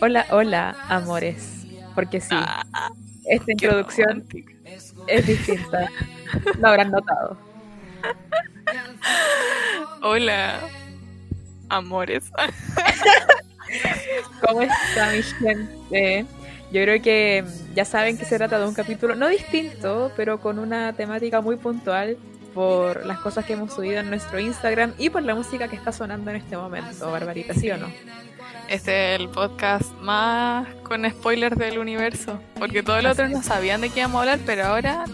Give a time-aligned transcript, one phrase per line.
[0.00, 1.66] Hola, hola, amores.
[1.94, 2.64] Porque sí, ah,
[3.26, 4.26] esta introducción
[5.06, 5.88] es distinta.
[6.58, 7.36] Lo habrán notado.
[10.02, 10.60] Hola,
[11.68, 12.30] amores.
[14.40, 16.26] ¿Cómo está mi gente?
[16.72, 17.44] Yo creo que
[17.74, 21.56] ya saben que se trata de un capítulo no distinto, pero con una temática muy
[21.56, 22.16] puntual
[22.54, 25.92] por las cosas que hemos subido en nuestro Instagram y por la música que está
[25.92, 27.88] sonando en este momento, Barbarita, ¿sí o no?
[28.68, 33.80] Este es el podcast más con spoilers del universo, porque todos los otros no sabían
[33.80, 35.04] de qué íbamos a hablar, pero ahora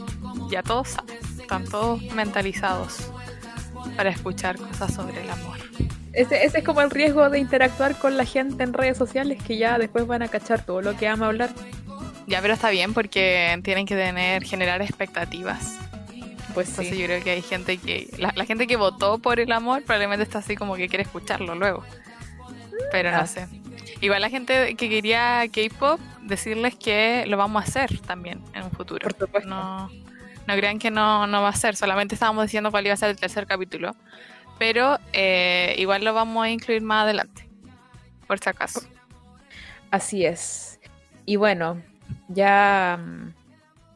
[0.51, 3.11] ya todos saben, están todos mentalizados
[3.97, 5.57] para escuchar cosas sobre el amor.
[6.13, 9.59] Ese, ese, es como el riesgo de interactuar con la gente en redes sociales que
[9.59, 11.51] ya después van a cachar todo lo que vamos a hablar.
[12.27, 15.79] Ya, pero está bien porque tienen que tener, generar expectativas.
[16.57, 16.97] Pues sí.
[16.97, 20.39] yo creo que hay gente que, la, gente que votó por el amor probablemente está
[20.39, 21.85] así como que quiere escucharlo luego.
[22.91, 23.27] Pero no ah.
[23.27, 23.47] sé.
[24.01, 28.71] Igual la gente que quería K-pop, decirles que lo vamos a hacer también en un
[28.71, 29.07] futuro.
[29.07, 29.51] Por supuesto.
[29.51, 29.91] No,
[30.47, 33.11] no crean que no, no va a ser, solamente estábamos diciendo cuál iba a ser
[33.11, 33.95] el tercer capítulo.
[34.59, 37.47] Pero eh, igual lo vamos a incluir más adelante,
[38.27, 38.81] por si acaso.
[39.91, 40.81] Así es.
[41.27, 41.83] Y bueno,
[42.29, 43.35] ya mm,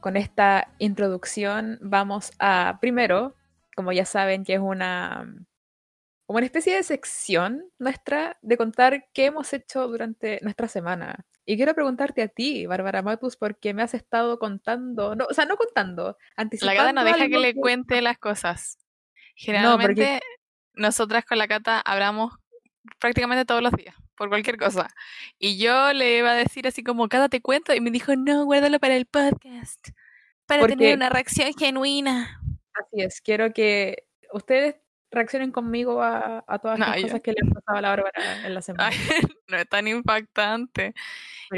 [0.01, 3.37] con esta introducción vamos a, primero,
[3.77, 5.27] como ya saben, que es una,
[6.27, 11.27] como una especie de sección nuestra de contar qué hemos hecho durante nuestra semana.
[11.45, 15.47] Y quiero preguntarte a ti, Bárbara Matus, porque me has estado contando, no, o sea,
[15.47, 16.75] no contando, anticipando.
[16.75, 18.79] La Cata no deja que le cuente las cosas.
[19.35, 20.21] Generalmente,
[20.75, 22.35] nosotras con la Cata hablamos
[22.99, 24.87] prácticamente todos los días, por cualquier cosa.
[25.39, 28.45] Y yo le iba a decir así como, Cata, te cuento, y me dijo, no,
[28.45, 29.89] guárdalo para el podcast,
[30.45, 32.39] para tener una reacción genuina.
[32.75, 34.77] Así es, quiero que ustedes
[35.11, 38.61] reaccionen conmigo a, todas las cosas que le han pasado a la Bárbara en la
[38.61, 38.91] semana.
[39.49, 40.93] no es tan impactante.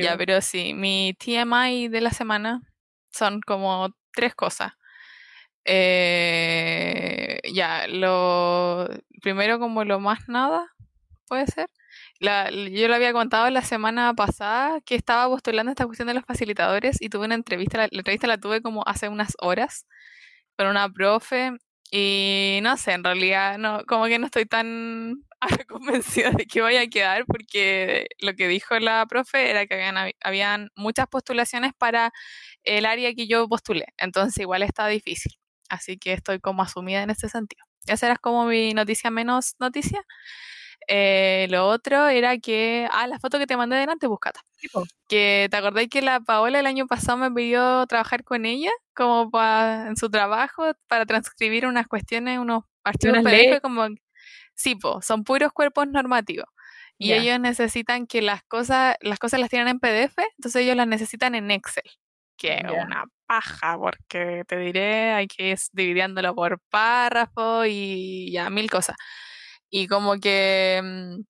[0.01, 2.63] Ya, pero sí, mi TMI de la semana
[3.11, 4.75] son como tres cosas.
[5.65, 8.89] Eh, ya, lo
[9.21, 10.73] primero como lo más nada,
[11.27, 11.69] puede ser.
[12.23, 16.25] La, yo lo había contado la semana pasada que estaba postulando esta cuestión de los
[16.25, 19.87] facilitadores y tuve una entrevista, la entrevista la tuve como hace unas horas
[20.57, 21.53] con una profe
[21.91, 25.25] y no sé, en realidad no, como que no estoy tan
[25.69, 30.13] convencida de que vaya a quedar porque lo que dijo la profe era que habían,
[30.23, 32.13] habían muchas postulaciones para
[32.65, 35.33] el área que yo postulé, entonces igual está difícil,
[35.69, 37.65] así que estoy como asumida en ese sentido.
[37.89, 40.05] Esa era como mi noticia menos noticia.
[40.89, 44.41] Eh, lo otro era que, ah, la foto que te mandé delante, buscata.
[45.09, 49.31] Que te acordáis que la Paola el año pasado me pidió trabajar con ella, como
[49.31, 53.87] para en su trabajo, para transcribir unas cuestiones, unos archivos PDF, como,
[54.55, 56.47] sí, son puros cuerpos normativos.
[56.99, 60.87] Y ellos necesitan que las cosas, las cosas las tienen en PDF, entonces ellos las
[60.87, 61.83] necesitan en Excel,
[62.37, 68.51] que es una paja, porque te diré, hay que ir dividiéndolo por párrafo y ya,
[68.51, 68.97] mil cosas.
[69.75, 71.23] Y como que mm,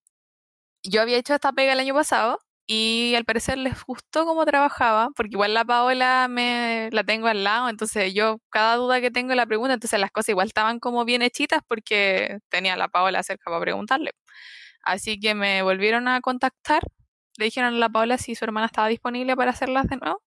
[0.82, 5.10] yo había hecho esta pega el año pasado y al parecer les gustó cómo trabajaba,
[5.14, 9.32] porque igual la Paola me la tengo al lado, entonces yo cada duda que tengo
[9.36, 13.22] la pregunta, entonces las cosas igual estaban como bien hechitas porque tenía a la Paola
[13.22, 14.10] cerca para preguntarle.
[14.82, 16.82] Así que me volvieron a contactar,
[17.38, 20.20] le dijeron a la Paola si su hermana estaba disponible para hacerlas de nuevo.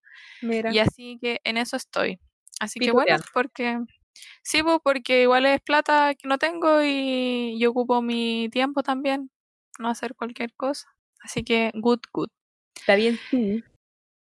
[0.73, 2.19] Y así que en eso estoy.
[2.61, 3.77] Así que bueno, porque
[4.43, 9.31] Sí, pues porque igual es plata que no tengo y yo ocupo mi tiempo también,
[9.79, 10.87] no hacer cualquier cosa.
[11.21, 12.29] Así que, good, good.
[12.75, 13.63] Está bien, sí.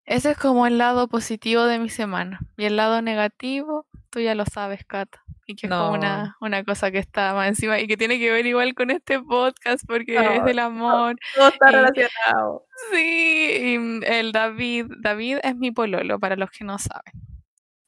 [0.04, 2.40] Ese es como el lado positivo de mi semana.
[2.56, 5.22] Y el lado negativo, tú ya lo sabes, Cata.
[5.46, 8.30] Y que es como una, una cosa que está más encima y que tiene que
[8.30, 11.16] ver igual con este podcast porque es del amor.
[11.34, 12.66] todo está relacionado.
[12.92, 14.86] Sí, el David.
[15.00, 17.12] David es mi pololo, para los que no saben.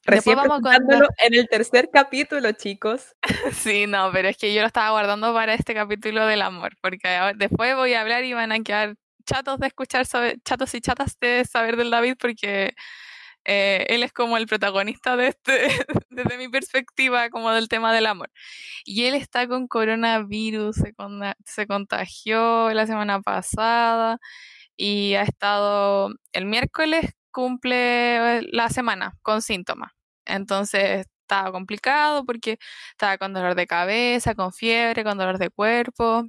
[0.05, 3.15] Recién vamos contándolo en el tercer capítulo, chicos.
[3.53, 7.33] Sí, no, pero es que yo lo estaba guardando para este capítulo del amor, porque
[7.37, 10.05] después voy a hablar y van a quedar chatos de escuchar,
[10.43, 12.75] chatos y chatas de saber del David, porque
[13.45, 15.67] eh, él es como el protagonista de este,
[16.09, 18.29] desde mi perspectiva, como del tema del amor.
[18.85, 20.93] Y él está con coronavirus, se,
[21.45, 24.19] se contagió la semana pasada
[24.77, 29.91] y ha estado el miércoles cumple la semana con síntomas.
[30.25, 32.59] Entonces estaba complicado porque
[32.91, 36.25] estaba con dolor de cabeza, con fiebre, con dolor de cuerpo.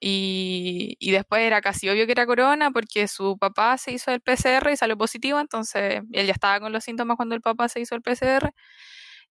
[0.00, 4.72] Y, después era casi obvio que era corona porque su papá se hizo el PCR
[4.72, 7.94] y salió positivo, entonces él ya estaba con los síntomas cuando el papá se hizo
[7.94, 8.52] el PCR.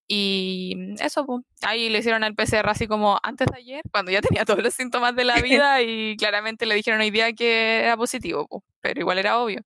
[0.08, 4.22] Y eso, pues, ahí le hicieron el PCR así como antes de ayer, cuando ya
[4.22, 7.98] tenía todos los síntomas de la vida y claramente le dijeron hoy día que era
[7.98, 9.62] positivo, pues, pero igual era obvio.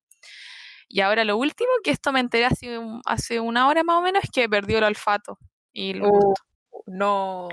[0.88, 4.24] Y ahora lo último, que esto me enteré hace, hace una hora más o menos,
[4.24, 5.38] es que perdió el olfato
[5.74, 6.34] y el Uh,
[6.86, 7.48] no.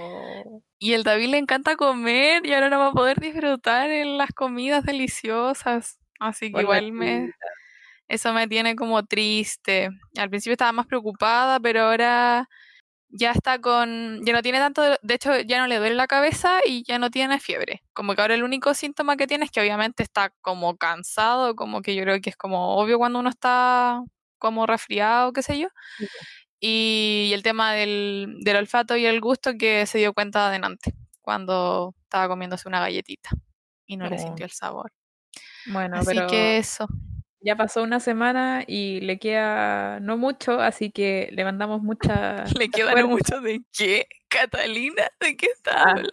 [0.79, 4.31] Y el David le encanta comer y ahora no va a poder disfrutar en las
[4.33, 5.99] comidas deliciosas.
[6.21, 7.33] Así que Por igual me,
[8.09, 9.89] eso me tiene como triste.
[10.17, 12.49] Al principio estaba más preocupada, pero ahora
[13.16, 16.58] ya está con, ya no tiene tanto, de- hecho ya no le duele la cabeza
[16.66, 17.82] y ya no tiene fiebre.
[17.93, 21.81] Como que ahora el único síntoma que tiene es que obviamente está como cansado, como
[21.81, 24.02] que yo creo que es como obvio cuando uno está
[24.38, 25.69] como resfriado, qué sé yo.
[25.99, 26.06] Sí,
[26.61, 31.94] Y el tema del, del olfato y el gusto que se dio cuenta adelante cuando
[32.02, 33.31] estaba comiéndose una galletita
[33.87, 34.22] y no le No.
[34.22, 34.93] sintió el sabor.
[35.66, 36.87] Bueno, Así pero que eso.
[37.44, 42.70] Ya pasó una semana y le queda no mucho, así que le mandamos mucha, Le
[42.70, 43.06] quedan fuerza.
[43.08, 46.11] mucho de qué, Catalina, de qué estás Ah, hablando.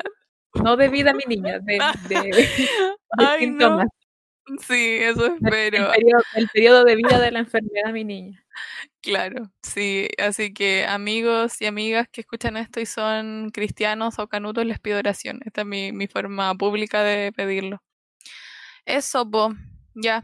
[0.64, 1.80] no de vida, mi niña, de,
[2.10, 2.50] de, de
[3.18, 3.80] Ay, no.
[4.60, 5.92] Sí, eso El espero.
[5.92, 8.44] periodo, el periodo de vida de la enfermedad, mi niña.
[9.02, 10.10] Claro, sí.
[10.20, 15.00] Así que amigos y amigas que escuchan esto y son cristianos o canutos, les pido
[15.00, 15.40] oración.
[15.46, 17.82] Esta es mi, mi forma pública de pedirlo.
[18.86, 19.54] Eso, po.
[19.96, 20.24] Ya.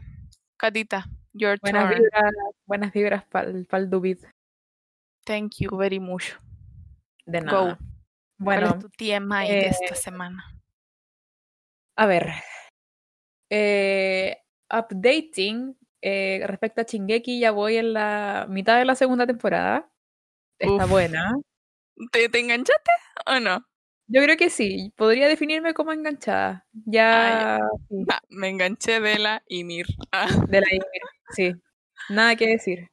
[0.58, 2.02] Catita, your Buenas turn.
[2.02, 2.32] vibras,
[2.66, 4.18] buenas vibras para el Dubid.
[5.24, 6.34] Thank you very much.
[7.26, 7.46] De Go.
[7.46, 7.78] nada.
[7.78, 10.44] ¿Cuál Bueno, es tu TMI de eh, esta semana?
[11.96, 12.32] a ver.
[13.50, 14.36] Eh,
[14.70, 19.90] updating eh, respecto a Shingeki, ya voy en la mitad de la segunda temporada.
[20.58, 20.90] Está Uf.
[20.90, 21.34] buena.
[22.12, 22.90] ¿Te, te enganchaste
[23.26, 23.64] o no?
[24.08, 24.92] Yo creo que sí.
[24.96, 26.66] Podría definirme como enganchada.
[26.86, 27.58] Ya,
[27.88, 29.86] sí, Ah, me enganché de la Ymir.
[30.12, 31.54] Ah, de la Ymir, Sí.
[32.08, 32.88] Nada que decir.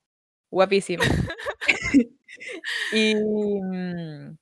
[0.51, 1.03] Guapísima.
[2.93, 4.37] y mm,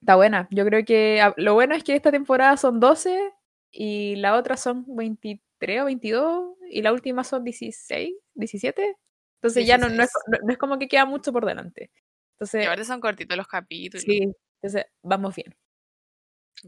[0.00, 0.48] está buena.
[0.50, 3.32] Yo creo que ah, lo bueno es que esta temporada son 12
[3.72, 8.96] y la otra son 23 o 22 y la última son 16, 17.
[9.40, 10.24] Entonces ya no, no, es, 16.
[10.28, 11.90] no, no es como que queda mucho por delante.
[11.94, 12.00] y
[12.34, 14.04] Entonces, ahora son cortitos los capítulos.
[14.04, 15.54] sí, entonces vamos bien.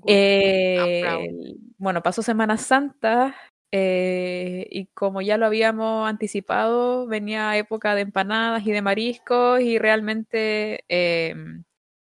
[0.07, 3.35] Eh, bueno, pasó Semana Santa
[3.73, 9.79] eh, y como ya lo habíamos anticipado, venía época de empanadas y de mariscos y
[9.79, 11.35] realmente eh,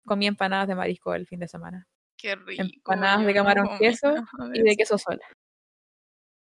[0.04, 1.86] comí empanadas de marisco el fin de semana.
[2.16, 2.62] Qué rico.
[2.62, 4.14] Empanadas de no camarón comí queso
[4.54, 4.76] y de eso.
[4.76, 5.24] queso sola.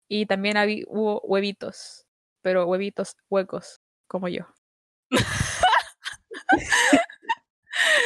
[0.07, 0.57] Y también
[0.87, 2.07] hubo huevitos,
[2.41, 4.47] pero huevitos huecos, como yo.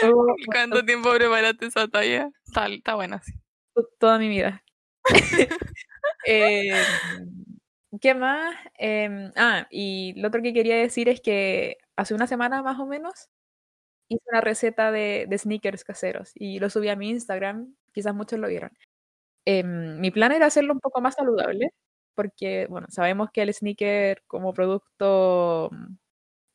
[0.01, 2.29] ¿Y ¿Cuánto tiempo preparaste esa talla?
[2.45, 3.33] Está, está buena, sí.
[3.75, 4.63] to- toda mi vida.
[6.25, 6.87] Eh,
[8.01, 8.55] ¿Qué más?
[8.77, 12.85] Em, ah, y lo otro que quería decir es que hace una semana más o
[12.87, 13.29] menos
[14.09, 18.39] hice una receta de, de sneakers caseros y lo subí a mi Instagram, quizás muchos
[18.39, 18.71] lo vieron.
[19.45, 21.71] Em, mi plan era hacerlo un poco más saludable,
[22.15, 25.71] porque, bueno, sabemos que el sneaker como producto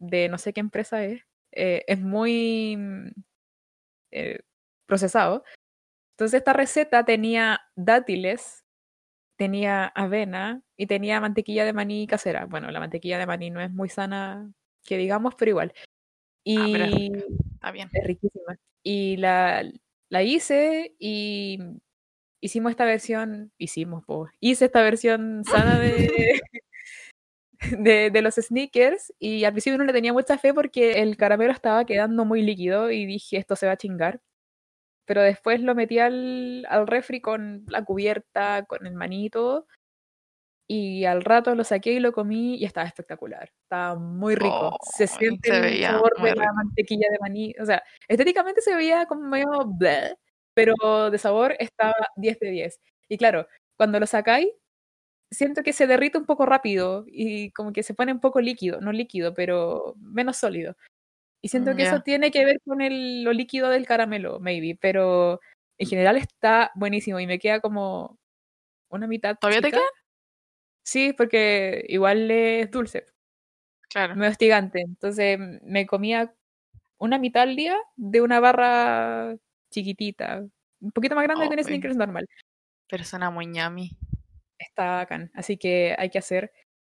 [0.00, 1.22] de no sé qué empresa es,
[1.58, 3.08] eh, es muy mm,
[4.12, 4.40] eh,
[4.86, 5.42] procesado.
[6.12, 8.64] Entonces esta receta tenía dátiles,
[9.36, 12.46] tenía avena y tenía mantequilla de maní casera.
[12.46, 14.52] Bueno, la mantequilla de maní no es muy sana,
[14.84, 15.72] que digamos, pero igual.
[15.76, 17.24] Ah, pero es Y rica.
[17.54, 17.88] Está bien.
[17.92, 18.56] es riquísima.
[18.84, 19.64] Y la,
[20.08, 21.58] la hice y
[22.40, 26.40] hicimos esta versión, hicimos, po, hice esta versión sana de,
[27.78, 31.52] de, de los sneakers y al principio no le tenía mucha fe porque el caramelo
[31.52, 34.20] estaba quedando muy líquido y dije, esto se va a chingar.
[35.06, 39.66] Pero después lo metí al, al refri con la cubierta, con el maní y todo.
[40.70, 43.50] Y al rato lo saqué y lo comí y estaba espectacular.
[43.62, 44.76] Estaba muy rico.
[44.80, 46.54] se Oh, siente se el sabor de la rico.
[46.54, 47.54] mantequilla de maní.
[47.60, 50.14] O sea, estéticamente se veía como medio bleh,
[50.54, 52.80] pero de sabor estaba 10 de 10.
[53.08, 53.46] Y claro,
[53.78, 54.48] cuando lo sacáis,
[55.30, 58.80] siento que se derrite un poco rápido y como que se pone un poco líquido,
[58.80, 60.76] no líquido, pero menos sólido.
[61.42, 62.02] Y siento que eso Ya.
[62.02, 65.40] tiene que ver con el, lo líquido del caramelo, maybe, pero
[65.78, 68.18] en general está buenísimo y me queda como
[68.90, 69.82] una mitad ¿Todavía te chica.
[70.84, 73.06] Sí, porque igual es dulce,
[73.90, 74.16] Claro.
[74.16, 74.80] medio hostigante.
[74.80, 76.34] Entonces me comía
[76.98, 79.36] una mitad al día de una barra
[79.70, 80.44] chiquitita,
[80.80, 81.64] un poquito más grande que un.
[81.64, 82.26] Snickers normal.
[82.88, 83.90] Persona muy ñami.
[84.58, 85.30] Está bacán.
[85.34, 86.52] Así que hay que hacer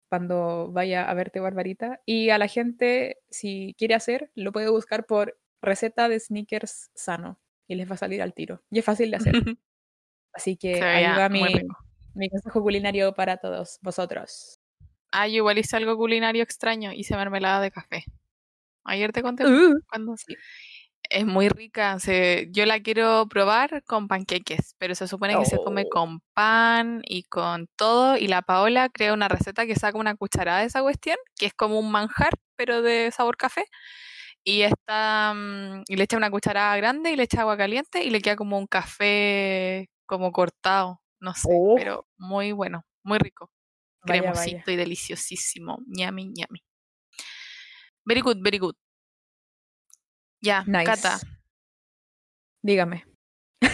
[0.09, 2.01] cuando vaya a verte Barbarita.
[2.05, 7.41] Y a la gente, si quiere hacer, lo puede buscar por receta de sneakers sano
[7.69, 8.63] y les va a salir al tiro.
[8.71, 9.33] Y es fácil de hacer.
[10.35, 14.59] Así que Se ahí va mi consejo culinario para todos vosotros.
[15.11, 16.93] Ah, yo igual hice algo culinario extraño.
[16.93, 18.05] Hice mermelada de café.
[18.85, 20.35] Ayer te conté Uh, cuando sí.
[21.15, 21.99] Es muy rica.
[22.01, 25.91] Se, yo la quiero probar con panqueques, pero se supone que se come Oh.
[25.91, 28.17] con pan y con todo.
[28.17, 31.53] Y la Paola crea una receta que saca una cucharada de esa cuestión, que es
[31.55, 33.67] como un manjar, pero de sabor café.
[34.43, 38.11] Y está, mm, y le echa una cucharada grande y le echa agua caliente y
[38.11, 41.75] le queda como un café como cortado, no sé, Oh.
[41.77, 43.51] pero muy bueno, muy rico,
[44.07, 44.73] Vaya, cremosito vaya.
[44.73, 46.63] y deliciosísimo, ñami, ñami.
[48.05, 48.75] Very good, very good.
[50.43, 51.27] Ya, Cata, Nice.
[52.63, 53.05] Dígame.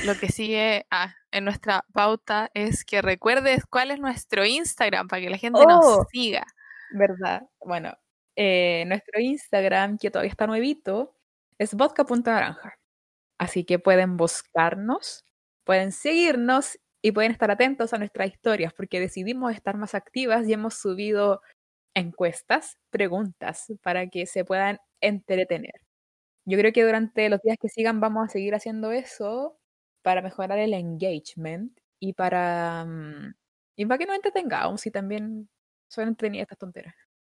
[0.05, 5.23] lo que sigue ah, en nuestra pauta es que recuerdes cuál es nuestro Instagram para
[5.23, 6.05] que la gente nos Oh.
[6.13, 6.47] siga.
[6.91, 7.43] ¿Verdad?
[7.61, 7.95] Bueno,
[8.37, 11.15] eh, nuestro Instagram, que todavía está nuevito,
[11.59, 12.75] es vodka.naranja.
[13.39, 15.25] Así que pueden buscarnos,
[15.65, 20.53] pueden seguirnos y pueden estar atentos a nuestras historias porque decidimos estar más activas y
[20.55, 21.43] hemos subido
[21.95, 25.75] encuestas, preguntas para que se puedan entretener.
[26.49, 29.59] Yo creo que durante los días que sigan vamos a seguir haciendo eso
[30.03, 33.35] para mejorar el engagement y para, mm,
[33.77, 35.51] y para que nos entretengamos y también
[35.89, 36.95] son entretenidas estas tonteras.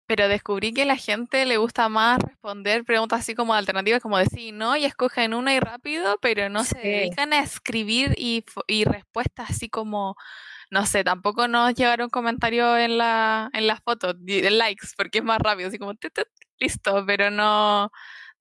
[0.08, 4.18] Pero descubrí que a la gente le gusta más responder preguntas así como alternativas, como
[4.18, 8.86] decir no, y escogen una y rápido, pero no se dedican a escribir y, y
[8.86, 10.16] respuestas así como,
[10.70, 15.40] no sé, tampoco nos llegaron comentarios en la, en las fotos, likes, porque es más
[15.40, 16.28] rápido, así como, tut, tut,
[16.60, 17.92] listo, pero no,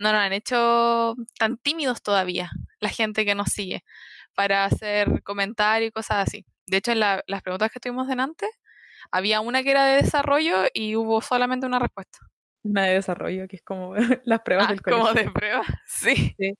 [0.00, 3.84] no nos han hecho tan tímidos todavía la gente que nos sigue
[4.34, 6.44] para hacer comentarios y cosas así.
[6.66, 8.46] De hecho, en la- las preguntas que tuvimos delante,
[9.12, 12.18] había una que era de desarrollo y hubo solamente una respuesta.
[12.62, 15.24] Una de desarrollo, que es como las pruebas Ah, del como colegio.
[15.24, 16.34] de prueba, sí.
[16.38, 16.54] Sí.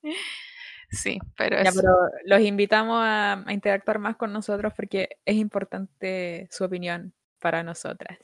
[0.90, 1.80] Sí, pero Ya, eso.
[1.80, 1.94] pero
[2.24, 8.18] los invitamos a, a interactuar más con nosotros porque es importante su opinión para nosotras.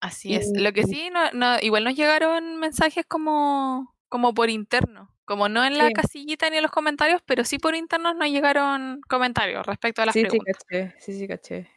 [0.00, 0.52] Así es.
[0.54, 5.64] Lo que sí, no, no, igual nos llegaron mensajes como, como por interno, como no
[5.64, 5.92] en la Sí.
[5.92, 10.12] casillita ni en los comentarios, pero sí por internos nos llegaron comentarios respecto a las
[10.12, 10.56] Sí, sí, preguntas.
[10.68, 10.94] caché.
[11.00, 11.56] Sí, sí, caché.
[11.62, 11.70] Así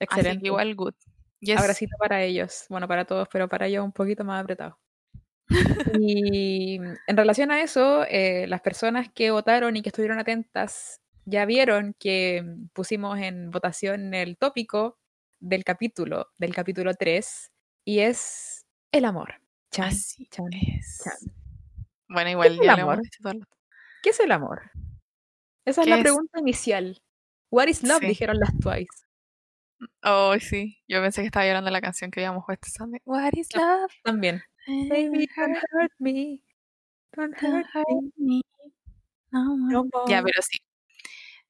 [0.00, 0.40] Excelente.
[0.40, 0.94] que igual good.
[1.40, 1.58] Yes.
[1.60, 2.64] Abracito para ellos.
[2.70, 4.78] Bueno, para todos, pero para ellos un poquito más apretado.
[6.00, 6.76] Y
[7.06, 11.94] en relación a eso, eh, las personas que votaron y que estuvieron atentas ya vieron
[11.98, 14.98] que pusimos en votación el tópico
[15.38, 17.52] del capítulo, del capítulo 3,
[17.84, 19.34] y es el amor.
[19.70, 21.02] Chan, Así chan, es.
[21.04, 21.43] chan.
[22.14, 23.00] Bueno, igual ya amor?
[23.00, 23.46] el rato.
[24.02, 24.70] ¿Qué es el amor?
[25.66, 26.02] Esa es ¿Qué la es?
[26.02, 27.02] pregunta inicial.
[27.50, 28.00] What is love?
[28.00, 28.06] Sí.
[28.06, 29.04] Dijeron las Twice.
[30.02, 30.78] Oh, sí.
[30.88, 32.68] Yo pensé que estaba llorando la canción que habíamos puesto.
[33.04, 33.92] What is love?
[34.02, 34.42] También.
[34.66, 36.40] Baby, don't hurt me.
[37.12, 37.66] Don't hurt
[38.16, 38.40] me
[39.34, 40.58] no Ya, pero sí.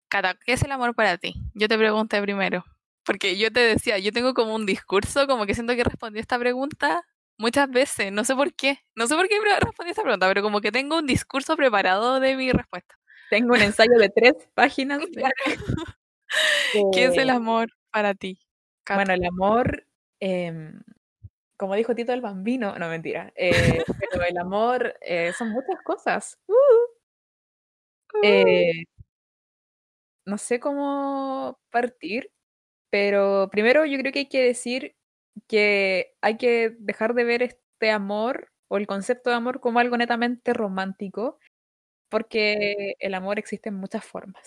[0.09, 1.35] Cata, ¿qué es el amor para ti?
[1.54, 2.64] Yo te pregunté primero.
[3.04, 6.38] Porque yo te decía, yo tengo como un discurso, como que siento que respondí esta
[6.38, 7.04] pregunta
[7.38, 8.12] muchas veces.
[8.12, 8.78] No sé por qué.
[8.94, 12.36] No sé por qué respondí esta pregunta, pero como que tengo un discurso preparado de
[12.36, 12.96] mi respuesta.
[13.30, 15.00] Tengo un ensayo de tres páginas.
[15.10, 15.24] de-
[16.92, 18.38] ¿Qué es el amor para ti?
[18.88, 19.86] Bueno, el amor,
[20.20, 20.80] em,
[21.56, 26.38] como dijo Tito el Bambino, no mentira, eh, pero el amor eh, son muchas cosas.
[26.46, 26.54] Uh,
[28.22, 28.84] eh,
[30.26, 32.30] no sé cómo partir,
[32.90, 34.96] pero primero yo creo que hay que decir
[35.48, 39.96] que hay que dejar de ver este amor o el concepto de amor como algo
[39.96, 41.38] netamente romántico,
[42.10, 44.46] porque el amor existe en muchas formas.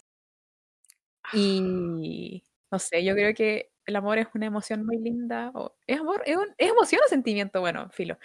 [1.33, 5.51] Y no sé, yo creo que el amor es una emoción muy linda.
[5.53, 6.21] O, ¿Es amor?
[6.25, 7.59] ¿Es, un- es emoción o sentimiento?
[7.61, 8.17] Bueno, filo.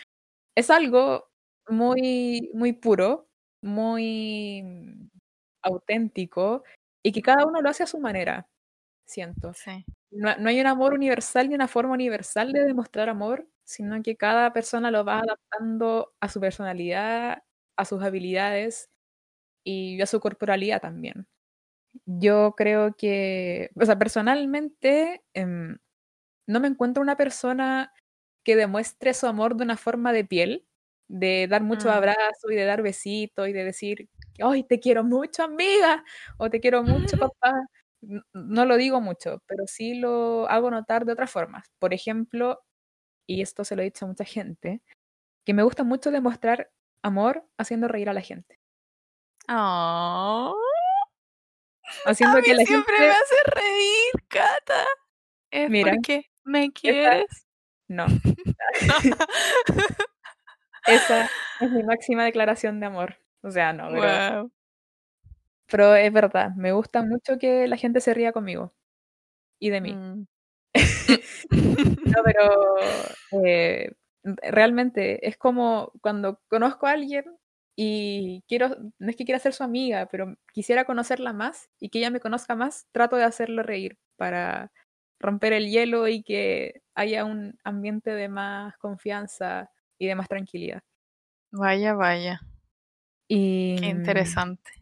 [0.57, 1.31] Es algo
[1.69, 3.29] muy, muy puro,
[3.63, 5.09] muy mm,
[5.65, 6.65] auténtico
[7.05, 8.49] y que cada uno lo hace a su manera,
[9.13, 9.55] siento.
[9.55, 9.87] Sí.
[10.11, 14.17] No, no hay un amor universal ni una forma universal de demostrar amor, sino que
[14.17, 17.45] cada persona lo va adaptando a su personalidad,
[17.77, 18.91] a sus habilidades
[19.65, 21.29] y a su corporalidad también.
[22.07, 25.79] Yo creo que, o sea, personalmente, em,
[26.49, 27.93] no me encuentro una persona
[28.45, 30.67] que demuestre su amor de una forma de piel,
[31.09, 31.93] de dar mucho Mm.
[31.93, 34.11] abrazo y de dar besitos y de decir,
[34.43, 36.05] ¡ay, te quiero mucho, amiga!
[36.39, 37.55] o te quiero mucho, papá.
[38.33, 41.71] No lo digo mucho, pero sí lo hago notar de otras formas.
[41.79, 42.61] Por ejemplo,
[43.27, 44.83] y esto se lo he dicho a mucha gente,
[45.45, 46.71] que me gusta mucho demostrar
[47.03, 48.59] amor haciendo reír a la gente.
[49.49, 50.55] Oh,
[52.07, 53.09] Haciendo a que la siempre gente...
[53.09, 54.87] me hace reír, Cata.
[55.51, 57.47] Es Mira, porque me quieres.
[57.89, 58.07] No,
[60.87, 61.29] esa
[61.61, 63.19] es mi máxima declaración de amor.
[63.43, 64.53] O sea, no, pero, Wow.
[65.73, 68.75] Pero es verdad, me gusta mucho que la gente se ría conmigo
[69.59, 69.95] y de mí.
[69.95, 70.27] Mm.
[71.51, 72.77] No, pero
[73.45, 77.25] eh, realmente es como cuando conozco a alguien
[77.75, 81.99] y quiero, no es que quiera ser su amiga, pero quisiera conocerla más y que
[81.99, 84.71] ella me conozca más, trato de hacerlo reír para
[85.19, 90.83] romper el hielo y que haya un ambiente de más confianza y de más tranquilidad.
[91.51, 92.41] Vaya, vaya.
[93.27, 94.82] Y, Qué interesante.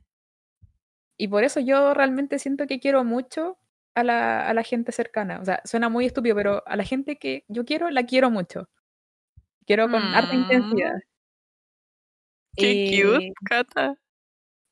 [1.20, 3.58] Y por eso yo realmente siento que quiero mucho
[3.94, 5.38] a la, a la gente cercana.
[5.38, 8.70] O sea, suena muy estúpido, pero a la gente que yo quiero, la quiero mucho.
[9.66, 10.94] Quiero con harta intensidad.
[10.94, 11.00] Mm.
[12.56, 13.96] Qué cute, Cata.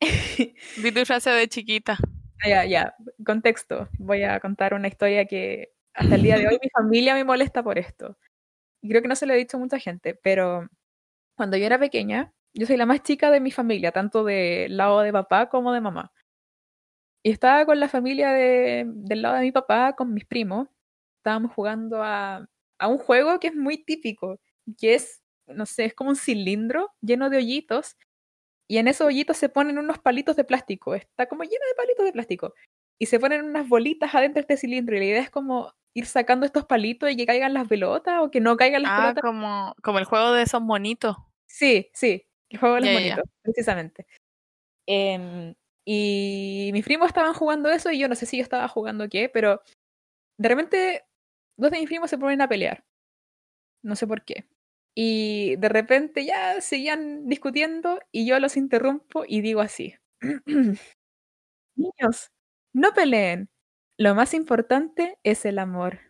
[0.83, 1.99] Di tu frase de chiquita.
[2.47, 2.95] Ya, ya,
[3.27, 3.91] contexto.
[3.99, 7.63] Voy a contar una historia que hasta el día de hoy mi familia me molesta
[7.63, 8.17] por esto.
[8.81, 10.67] Y creo que no se lo he dicho a mucha gente, pero
[11.37, 15.01] cuando yo era pequeña, yo soy la más chica de mi familia, tanto del lado
[15.01, 16.11] de papá como de mamá.
[17.23, 20.69] Y estaba con la familia de- del lado de mi papá, con mis primos.
[21.19, 22.49] Estábamos jugando a,
[22.79, 24.39] a un juego que es muy típico,
[24.79, 27.97] que es, no sé, es como un cilindro lleno de hoyitos.
[28.69, 30.95] Y en esos hoyitos se ponen unos palitos de plástico.
[30.95, 32.55] Está como lleno de palitos de plástico.
[32.99, 34.95] Y se ponen unas bolitas adentro de este cilindro.
[34.97, 38.31] Y la idea es como ir sacando estos palitos y que caigan las pelotas o
[38.31, 39.23] que no caigan las Ah, pelotas.
[39.23, 41.17] como, como el juego de esos monitos.
[41.47, 44.07] Sí, sí, el juego de los monitos, precisamente.
[44.87, 45.55] Em,
[45.91, 49.31] y mis primos estaban jugando eso y yo no sé si yo estaba jugando qué,
[49.31, 49.63] pero
[50.39, 51.07] de repente
[51.57, 52.85] dos de mis primos se ponen a pelear.
[53.83, 54.47] No sé por qué.
[54.95, 59.95] Y de repente ya seguían discutiendo y yo los interrumpo y digo así.
[61.75, 62.33] Niños,
[62.75, 63.49] no peleen.
[63.97, 66.01] Lo más importante es el amor.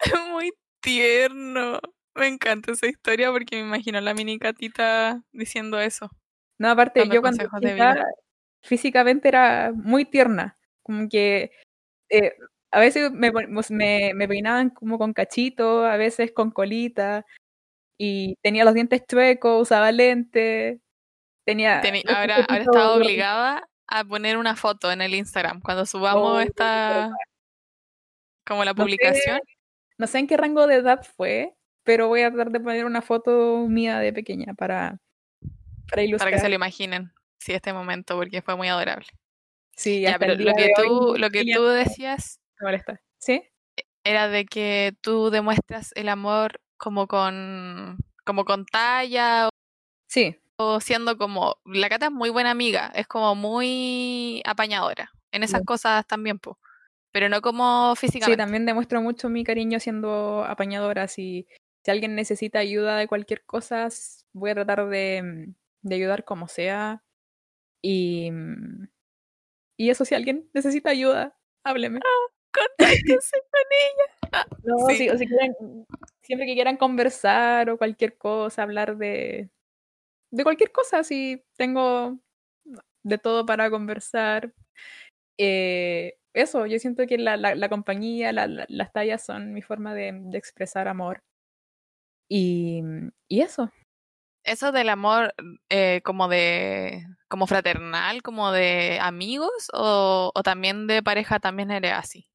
[0.30, 1.80] Muy tierno.
[2.14, 6.10] Me encanta esa historia porque me imagino a la mini catita diciendo eso.
[6.58, 8.04] No, aparte, Dando yo cuando chica,
[8.62, 10.58] físicamente era muy tierna.
[10.82, 11.52] Como que
[12.10, 12.32] eh,
[12.70, 13.30] a veces me,
[13.70, 17.26] me, me peinaban como con cachito, a veces con colita.
[17.98, 20.80] Y tenía los dientes chuecos, usaba lentes.
[21.44, 21.80] Tenía.
[21.82, 25.60] Teni- ahora, ahora estaba obligada a poner una foto en el Instagram.
[25.60, 27.10] Cuando subamos Oh, esta,
[28.46, 29.40] como la No sé, publicación,
[29.98, 33.02] no sé en qué rango de edad fue, pero voy a tratar de poner una
[33.02, 34.98] foto mía de pequeña para,
[35.90, 39.06] para para que se lo imaginen, sí, este momento, porque fue muy adorable.
[39.76, 42.38] Sí, Ya, pero lo que hoy tú, lo que tú decías.
[43.18, 43.42] ¿Sí?
[44.04, 49.48] era de que tú demuestras el amor como con, como con talla
[50.08, 55.42] Sí, o siendo como, la Cata es muy buena amiga, es como muy apañadora en
[55.42, 55.66] esas Sí.
[55.66, 56.58] cosas también, po,
[57.12, 58.36] pero no como Sí, físicamente.
[58.36, 61.08] también demuestro mucho mi cariño siendo apañadora.
[61.08, 61.46] Si,
[61.84, 63.88] si alguien necesita ayuda de cualquier cosa,
[64.32, 65.54] voy a tratar de, mm,
[65.88, 67.02] de ayudar como sea.
[67.82, 68.88] Y, mm,
[69.78, 72.00] y eso, si alguien necesita ayuda, hábleme.
[72.52, 74.46] Contáctense con ella.
[74.64, 74.96] No, sí.
[74.96, 75.54] si- o si quieren,
[76.22, 79.50] siempre que quieran conversar o cualquier cosa, hablar de,
[80.32, 82.18] de cualquier cosa, si tengo
[83.04, 84.54] de todo para conversar.
[85.38, 89.62] Eh, eso, yo siento que la, la, la compañía, la- la- las tallas son mi
[89.62, 91.22] forma de, de expresar amor.
[92.28, 92.82] Y,
[93.28, 93.70] y eso.
[94.44, 95.34] Eso del amor
[95.70, 101.94] eh, como de, como fraternal, como de amigos o, o también de pareja también eres
[101.94, 102.28] así.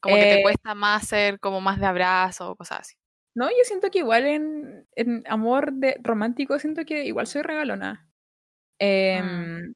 [0.00, 2.96] Como que te Eh, cuesta más ser como más de abrazo o cosas así.
[3.34, 8.08] no, yo siento que igual en, en amor de, romántico, siento que igual soy regalona.
[9.12, 9.56] Mm.
[9.60, 9.74] Em,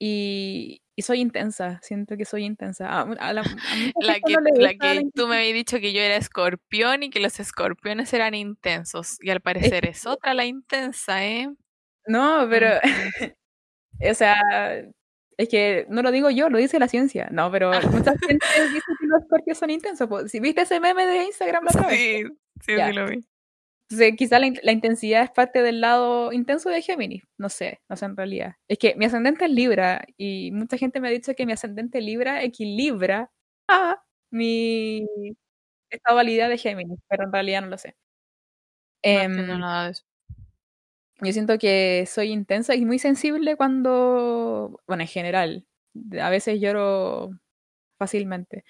[0.00, 2.88] y, y soy intensa, siento que soy intensa.
[2.90, 3.46] A, a la- a
[4.24, 7.38] que, no la que tú me habías dicho que yo era escorpión y que los
[7.40, 9.16] escorpiones eran intensos.
[9.20, 11.48] Y al parecer es otra la intensa, ¿eh?
[12.08, 12.78] No, pero, Ujú.
[14.10, 14.36] o sea,
[15.38, 17.28] es que no lo digo yo, lo dice la ciencia.
[17.32, 20.08] No, pero mucha gente dice que los escorpios son intensos.
[20.30, 21.98] Si viste ese meme de Instagram la otra vez.
[21.98, 22.24] Sí,
[22.62, 22.88] sí, Ya.
[22.88, 23.20] sí lo vi.
[23.90, 27.24] Entonces, quizá la, la intensidad es parte del lado intenso de Géminis.
[27.38, 28.56] No sé, no sé en realidad.
[28.68, 32.00] Es que mi ascendente es Libra y mucha gente me ha dicho que mi ascendente
[32.02, 33.30] Libra equilibra
[33.68, 35.06] a mi
[35.90, 37.94] esta dualidad de Géminis, pero en realidad no lo sé.
[39.04, 40.02] No Em, nada de eso.
[41.20, 45.66] Yo siento que soy intensa y muy sensible cuando, bueno, en general,
[46.20, 47.30] a veces lloro
[47.98, 48.64] fácilmente,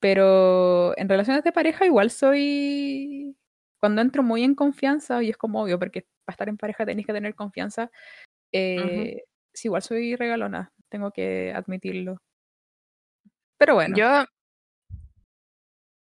[0.00, 3.36] pero en relaciones de pareja igual soy,
[3.80, 7.06] cuando entro muy en confianza, y es como obvio, porque para estar en pareja tenéis
[7.06, 7.90] que tener confianza,
[8.52, 9.22] eh,
[9.54, 12.18] sí, igual soy regalona, tengo que admitirlo.
[13.58, 14.24] Pero bueno, Yo,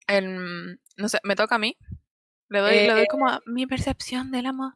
[0.08, 1.78] en- no sé, me toca a mí.
[2.50, 4.74] Le doy, le doy eh, como a mi percepción del amor.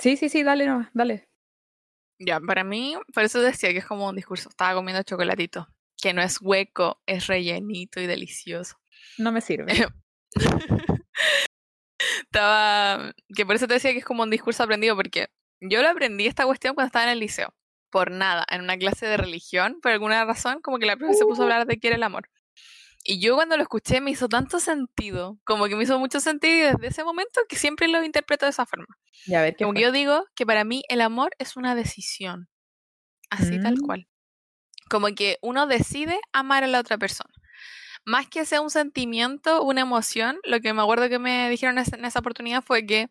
[0.00, 1.28] Sí, sí, sí, dale, no, dale.
[2.18, 4.50] Ya, para mí, por eso decía que es como un discurso.
[4.50, 5.68] Estaba comiendo chocolatito,
[6.00, 8.76] que no es hueco, es rellenito y delicioso.
[9.16, 9.72] No me sirve.
[12.22, 15.28] Estaba, que por eso te decía que es como un discurso aprendido, porque
[15.60, 17.54] yo lo aprendí esta cuestión cuando estaba en el liceo,
[17.90, 21.24] por nada, en una clase de religión, por alguna razón, como que la profesora se
[21.26, 22.28] puso a hablar de qué era el amor.
[23.04, 26.54] Y yo cuando lo escuché me hizo tanto sentido, como que me hizo mucho sentido
[26.54, 28.86] y desde ese momento que siempre lo interpreto de esa forma.
[29.26, 29.80] Ya, a ver, ¿qué Como fue?
[29.80, 32.48] que yo digo que para mí el amor es una decisión,
[33.30, 33.86] así tal Mm.
[33.86, 34.08] cual.
[34.90, 37.32] Como que uno decide amar a la otra persona.
[38.04, 42.04] Más que sea un sentimiento, una emoción, lo que me acuerdo que me dijeron en
[42.04, 43.08] esa oportunidad fue que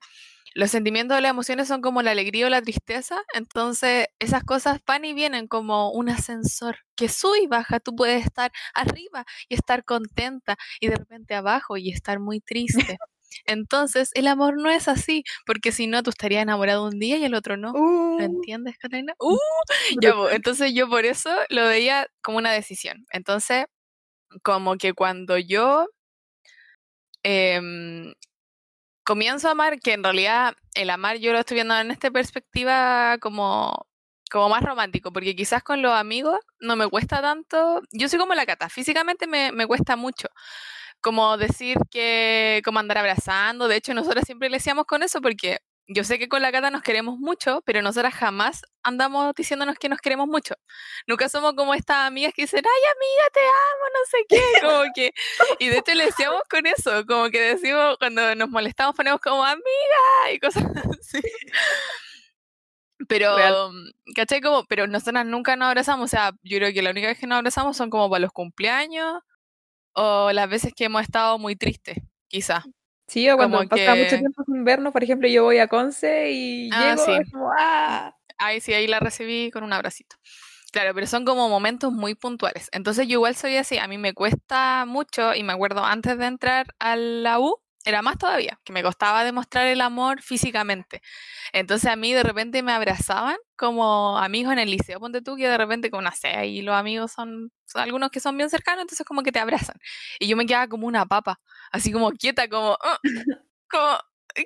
[0.55, 4.79] los sentimientos o las emociones son como la alegría o la tristeza, entonces esas cosas
[4.85, 9.55] van y vienen como un ascensor que sube y baja, tú puedes estar arriba y
[9.55, 12.97] estar contenta y de repente abajo y estar muy triste.
[13.45, 17.25] Entonces el amor no es así, porque si no tú estarías enamorado un día y
[17.25, 17.77] el otro no.
[18.17, 19.15] ¿Lo Uh, entiendes, Catalina?
[19.19, 19.37] Uh,
[20.01, 23.05] ya, po, entonces yo por eso lo veía como una decisión.
[23.11, 23.65] Entonces,
[24.43, 25.87] como que cuando yo
[27.23, 28.13] em,
[29.09, 33.17] comienzo a amar, que en realidad el amar yo lo estoy viendo en esta perspectiva
[33.19, 33.87] como,
[34.29, 38.35] como más romántico, porque quizás con los amigos no me cuesta tanto, yo soy como
[38.35, 40.27] la cata, físicamente me, me cuesta mucho.
[41.01, 45.57] Como decir que, como andar abrazando, de hecho nosotros siempre le decíamos con eso porque
[45.91, 49.89] yo sé que con la Cata nos queremos mucho, pero nosotras jamás andamos diciéndonos que
[49.89, 50.53] nos queremos mucho.
[51.07, 54.93] Nunca somos como estas amigas que dicen, ay amiga, te amo, no sé qué, como
[54.93, 55.13] que,
[55.57, 59.43] y de hecho le decíamos con eso, como que decimos, cuando nos molestamos ponemos como
[59.43, 60.63] amiga y cosas
[61.01, 61.21] así.
[63.07, 63.93] Pero, Real.
[64.15, 64.41] ¿cachai?
[64.41, 67.25] Como, pero nosotras nunca nos abrazamos, o sea, yo creo que la única vez que
[67.25, 69.21] nos abrazamos son como para los cumpleaños
[69.93, 71.97] o las veces que hemos estado muy tristes,
[72.27, 72.63] quizá.
[73.09, 76.31] Sí, o cuando como pasa mucho tiempo sin vernos, por ejemplo, yo voy a Conce
[76.31, 77.19] y Ah, llego sí.
[77.31, 78.15] como, ¡ah!
[78.37, 80.15] Ay, sí, ahí la recibí con un abracito.
[80.71, 82.69] Claro, pero son como momentos muy puntuales.
[82.71, 86.25] Entonces yo igual soy así, a mí me cuesta mucho y me acuerdo antes de
[86.27, 91.01] entrar a la U, era más todavía, que me costaba demostrar el amor físicamente.
[91.53, 95.47] Entonces a mí de repente me abrazaban como amigos en el liceo, ponte tú que
[95.47, 98.81] de repente, como no sé, ahí los amigos son, son algunos que son bien cercanos,
[98.81, 99.77] entonces como que te abrazan.
[100.19, 101.39] Y yo me quedaba como una papa,
[101.71, 102.77] así como quieta, como,
[103.69, 103.97] como,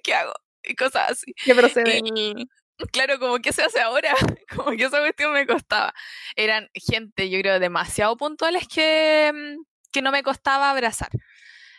[0.04, 0.34] ¿qué hago?
[0.64, 1.34] Y cosas así.
[1.46, 2.02] ¿Qué procede?
[2.04, 2.48] Y
[2.92, 4.14] claro, como que se hace ahora,
[4.56, 5.94] como que esa cuestión me costaba.
[6.36, 11.10] Eran gente, yo creo, demasiado puntuales que, mm, que no me costaba abrazar.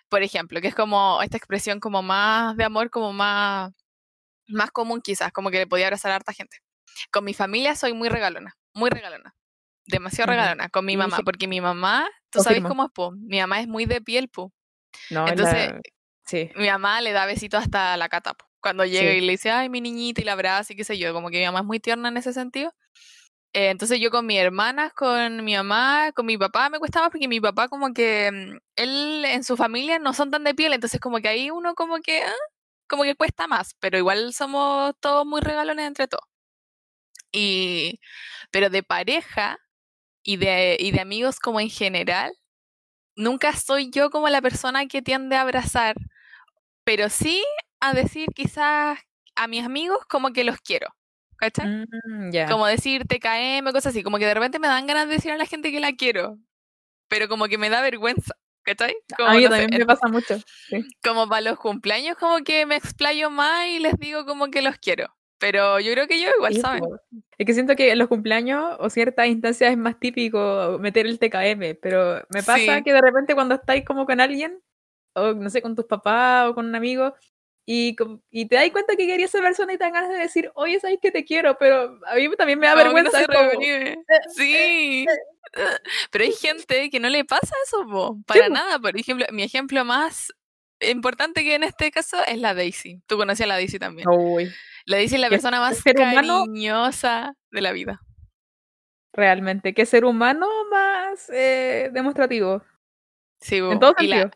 [0.09, 3.73] Por ejemplo, que es como esta expresión como más de amor, como más,
[4.47, 6.59] más común quizás, como que le podía abrazar a harta gente.
[7.11, 9.35] Con mi familia soy muy regalona, muy regalona.
[9.87, 13.13] Demasiado regalona con mi mamá, porque mi mamá, tú sabes cómo es, po?
[13.13, 14.53] Mi mamá es muy de piel, po.
[15.11, 15.81] No, Entonces, la-
[16.25, 16.51] sí.
[16.57, 18.47] mi mamá le da besitos hasta la cata, po.
[18.61, 19.19] Cuando llega Sí.
[19.19, 21.39] y le dice, ay, mi niñita, y la abraza y qué sé yo, como que
[21.39, 22.73] mi mamá es muy tierna en ese sentido.
[23.55, 27.11] Eh, entonces yo con mis hermanas, con mi mamá, con mi papá me cuesta más
[27.11, 30.73] porque mi papá como que mm, él en su familia no son tan de piel,
[30.73, 32.33] entonces como que ahí uno como que, ah,
[32.89, 36.25] como que cuesta más, pero igual somos todos muy regalones entre todos.
[37.33, 38.01] Y,
[38.51, 39.59] pero de pareja
[40.25, 42.33] y de, y de amigos como en general,
[43.17, 45.97] nunca soy yo como la persona que tiende a abrazar,
[46.85, 47.45] pero sí
[47.81, 48.99] a decir quizás
[49.37, 50.89] a mis amigos como que los quiero,
[51.37, 51.67] ¿cachai?
[51.67, 52.49] Mm, ya.
[52.49, 55.37] Como decir TKM, cosas así, como que de repente me dan ganas de decir a
[55.37, 56.39] la gente que la quiero,
[57.09, 58.95] pero como que me da vergüenza, ¿cachai?
[59.17, 60.37] Como, a mí no sé, también me pasa mucho.
[60.69, 60.85] sí.
[61.05, 64.77] como para los cumpleaños como que me explayo más y les digo como que los
[64.79, 66.83] quiero, pero yo creo que yo igual Sí, saben.
[67.37, 71.19] Es que siento que en los cumpleaños o ciertas instancias es más típico meter el
[71.19, 72.83] TKM, pero me pasa Sí.
[72.85, 74.61] que de repente cuando estáis como con alguien,
[75.15, 77.15] o no sé, con tus papás o con un amigo,
[77.67, 77.97] y,
[78.31, 80.79] y te das cuenta que querías esa persona y te dan ganas de decir, oye,
[80.81, 83.21] sabes que te quiero, pero a mí también me da no vergüenza.
[83.21, 83.97] es como, reprime.
[84.35, 85.07] Sí.
[86.11, 88.79] Pero hay gente que no le pasa eso, po, para nada.
[88.81, 90.33] Por ejemplo, mi ejemplo más
[90.81, 93.01] importante que en este caso es la Daisy.
[93.07, 94.09] Tú conocías a la Daisy también.
[94.09, 94.51] Uy,
[94.85, 98.01] La Daisy es la persona más ser humano- cariñosa de la vida.
[99.13, 102.63] realmente, qué ser humano más eh, demostrativo.
[103.41, 104.31] Sí, En todo y la.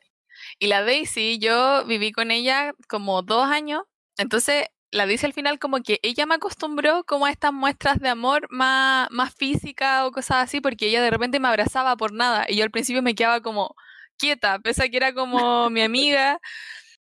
[0.58, 3.82] Y la Daisy, yo viví con ella como dos años.
[4.16, 8.08] Entonces, la Daisy al final como que ella me acostumbró como a estas muestras de
[8.08, 12.46] amor más, más física o cosas así, porque ella de repente me abrazaba por nada.
[12.48, 13.74] Y yo al principio me quedaba como
[14.18, 16.40] quieta, pese a que era como mi amiga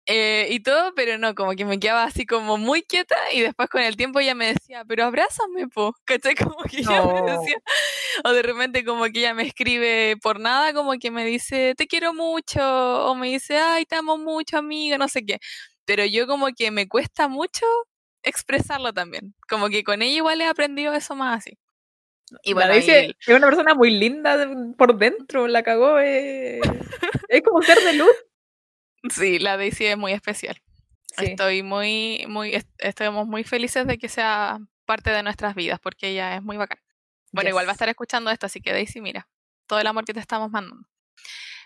[0.06, 3.68] eh, y todo, pero no, como que me quedaba así como muy quieta y después
[3.68, 6.34] con el tiempo ella me decía, pero abrázame, po, ¿cachai?
[6.34, 7.58] Como que ella me decía,
[8.24, 11.86] o de repente como que ella me escribe por nada, como que me dice, te
[11.86, 12.60] quiero mucho,
[13.06, 15.38] o me dice, ay, te amo mucho, amiga, no sé qué.
[15.84, 17.66] Pero yo como que me cuesta mucho
[18.22, 19.34] expresarlo también.
[19.48, 21.58] Como que con ella igual he aprendido eso más así.
[22.44, 25.98] Y bueno, Daisy y es una persona muy linda por dentro, la cagó.
[25.98, 26.60] eh,
[27.28, 28.10] Es como ser de luz.
[29.08, 30.60] Sí, la Daisy es muy especial.
[31.16, 36.36] Estoy muy, muy, estamos muy felices de que sea parte de nuestras vidas, porque ella
[36.36, 36.78] es muy bacán.
[37.32, 39.28] Bueno, igual va a estar escuchando esto, así que Daisy, mira,
[39.66, 40.88] todo el amor que te estamos mandando.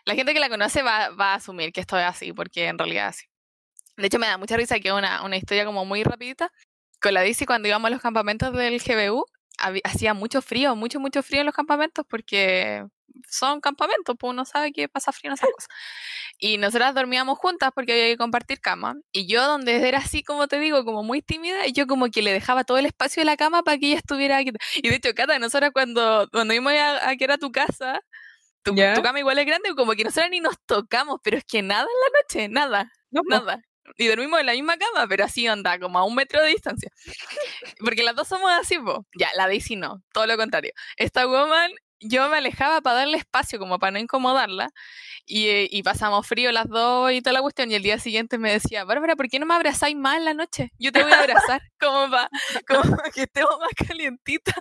[0.05, 2.79] La gente que la conoce va, va a asumir que esto es así, porque en
[2.79, 3.27] realidad es así.
[3.97, 6.53] De hecho, me da mucha risa que una, una historia como muy rapidita.
[7.01, 9.25] Con la Daisy, cuando íbamos a los campamentos del GBU,
[9.85, 12.85] hacía mucho frío, mucho, mucho frío en los campamentos, porque
[13.29, 15.69] son campamentos, pues uno sabe que pasa frío en esas cosas.
[16.39, 18.97] Y nosotras dormíamos juntas porque había que compartir cama.
[19.13, 22.33] Y yo, donde era así, como te digo, como muy tímida, yo como que le
[22.33, 24.51] dejaba todo el espacio de la cama para que ella estuviera aquí.
[24.77, 28.01] Y de hecho, Cata, nosotras cuando, cuando íbamos a, a que era tu casa,
[28.65, 31.83] tu, cama igual es grande, como que nosotras ni nos tocamos, pero es que nada
[31.83, 32.93] en la noche, nada,
[33.29, 33.63] nada.
[33.97, 36.91] Y dormimos en la misma cama, pero así anda, como a un metro de distancia.
[37.79, 39.07] Porque las dos somos así, po.
[39.19, 40.73] Ya, la Daisy no, todo lo contrario.
[40.97, 41.71] Esta woman
[42.01, 44.71] yo me alejaba para darle espacio, como para no incomodarla,
[45.27, 48.37] y, eh, y, pasamos frío las dos y toda la cuestión, y el día siguiente
[48.37, 50.71] me decía, Bárbara, ¿por qué no me abrazáis más en la noche?
[50.79, 52.29] Yo te voy a abrazar, como para
[52.67, 54.55] como que estemos más calientita.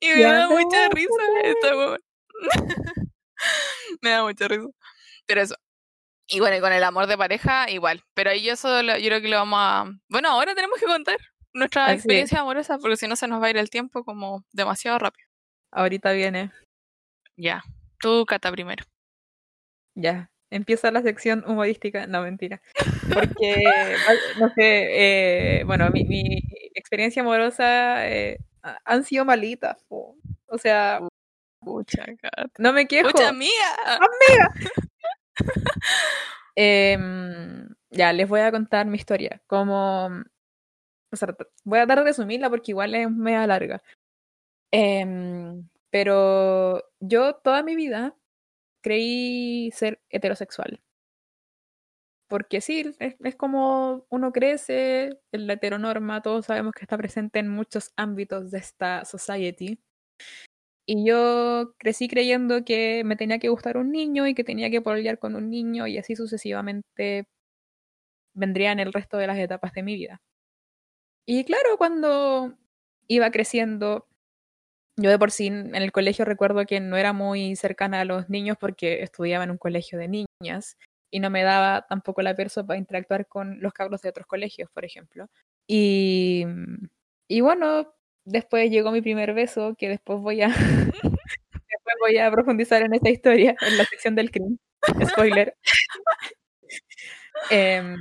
[0.00, 2.00] Y me da mucha risa esta woman.
[4.00, 4.68] me da mucha risa.
[5.26, 5.54] Pero eso.
[6.26, 8.02] Y bueno, con el amor de pareja, igual.
[8.14, 9.84] Pero ahí yo, eso yo creo que lo vamos a...
[10.08, 11.18] Bueno, ahora tenemos que contar
[11.52, 14.98] nuestra experiencia amorosa, porque si no se nos va a ir el tiempo como demasiado
[14.98, 15.28] rápido.
[15.70, 16.50] Ahorita viene.
[17.36, 17.62] Ya.
[18.00, 18.84] Tú, Cata, primero.
[19.94, 20.30] Ya.
[20.50, 22.06] Empieza la sección humorística.
[22.06, 22.62] No, mentira.
[23.12, 23.64] Porque,
[24.40, 26.40] no sé, eh, bueno, mi, mi,
[26.74, 28.38] experiencia amorosa eh,
[28.84, 29.84] han sido malitas.
[29.88, 31.00] O sea,
[31.64, 32.04] Pucha,
[32.58, 33.10] no me quejo.
[33.10, 33.76] Pucha, amiga.
[33.86, 34.54] Amiga.
[36.56, 36.98] eh,
[37.90, 39.42] ya, les voy a contar mi historia.
[39.46, 40.06] Como,
[41.12, 43.82] o sea, voy a dar de resumirla porque igual es media larga.
[44.72, 48.16] Eh, pero yo toda mi vida
[48.82, 50.82] creí ser heterosexual.
[52.28, 57.48] Porque sí, es, es, como uno crece, la heteronorma, todos sabemos que está presente en
[57.48, 59.78] muchos ámbitos de esta society.
[60.86, 64.82] Y yo crecí creyendo que me tenía que gustar un niño y que tenía que
[64.82, 67.26] pololear con un niño y así sucesivamente
[68.34, 70.20] vendrían el resto de las etapas de mi vida.
[71.26, 72.54] Y claro, cuando
[73.08, 74.06] iba creciendo,
[74.96, 78.28] yo de por sí en el colegio recuerdo que no era muy cercana a los
[78.30, 80.76] niños porque estudiaba en un colegio de niñas
[81.10, 84.70] y no me daba tampoco la perso para interactuar con los cabros de otros colegios,
[84.72, 85.28] por ejemplo.
[85.68, 86.44] Y,
[87.28, 90.48] y bueno, después llegó mi primer beso, que después voy a
[91.74, 94.58] después voy a profundizar en esta historia en la sección del crimen.
[95.06, 95.56] Spoiler.
[97.50, 97.96] eh,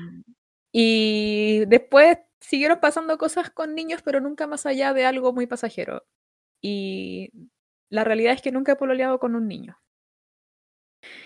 [0.72, 6.04] y después siguieron pasando cosas con niños, pero nunca más allá de algo muy pasajero.
[6.62, 7.32] Y
[7.90, 9.78] la realidad es que nunca he pololeado con un niño.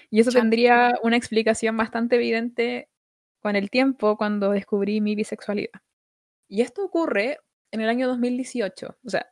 [0.10, 2.89] Y eso tendría una explicación bastante evidente
[3.41, 5.81] con el tiempo cuando descubrí mi bisexualidad.
[6.49, 7.39] Y esto ocurre
[7.71, 8.97] en el año 2018.
[9.06, 9.27] O sea,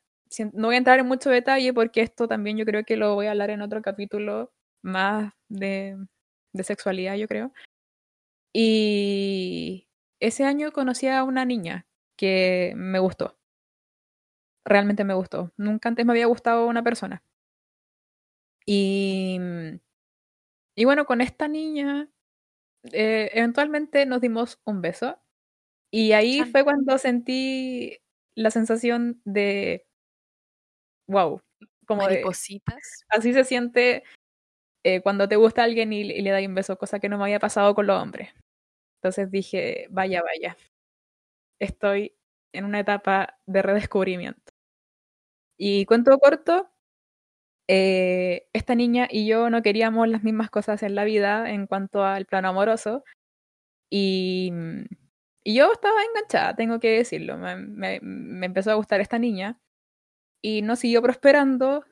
[0.54, 3.28] no voy a entrar en mucho detalle porque esto también yo creo que lo voy
[3.28, 5.98] a hablar en otro capítulo más de,
[6.54, 7.52] de sexualidad, yo creo.
[8.54, 9.88] Y
[10.20, 11.86] ese año conocí a una niña
[12.18, 13.38] que me gustó
[14.66, 15.54] realmente me gustó.
[15.58, 17.24] Nunca antes me había gustado una persona.
[18.66, 19.40] Y,
[20.76, 22.10] y bueno, con esta niña,
[22.92, 25.20] eh, eventualmente nos dimos un beso.
[25.92, 28.00] Y ahí fue cuando sentí
[28.36, 29.86] la sensación de,
[31.08, 31.42] wow,
[31.86, 32.76] como Maripositas.
[32.76, 34.04] De, así se siente
[34.84, 37.24] eh, cuando te gusta alguien y, y le das un beso, cosa que no me
[37.26, 38.30] había pasado con los hombres.
[39.02, 40.58] Entonces dije, vaya, vaya,
[41.60, 42.16] estoy
[42.54, 44.52] en una etapa de redescubrimiento.
[45.58, 46.70] Y cuento corto,
[47.68, 52.04] eh, esta niña y yo no queríamos las mismas cosas en la vida en cuanto
[52.04, 53.04] al plano amoroso.
[53.90, 54.52] Y,
[55.46, 57.38] y yo estaba enganchada, tengo que decirlo.
[57.38, 59.60] Me, me, me, empezó a gustar esta niña
[60.42, 61.86] y no siguió prosperando.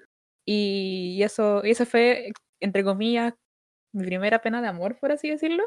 [0.46, 3.34] Y, y eso, y eso fue, entre comillas,
[3.94, 5.64] mi primera pena de amor, por así decirlo.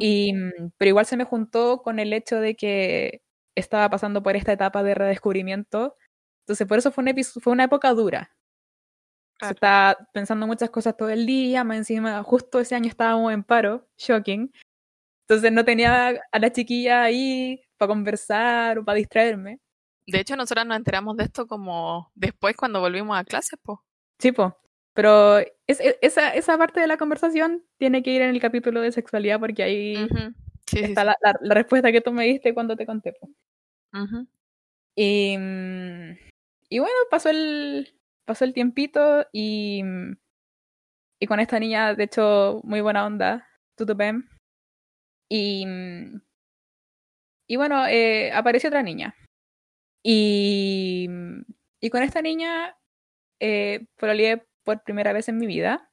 [0.00, 0.32] Y,
[0.78, 3.22] pero igual se me juntó con el hecho de que
[3.54, 5.96] estaba pasando por esta etapa de redescubrimiento
[6.44, 8.30] entonces, por eso fue una, fue una época dura.
[9.38, 9.48] Claro.
[9.48, 13.42] Se estaba pensando muchas cosas todo el día, más encima, justo ese año estábamos en
[13.42, 14.52] paro, shocking.
[15.28, 19.60] Entonces no tenía a la chiquilla ahí para conversar o para distraerme.
[20.06, 23.82] De hecho, nosotras nos enteramos de esto como después cuando volvimos a clases, po.
[24.18, 24.56] Sí, po.
[24.92, 28.92] Pero es, esa, esa parte de la conversación tiene que ir en el capítulo de
[28.92, 30.34] sexualidad porque ahí uh -huh.
[30.66, 33.12] sí, está sí, la, la, la, respuesta que tú me diste cuando te conté.
[33.14, 33.26] Po.
[33.94, 34.26] Uh -huh.
[34.94, 36.16] Y, mm,
[36.68, 39.82] y bueno, pasó el, pasó el tiempito y,
[41.18, 44.28] y con esta niña, de hecho, muy buena onda, Tutupem.
[45.28, 45.66] Y,
[47.46, 49.14] y bueno, eh, apareció otra niña.
[50.02, 51.08] Y,
[51.80, 52.76] y con esta niña
[53.40, 53.86] eh,
[54.64, 55.90] por primera vez en mi vida.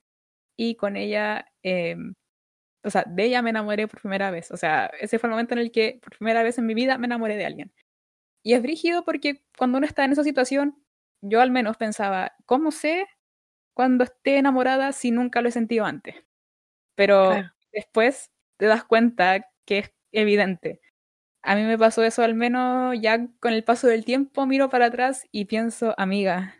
[0.57, 1.95] Y con ella, eh,
[2.83, 4.51] o sea, de ella me enamoré por primera vez.
[4.51, 6.97] O sea, ese fue el momento en el que por primera vez en mi vida
[6.97, 7.73] me enamoré de alguien.
[8.43, 10.83] Y es brígido porque cuando uno está en esa situación,
[11.21, 13.07] yo al menos pensaba, ¿cómo sé
[13.75, 16.15] cuando esté enamorada si nunca lo he sentido antes?
[16.95, 17.31] Pero
[17.73, 20.81] después te das cuenta que es evidente.
[21.41, 24.85] A mí me pasó eso al menos ya con el paso del tiempo, miro para
[24.85, 26.55] atrás y pienso, amiga,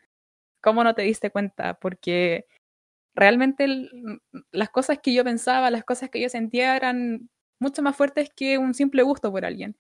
[0.62, 1.76] ¿cómo no te diste cuenta?
[1.76, 2.48] Porque
[3.14, 3.68] realmente
[4.52, 8.58] las cosas que yo pensaba, las cosas que yo sentía eran mucho más fuertes que
[8.58, 9.78] un simple gusto por alguien.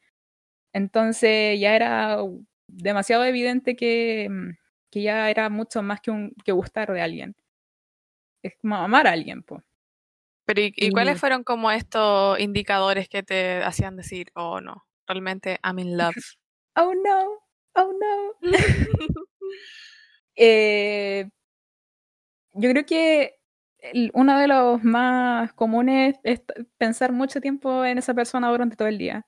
[0.73, 2.19] Entonces ya era
[2.67, 4.29] demasiado evidente que,
[4.91, 7.35] que ya era mucho más que, un, que gustar de alguien.
[8.43, 9.63] Es como amar a alguien, pues.
[10.45, 15.79] Pero ¿y, cuáles fueron como estos indicadores que te hacían decir, oh no, realmente I'm
[15.79, 16.15] in love?
[16.75, 17.39] oh no,
[17.75, 18.51] oh no.
[20.35, 21.29] eh,
[22.53, 23.35] yo creo que
[24.13, 26.41] uno de los más comunes es
[26.77, 29.25] pensar mucho tiempo en esa persona durante todo el día.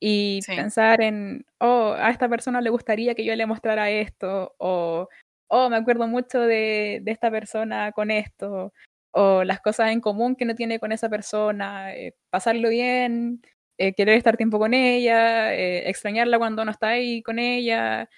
[0.00, 5.08] Y pensar en, oh, a esta persona le gustaría que yo le mostrara esto, o,
[5.48, 8.72] oh, me acuerdo mucho de, de esta persona con esto,
[9.18, 13.42] o las cosas en común que no tiene con esa persona, eh, pasarlo bien,
[13.78, 18.08] eh, querer estar tiempo con ella, eh, extrañarla cuando no está ahí con ella.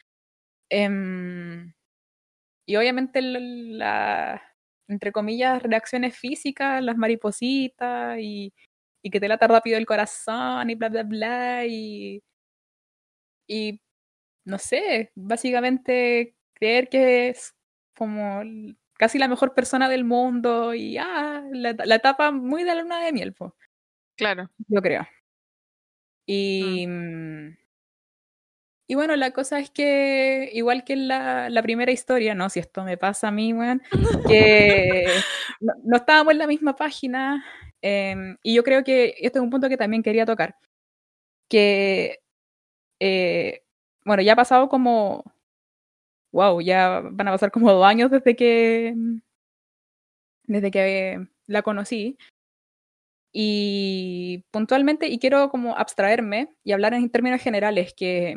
[0.71, 1.73] Em,
[2.67, 4.43] y obviamente la,
[4.89, 8.53] entre comillas, reacciones físicas, las maripositas y,
[9.03, 11.67] y que te lata rápido el corazón y bla, bla, bla.
[11.67, 12.23] Y,
[13.49, 13.81] y
[14.47, 17.55] no sé, básicamente creer que es
[17.97, 18.43] como
[19.01, 23.03] casi la mejor persona del mundo y ah, la, la etapa muy de la luna
[23.03, 23.51] de miel, pues.
[24.15, 24.51] Claro.
[24.69, 25.09] Yo creo.
[26.27, 27.57] Y, mm.
[28.89, 32.61] y bueno, la cosa es que, igual que en la, la primera historia, no, si
[32.61, 33.81] esto me pasa a mí, weón,
[34.29, 35.07] que
[35.61, 37.43] no, estábamos en la misma página.
[37.81, 40.57] Em, y yo creo que este es un punto que también quería tocar.
[41.49, 42.19] Que,
[43.01, 43.63] eh,
[44.05, 45.25] bueno, ya ha pasado como
[46.33, 48.95] wow, ya van a pasar como dos años desde que,
[50.45, 52.19] desde que la conocí.
[53.33, 58.37] Y puntualmente, y quiero como abstraerme y hablar en términos generales, que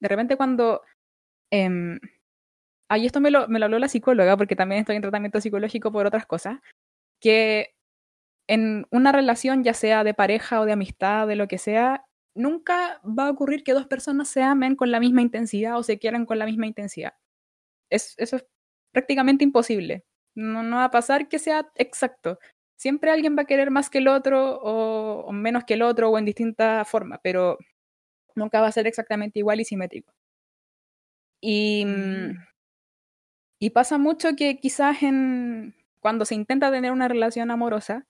[0.00, 0.82] de repente cuando...
[1.52, 1.98] Eh,
[2.88, 5.92] ahí esto me lo, me lo habló la psicóloga, porque también estoy en tratamiento psicológico
[5.92, 6.60] por otras cosas,
[7.20, 7.74] que
[8.48, 13.00] en una relación, ya sea de pareja o de amistad, de lo que sea, nunca
[13.04, 16.26] va a ocurrir que dos personas se amen con la misma intensidad o se quieran
[16.26, 17.14] con la misma intensidad
[17.90, 18.46] eso es
[18.92, 20.04] prácticamente imposible.
[20.34, 22.38] No, no, va a pasar que sea exacto.
[22.76, 26.18] Siempre alguien va a querer más que el otro o, menos que el otro o
[26.18, 27.58] en distinta forma, pero
[28.34, 30.12] nunca va a ser exactamente igual y simétrico.
[31.40, 31.86] Y,
[33.58, 38.06] y pasa mucho que quizás en, cuando se intenta tener una relación amorosa,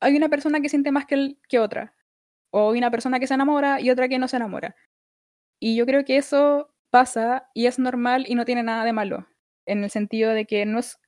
[0.00, 1.94] hay una persona que siente más que, que otra.
[2.50, 4.76] O hay una persona que se enamora y otra que no se enamora.
[5.60, 9.26] Y yo creo que eso pasa y es normal y no tiene nada de malo,
[9.66, 10.98] en el sentido de que no es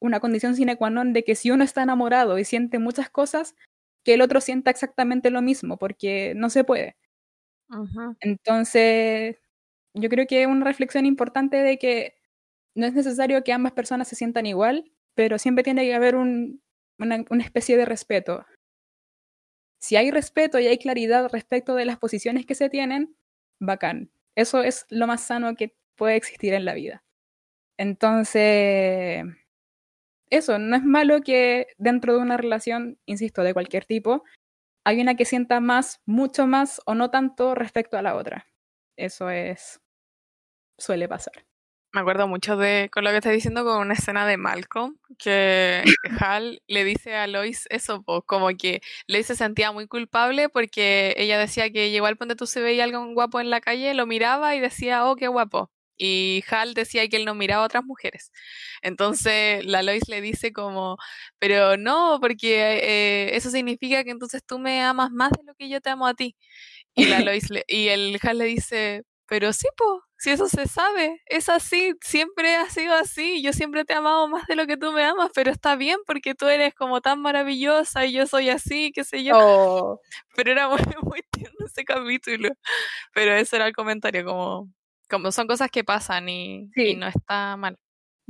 [0.00, 3.56] una condición sine qua non de que si uno está enamorado y siente muchas cosas,
[4.04, 6.96] que el otro sienta exactamente lo mismo, porque no se puede.
[8.20, 9.36] Entonces,
[9.94, 12.16] yo creo que es una reflexión importante de que
[12.74, 16.62] no es necesario que ambas personas se sientan igual, pero siempre tiene que haber un,
[16.98, 18.46] una, una especie de respeto.
[19.80, 23.16] Si hay respeto y hay claridad respecto de las posiciones que se tienen,
[23.60, 24.10] bacán.
[24.38, 27.02] Eso es lo más sano que puede existir en la vida.
[27.76, 29.24] Entonces,
[30.30, 34.22] eso, no es malo que dentro de una relación, insisto, de cualquier tipo,
[34.84, 38.46] hay una que sienta más, mucho más o no tanto respecto a la otra.
[38.96, 39.80] Eso es,
[40.78, 41.47] suele pasar.
[41.92, 45.82] Me acuerdo mucho de con lo que estás diciendo con una escena de Malcolm, que
[46.22, 51.38] Hal le dice a Lois eso, como que Lois se sentía muy culpable porque ella
[51.38, 54.54] decía que llegó al punto tú se veía algo guapo en la calle, lo miraba
[54.54, 55.70] y decía, oh, qué guapo.
[55.96, 58.32] Y Hal decía que él no miraba a otras mujeres.
[58.82, 60.98] Entonces la Lois le dice como,
[61.38, 62.80] pero no, porque
[63.30, 66.06] eh, eso significa que entonces tú me amas más de lo que yo te amo
[66.06, 66.36] a ti.
[66.94, 70.66] Y la Lois le, y el Hal le dice, pero sí, po, si eso se
[70.66, 74.66] sabe, es así, siempre ha sido así, yo siempre te he amado más de lo
[74.66, 78.26] que tú me amas, pero está bien porque tú eres como tan maravillosa y yo
[78.26, 79.34] soy así, qué sé yo.
[79.36, 80.00] Oh.
[80.34, 82.48] Pero era muy, muy tierno ese capítulo.
[83.12, 84.72] Pero ese era el comentario, como,
[85.10, 87.78] como son cosas que pasan y, no está mal.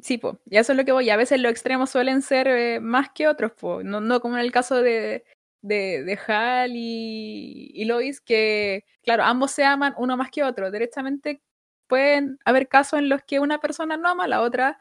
[0.03, 1.11] Sí, pues, y eso es lo que voy.
[1.11, 4.43] A veces los extremos suelen ser eh, más que otros, pues, no, no como en
[4.43, 5.25] el caso de,
[5.63, 10.71] de, de Hal y, y Lois que, claro, ambos se aman uno más que otro.
[10.71, 11.43] Directamente
[11.89, 14.79] pueden haber casos en los que una persona no ama a la otra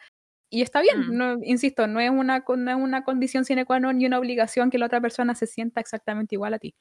[0.50, 1.18] y está bien, Mm.
[1.18, 4.70] no, insisto, no es, una, no es una condición sine qua non ni una obligación
[4.70, 6.74] que la otra persona se sienta exactamente igual a ti.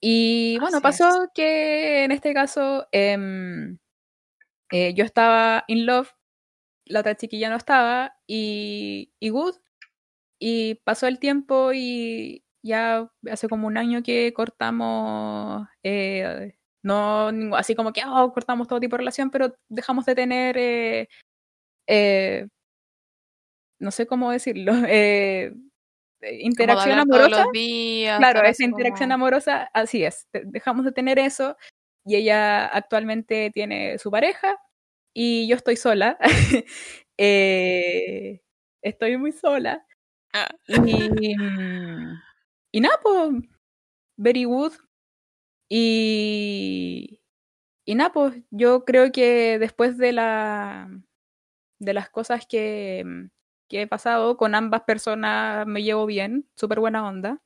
[0.00, 3.78] Y bueno, Así pasó que en este caso em,
[4.70, 6.10] eh, yo estaba in love,
[6.86, 9.56] la otra chiquilla no estaba, y, y good,
[10.40, 17.74] y pasó el tiempo y ya hace como un año que cortamos, eh, no así
[17.74, 21.08] como que oh, cortamos todo tipo de relación, pero dejamos de tener, eh,
[21.88, 22.48] eh,
[23.80, 24.72] no sé cómo decirlo,
[26.22, 27.44] interacción amorosa.
[27.52, 28.18] días.
[28.18, 30.26] Claro, esa interacción amorosa, así es.
[30.32, 31.56] de- Dejamos de tener eso
[32.04, 34.56] y ella actualmente tiene su pareja
[35.14, 36.18] y yo estoy sola.
[38.82, 39.84] Estoy muy sola.
[40.32, 40.48] Ah.
[40.68, 42.20] Y, mm,
[42.76, 43.30] y nada, pues,
[44.18, 44.72] very good.
[45.70, 47.20] Y,
[47.86, 50.90] y nada, pues, yo creo que después de la
[51.80, 53.28] de las cosas que, mm,
[53.68, 57.42] que he pasado con ambas personas me llevo bien, súper buena onda.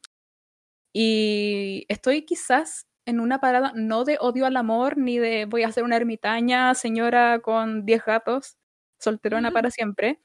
[0.94, 5.72] Y estoy quizás en una parada no de odio al amor, ni de voy a
[5.72, 8.58] ser una ermitaña, señora con 10 gatos,
[8.98, 10.20] solterona para siempre.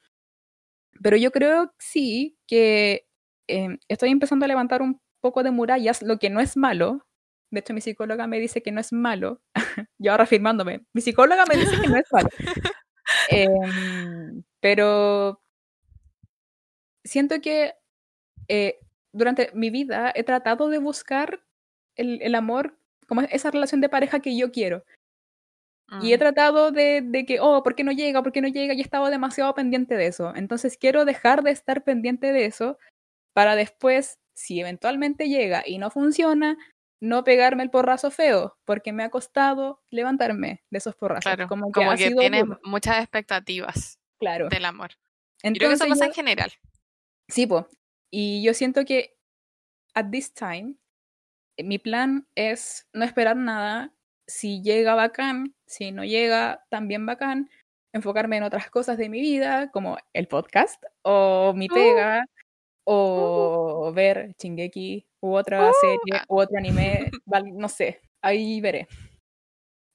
[1.02, 3.05] Pero yo creo sí que
[3.48, 7.06] eh, estoy empezando a levantar un poco de murallas, lo que no es malo.
[7.50, 9.40] De hecho, mi psicóloga me dice que no es malo.
[9.98, 10.84] yo ahora afirmándome.
[10.92, 12.28] Mi psicóloga me dice que no es malo.
[13.30, 15.40] Em, pero
[17.04, 17.74] siento que
[18.48, 18.78] eh,
[19.12, 21.40] durante mi vida he tratado de buscar
[21.94, 22.76] el, el amor,
[23.06, 24.84] como esa relación de pareja que yo quiero.
[26.02, 26.18] Y he Mm.
[26.18, 28.22] tratado de, de que, oh, ¿por qué no llega?
[28.24, 28.74] ¿Por qué no llega?
[28.74, 30.34] Y he estado demasiado pendiente de eso.
[30.34, 32.76] Entonces quiero dejar de estar pendiente de eso
[33.36, 36.56] para después, si eventualmente llega y no funciona,
[37.02, 41.24] no pegarme el porrazo feo, porque me ha costado levantarme de esos porrazos.
[41.24, 44.48] Claro, como que como ha que sido tienes duro, muchas expectativas claro.
[44.48, 44.92] del amor.
[45.44, 46.52] Yo creo que eso Entonces pasa yo- en general.
[47.28, 47.68] Sí, po.
[48.10, 49.18] Y yo siento que
[49.94, 50.76] at this time,
[51.58, 53.92] eh, mi plan es no esperar nada.
[54.26, 57.50] Si llega bacán, si no llega también bacán,
[57.92, 61.74] enfocarme en otras cosas de mi vida, como el podcast, o mi Uh.
[62.86, 65.74] O ver Shingeki, u otra Uh.
[65.80, 66.24] serie, Ah.
[66.28, 67.10] u otro anime,
[67.54, 68.88] no sé, ahí veré.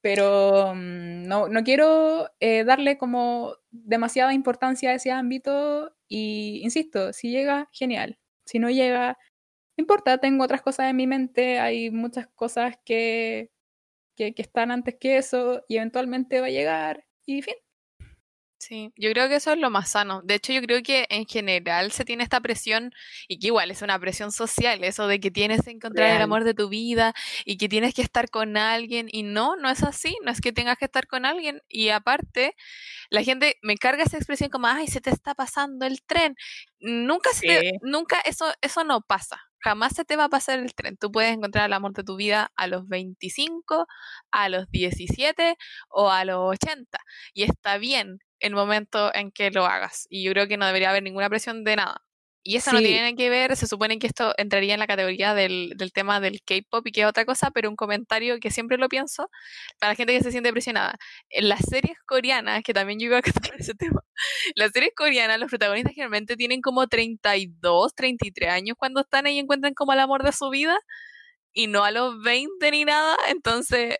[0.03, 7.13] Pero mm, no, no quiero eh, darle como demasiada importancia a ese ámbito y, insisto,
[7.13, 8.17] si llega, genial.
[8.45, 9.17] Si no llega,
[9.77, 13.51] no importa, tengo otras cosas en mi mente, hay muchas cosas que,
[14.17, 17.55] que, que están antes que eso y eventualmente va a llegar y fin.
[18.63, 20.21] Sí, yo creo que eso es lo más sano.
[20.23, 22.91] De hecho, yo creo que en general se tiene esta presión,
[23.27, 26.43] y que igual es una presión social, eso de que tienes que encontrar el amor
[26.43, 30.15] de tu vida y que tienes que estar con alguien, y no, no es así,
[30.23, 31.59] no es que tengas que estar con alguien.
[31.69, 32.53] Y aparte,
[33.09, 36.35] la gente me carga esa expresión como, ay, se te está pasando el tren.
[36.79, 39.41] Nunca, se te- nunca eso, eso no pasa.
[39.59, 40.97] Jamás se te va a pasar el tren.
[40.97, 43.87] Tú puedes encontrar el amor de tu vida a los 25,
[44.31, 45.55] a los 17
[45.89, 46.99] o a los 80.
[47.33, 50.07] Y está bien el momento en que lo hagas.
[50.09, 52.03] Y yo creo que no debería haber ninguna presión de nada.
[52.43, 55.73] Y eso no tiene que ver, se supone que esto entraría en la categoría del,
[55.75, 58.89] del tema del K-pop y que es otra cosa, pero un comentario que siempre lo
[58.89, 59.29] pienso
[59.79, 60.97] para la gente que se siente presionada.
[61.29, 64.01] En las series coreanas, que también yo iba a tocar ese tema,
[64.55, 69.39] las series coreanas, los protagonistas generalmente tienen como 32, 33 años cuando están ahí y
[69.39, 70.79] encuentran como el amor de su vida
[71.53, 73.97] y no a los 20 ni nada, entonces,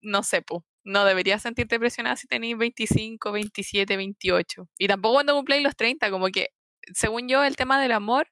[0.00, 0.42] no sé,
[0.84, 4.68] no deberías sentirte presionada si tenéis 25, 27, 28.
[4.78, 6.50] Y tampoco cuando cumpláis los 30, como que,
[6.92, 8.28] según yo, el tema del amor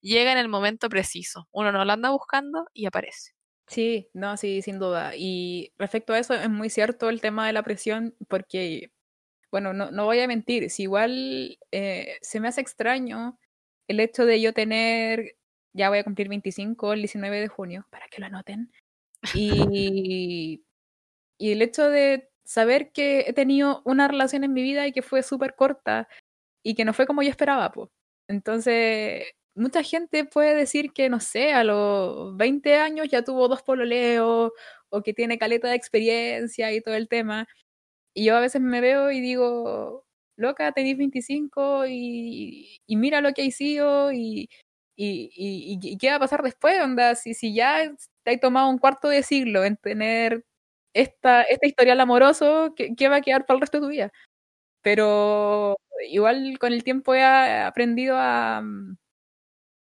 [0.00, 1.48] llega en el momento preciso.
[1.52, 3.32] Uno no lo anda buscando y aparece.
[3.66, 5.12] Sí, no, sí, sin duda.
[5.16, 8.92] Y respecto a eso, es muy cierto el tema de la presión, porque,
[9.50, 13.38] bueno, no, no voy a mentir, si igual eh, se me hace extraño
[13.88, 15.36] el hecho de yo tener,
[15.72, 18.70] ya voy a cumplir 25 el 19 de junio, para que lo anoten,
[19.34, 20.62] y,
[21.38, 25.02] y el hecho de saber que he tenido una relación en mi vida y que
[25.02, 26.08] fue súper corta
[26.64, 27.90] y que no fue como yo esperaba, pues.
[28.28, 29.24] Entonces,
[29.54, 34.52] mucha gente puede decir que, no sé, a los 20 años ya tuvo dos pololeos
[34.90, 37.46] o que tiene caleta de experiencia y todo el tema.
[38.14, 40.06] Y yo a veces me veo y digo,
[40.36, 44.48] loca, tenés 25 y, y mira lo que hay sido y,
[44.96, 47.92] y qué va a pasar después, onda, si, si ya
[48.24, 50.44] te has tomado un cuarto de siglo en tener
[51.02, 54.12] esta, este historial amoroso, ¿qué, ¿qué va a quedar para el resto de tu vida?
[54.82, 55.76] Pero
[56.10, 58.62] igual con el tiempo he aprendido a,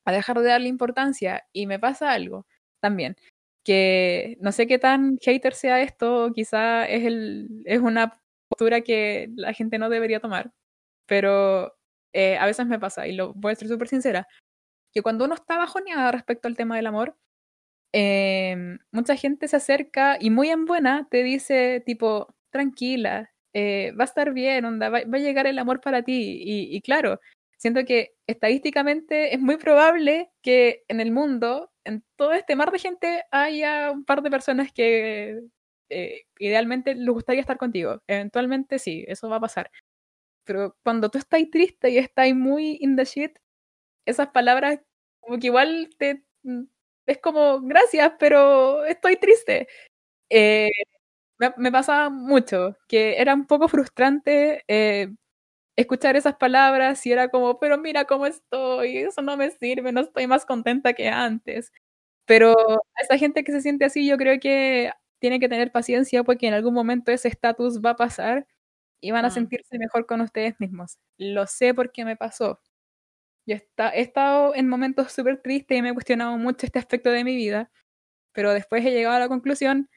[0.04, 2.46] a dejar de darle importancia y me pasa algo
[2.80, 3.16] también,
[3.64, 9.28] que no sé qué tan hater sea esto, quizá es, el, es una postura que
[9.36, 10.52] la gente no debería tomar,
[11.06, 11.76] pero
[12.14, 14.28] eh, a veces me pasa, y lo voy a ser súper sincera,
[14.92, 17.16] que cuando uno está bajoneada respecto al tema del amor,
[17.93, 24.05] em, mucha gente se acerca y muy en buena te dice tipo, tranquila, eh, va
[24.05, 26.41] a estar bien, onda, va, a llegar el amor para ti.
[26.45, 27.20] Y, claro,
[27.59, 32.78] siento que estadísticamente es muy probable que en el mundo, en todo este mar de
[32.78, 35.41] gente, haya un par de personas que
[35.91, 38.03] eh, idealmente les gustaría estar contigo.
[38.07, 39.70] Eventualmente sí, eso va a pasar.
[40.45, 43.39] Pero cuando tú estás triste y estás muy in the shit,
[44.07, 44.80] esas palabras
[45.20, 46.64] como que igual te mm,
[47.09, 49.68] es como gracias, pero estoy triste.
[50.30, 50.70] Eh,
[51.38, 55.09] me, pasaba mucho, que era un poco frustrante eh,
[55.76, 60.00] escuchar esas palabras y era como, pero mira cómo estoy, eso no me sirve, no
[60.02, 61.72] estoy más contenta que antes.
[62.26, 66.24] Pero a esa gente que se siente así, yo creo que tiene que tener paciencia
[66.24, 68.46] porque en algún momento ese estatus va a pasar
[69.00, 69.32] y van a mm.
[69.32, 70.98] sentirse mejor con ustedes mismos.
[71.18, 72.61] Lo sé porque me pasó.
[73.49, 77.24] Yo he estado en momentos súper tristes y me he cuestionado mucho este aspecto de
[77.24, 77.70] mi vida,
[78.32, 79.88] pero después he llegado a la conclusión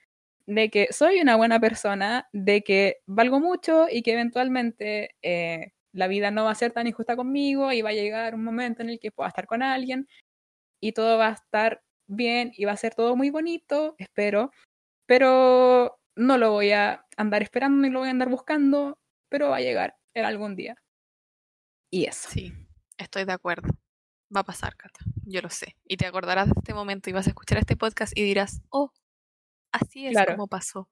[0.46, 6.08] de que soy una buena persona, de que valgo mucho y que eventualmente eh, la
[6.08, 8.90] vida no va a ser tan injusta conmigo y va a llegar un momento en
[8.90, 10.08] el que pueda estar con alguien
[10.80, 14.52] y todo va a estar bien y va a ser todo muy bonito, espero,
[15.08, 18.98] pero no lo voy a andar esperando ni lo voy a andar buscando,
[19.28, 20.76] pero va a llegar en algún día.
[21.92, 22.30] Y eso.
[22.30, 22.54] Sí,
[23.02, 23.70] estoy de acuerdo.
[24.36, 25.00] Va a pasar, Cata.
[25.26, 25.76] Yo lo sé.
[25.86, 28.92] Y te acordarás de este momento y vas a escuchar este podcast y dirás, oh,
[29.72, 30.90] así es como pasó.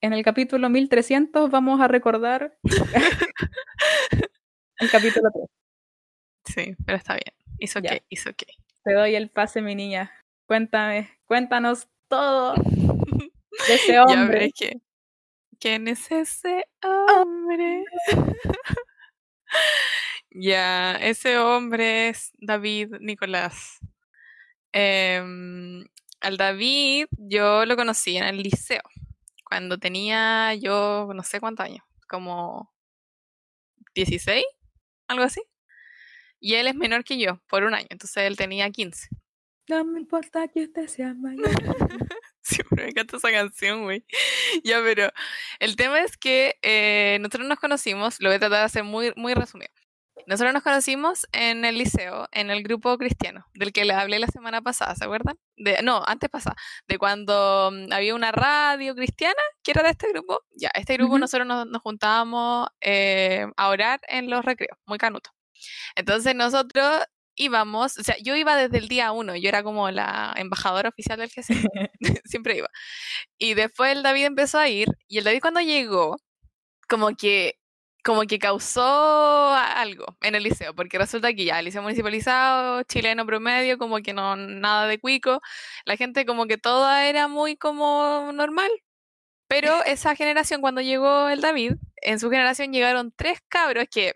[0.00, 2.56] En el capítulo 1300 vamos a recordar
[4.78, 5.46] el capítulo 3.
[6.44, 7.34] Sí, pero está bien.
[7.58, 8.46] Hizo que, hizo que.
[8.84, 10.12] Te doy el pase, mi niña.
[10.46, 14.52] Cuéntame, cuéntanos todo de ese hombre.
[14.52, 14.80] que,
[15.58, 17.84] ¿Quién es ese hombre?
[20.38, 23.78] ya, ese hombre es David Nicolás.
[24.72, 25.84] Em,
[26.20, 28.82] al David yo lo conocí en el liceo,
[29.44, 32.70] cuando tenía yo no sé cuántos años, como
[33.94, 34.44] 16,
[35.08, 35.42] algo así.
[36.38, 39.08] Y él es menor que yo, por un año, entonces él tenía 15.
[39.68, 41.48] No me importa que usted sea mayor.
[42.42, 44.04] Siempre me encanta esa canción, güey.
[44.62, 45.10] ya, pero
[45.58, 49.12] el tema es que eh, nosotros nos conocimos, lo voy a tratar de hacer muy,
[49.16, 49.70] muy resumido.
[50.26, 54.26] Nosotros nos conocimos en el liceo, en el grupo cristiano, del que les hablé la
[54.26, 55.38] semana pasada, ¿se acuerdan?
[55.56, 56.56] De, no, antes pasada,
[56.88, 60.40] de cuando mm, había una radio cristiana que era de este grupo.
[60.50, 65.30] Ya, este grupo nosotros nos, juntábamos eh, a orar en los recreos, muy canuto.
[65.94, 67.04] Entonces nosotros
[67.36, 71.18] íbamos, o sea, yo iba desde el día uno, yo era como la embajadora oficial
[71.18, 71.54] del GC,
[72.24, 72.68] siempre iba.
[73.38, 76.16] Y después el David empezó a ir, y el David cuando llegó,
[76.88, 77.56] como que
[78.06, 83.26] como que causó algo en el liceo, porque resulta que ya el liceo municipalizado, chileno
[83.26, 85.40] promedio, como que no, nada de cuico,
[85.84, 88.70] la gente como que toda era muy como normal.
[89.48, 94.14] Pero esa generación, cuando llegó el David, en su generación llegaron tres cabros que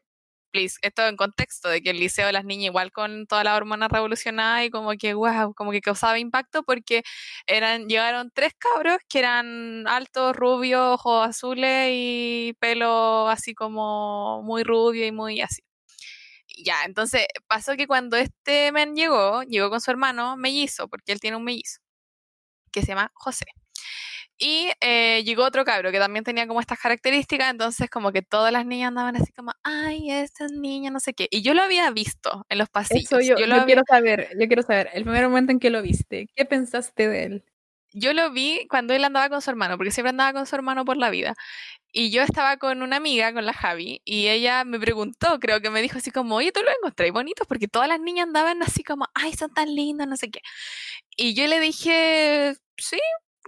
[0.50, 3.56] please, esto en contexto de que el liceo de las niñas igual con toda la
[3.56, 7.02] hormona revolucionada y como que wow, como que causaba impacto porque
[7.46, 14.62] eran llegaron tres cabros que eran altos, rubios, ojos azules y pelo así como muy
[14.64, 15.62] rubio y muy así.
[16.64, 21.20] Ya, entonces pasó que cuando este men llegó, llegó con su hermano mellizo, porque él
[21.20, 21.80] tiene un mellizo,
[22.72, 23.46] que se llama José.
[24.42, 28.50] Y eh, llegó otro cabro que también tenía como estas características, entonces como que todas
[28.50, 31.28] las niñas andaban así como, ay, esta niña, no sé qué.
[31.30, 33.10] Y yo lo había visto en los pasillos.
[33.10, 36.46] yo, yo, quiero saber, yo quiero saber, el primer momento en que lo viste, ¿qué
[36.46, 37.44] pensaste de él?
[37.92, 40.86] Yo lo vi cuando él andaba con su hermano, porque siempre andaba con su hermano
[40.86, 41.34] por la vida.
[41.92, 45.68] Y yo estaba con una amiga, con la Javi, y ella me preguntó, creo que
[45.68, 47.46] me dijo así como, oye, ¿tú lo encontré bonitos?
[47.46, 50.40] Porque todas las niñas andaban así como, ay, son tan lindas, no sé qué.
[51.14, 52.98] Y yo le dije, sí,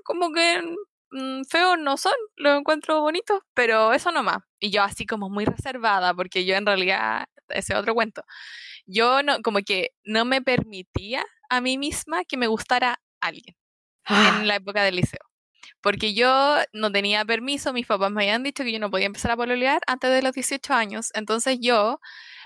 [0.04, 0.62] como que
[1.10, 4.38] mm, feos no son, los encuentro bonitos, pero eso no más.
[4.60, 8.22] Y yo así como muy reservada, porque yo en realidad, ese otro cuento,
[8.86, 13.56] yo no, como que no me permitía a mí misma que me gustara alguien
[14.08, 14.42] en ¡Ah!
[14.44, 15.20] la época del liceo.
[15.80, 19.32] Porque yo no tenía permiso, mis papás me habían dicho que yo no podía empezar
[19.32, 22.00] a pololear antes de los 18 años, entonces yo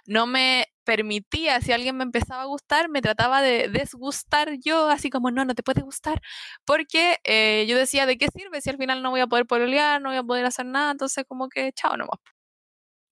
[0.06, 5.10] no me permitía, si alguien me empezaba a gustar, me trataba de desgustar yo, así
[5.10, 6.22] como, no, no te puede gustar,
[6.64, 10.00] porque eh, yo decía, ¿de qué sirve si al final no voy a poder pololear,
[10.00, 10.92] no voy a poder hacer nada?
[10.92, 12.20] Entonces, como que, chao nomás.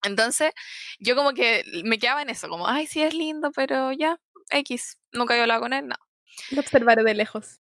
[0.04, 0.52] Entonces,
[1.00, 4.18] yo como que me quedaba en eso, como, ay, sí es lindo, pero ya,
[4.50, 5.96] X, nunca había hablado con él, no.
[6.50, 7.60] Lo observaré de lejos.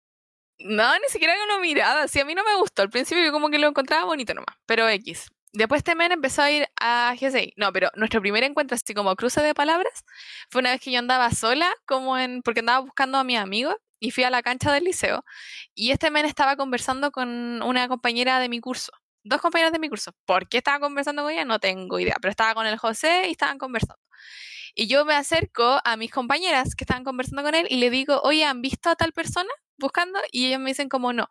[0.58, 2.06] No, ni siquiera una mirada.
[2.08, 2.82] Sí, a mí no me gustó.
[2.82, 5.30] Al principio yo como que lo encontraba bonito nomás, pero X.
[5.52, 7.54] Después este men empezó a ir a GSI.
[7.56, 10.04] No, pero nuestro primer encuentro, así como cruce de palabras,
[10.50, 13.74] fue una vez que yo andaba sola, como en, porque andaba buscando a mi amigo
[13.98, 15.24] y fui a la cancha del liceo.
[15.74, 18.92] Y este men estaba conversando con una compañera de mi curso.
[19.24, 20.12] Dos compañeras de mi curso.
[20.24, 21.44] ¿Por qué estaba conversando con ella?
[21.44, 22.16] No tengo idea.
[22.20, 24.00] Pero estaba con el José y estaban conversando.
[24.74, 28.20] Y yo me acerco a mis compañeras que estaban conversando con él y le digo,
[28.22, 30.20] oye, ¿han visto a tal persona buscando?
[30.32, 31.28] Y ellos me dicen como no.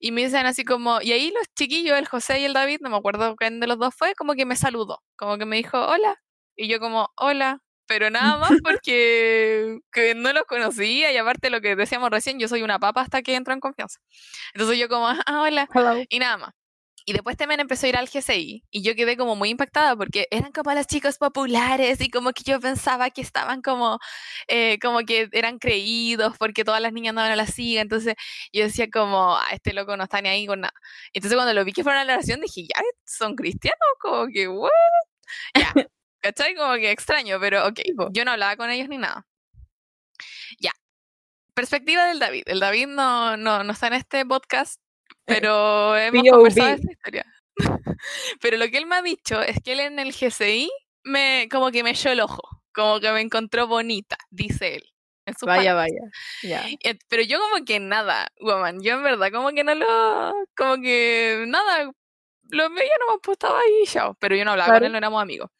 [0.00, 2.90] Y me dicen así como, y ahí los chiquillos, el José y el David, no
[2.90, 5.78] me acuerdo quién de los dos fue, como que me saludó, como que me dijo,
[5.86, 6.16] hola.
[6.56, 7.60] Y yo como, hola.
[7.86, 12.46] Pero nada más porque que no los conocía y aparte lo que decíamos recién, yo
[12.48, 13.98] soy una papa hasta que entro en confianza.
[14.54, 15.68] Entonces yo como, ah, hola.
[16.10, 16.54] Y nada más.
[17.08, 20.28] Y después también empezó a ir al GCI y yo quedé como muy impactada porque
[20.30, 23.98] eran como los chicos populares y como que yo pensaba que estaban como,
[24.46, 27.80] eh, como que eran creídos porque todas las niñas andaban a la siga.
[27.80, 28.14] Entonces
[28.52, 30.74] yo decía como, ah, este loco no está ni ahí con nada.
[31.14, 34.46] Entonces cuando lo vi que fueron a la oración dije, ya, son cristianos, como que,
[34.46, 34.70] what?
[35.54, 35.72] Ya,
[36.20, 36.54] ¿cachai?
[36.56, 37.80] Como que extraño, pero ok,
[38.12, 39.26] yo no hablaba con ellos ni nada.
[40.60, 40.72] Ya.
[41.54, 42.44] Perspectiva del David.
[42.46, 44.80] El David no, no, no está en este podcast
[45.24, 47.26] pero hemos conversado esta historia.
[48.40, 50.70] Pero lo que él me ha dicho es que él en el GCI
[51.04, 52.42] me, como que me echó el ojo,
[52.72, 54.84] como que me encontró bonita, dice él.
[55.42, 56.00] vaya, vaya.
[57.08, 61.44] Pero yo como que nada, woman, yo en verdad como que no lo, como que
[61.48, 61.90] nada,
[62.50, 65.20] lo veía nomás pues estaba ahí chao, pero yo no hablaba con él, no éramos
[65.20, 65.50] amigos.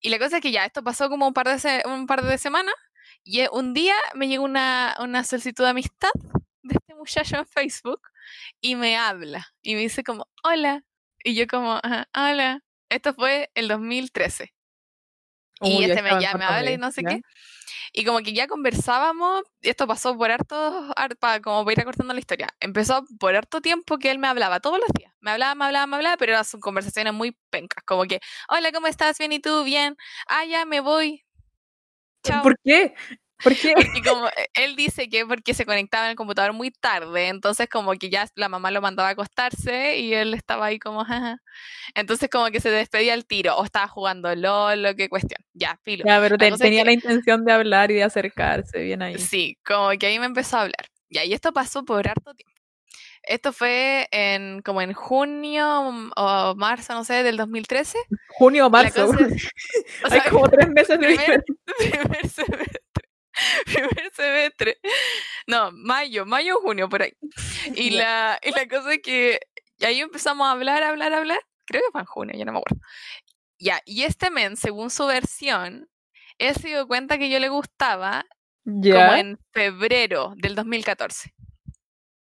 [0.00, 2.36] Y la cosa es que ya esto pasó como un par de, un par de
[2.36, 2.74] semanas
[3.24, 6.10] y eh, un día me llegó una, una solicitud de amistad
[6.62, 8.00] de este muchacho en Facebook
[8.60, 10.84] y me habla y me dice como, hola.
[11.24, 11.80] Y yo como,
[12.14, 12.60] hola.
[12.88, 14.52] Esto fue el 2013.
[15.62, 17.22] y este me, ya me habla y no sé qué.
[17.94, 20.94] Y como que ya conversábamos, esto pasó por harto,
[21.42, 22.48] como voy a ir acortando la historia.
[22.58, 25.12] Empezó por harto tiempo que él me hablaba todos los días.
[25.20, 27.84] Me hablaba, me hablaba, me hablaba, pero eran sus conversaciones muy pencas.
[27.84, 29.18] Como que, hola, ¿cómo estás?
[29.18, 29.62] Bien, ¿y tú?
[29.64, 29.96] Bien.
[30.26, 31.22] Ah, ya me voy.
[32.24, 32.42] Chao.
[32.42, 32.94] ¿Por qué?
[33.42, 33.74] ¿Por qué?
[33.94, 37.68] Y como e, él dice que porque se conectaba en el computador muy tarde, entonces
[37.68, 41.38] como que ya la mamá lo mandaba a acostarse y él estaba ahí como, jaja.
[41.94, 45.40] Entonces como que se despedía al tiro, o estaba jugando LOL, lo que cuestión.
[45.52, 46.04] Ya, filo.
[46.06, 49.18] Ya, pero tenía la intención de hablar y de acercarse, bien ahí.
[49.18, 50.86] Sí, como que ahí me empezó a hablar.
[51.10, 52.52] Ya, y esto pasó por harto tiempo.
[53.24, 57.98] Esto fue en como en junio o marzo, no sé, del 2013.
[58.28, 59.10] Junio o marzo.
[60.10, 61.44] Hay como tres meses de primer,
[61.78, 62.30] primer
[63.66, 64.78] primer semestre.
[65.46, 67.12] No, mayo, mayo o junio, por ahí.
[67.74, 69.40] Y la, y la cosa es que
[69.80, 71.40] ahí empezamos a hablar, hablar, hablar.
[71.64, 72.84] Creo que fue en junio, ya no me acuerdo.
[73.58, 75.88] Ya, y este men, según su versión,
[76.38, 78.26] él se dio cuenta que yo le gustaba
[78.64, 81.32] como en febrero del 2014.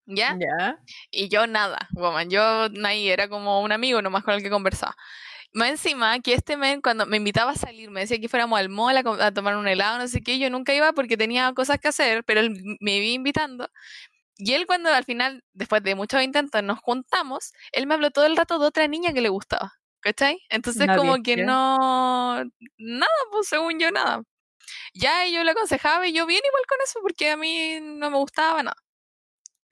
[0.07, 0.37] ¿Ya?
[0.39, 0.77] Ya.
[1.09, 2.29] Y yo nada, woman.
[2.29, 4.95] Yo ahí era como un amigo nomás con el que conversaba.
[5.55, 8.67] Más encima que este men, cuando me invitaba a salir, me decía que fuéramos al
[8.67, 11.87] mall a, tomar un helado, no sé qué, yo nunca iba porque tenía cosas que
[11.87, 13.69] hacer, pero él me iba invitando.
[14.35, 18.25] Y él cuando al final, después de muchos intentos, nos juntamos, él me habló todo
[18.25, 19.71] el rato de otra niña que le gustaba.
[20.01, 20.41] ¿Cachai?
[20.49, 22.43] Entonces como que no...
[22.77, 24.23] Nada, pues según yo, nada.
[24.93, 28.17] Ya yo le aconsejaba y yo bien igual con eso porque a mí no me
[28.17, 28.83] gustaba nada.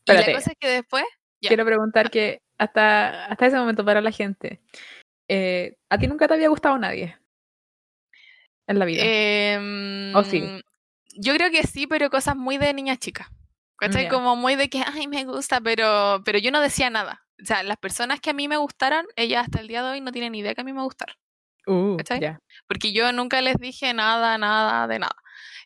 [0.05, 1.03] Y la cosa es que después...
[1.41, 4.61] Quiero preguntar que hasta, hasta ese momento para la gente,
[5.27, 7.17] eh, ¿A ti nunca te había gustado nadie?
[8.67, 9.01] En la vida.
[10.17, 10.37] ¿O sí?
[10.37, 10.61] Em,
[11.15, 13.31] yo creo que sí, pero cosas muy de niña chica.
[13.77, 14.07] ¿Cachai?
[14.07, 17.25] Como muy de que, ay, me gusta, pero, pero yo no decía nada.
[17.41, 20.01] O sea, las personas que a mí me gustaran, ellas hasta el día de hoy
[20.01, 21.15] no tienen idea que a mí me gustaran.
[21.65, 21.97] Uh,
[22.67, 25.15] Porque yo nunca les dije nada, nada, de nada.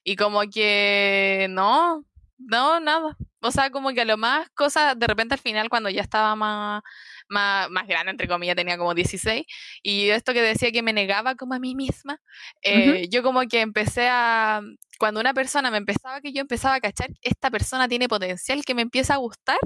[0.04, 2.06] Y como que, no,
[2.38, 3.18] no, nada.
[3.42, 6.36] O sea, como que a lo más cosas, de repente al final, cuando ya estaba
[6.36, 6.82] más
[7.30, 9.46] más, más grande, entre comillas, tenía como 16,
[9.84, 12.22] y esto que decía que me negaba como a mí misma,
[12.62, 14.62] eh, yo como que empecé a,
[15.00, 18.76] cuando una persona me empezaba, que yo empezaba a cachar, esta persona tiene potencial que
[18.76, 19.60] me empieza a gustar,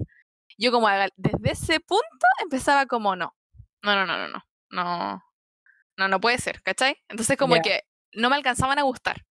[0.58, 3.34] yo como desde ese punto empezaba como no,
[3.84, 5.24] no, no, no, no, no, no,
[5.98, 6.98] no, no puede ser, ¿cachai?
[7.10, 7.84] Entonces como que
[8.14, 9.24] no me alcanzaban a gustar.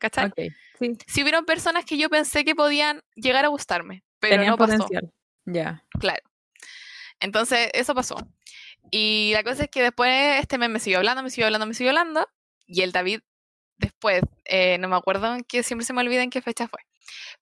[0.00, 0.32] ¿Cachai?
[0.78, 0.96] Sí.
[1.06, 4.88] Si hubieron personas que yo pensé que podían llegar a gustarme, pero no pasó.
[5.44, 5.84] Ya.
[6.00, 6.22] Claro.
[7.24, 8.16] Entonces, eso pasó.
[8.90, 11.72] Y la cosa es que después este mes me siguió hablando, me siguió hablando, me
[11.72, 12.28] siguió hablando.
[12.66, 13.20] Y el David,
[13.78, 16.80] después, eh, no me acuerdo en qué, siempre se me olvida en qué fecha fue.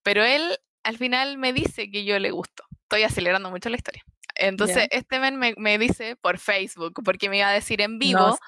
[0.05, 2.63] Pero él al final me dice que yo le gusto.
[2.83, 4.05] Estoy acelerando mucho la historia.
[4.37, 8.39] entonces este men me, dice por Facebook, porque me iba a decir en vivo,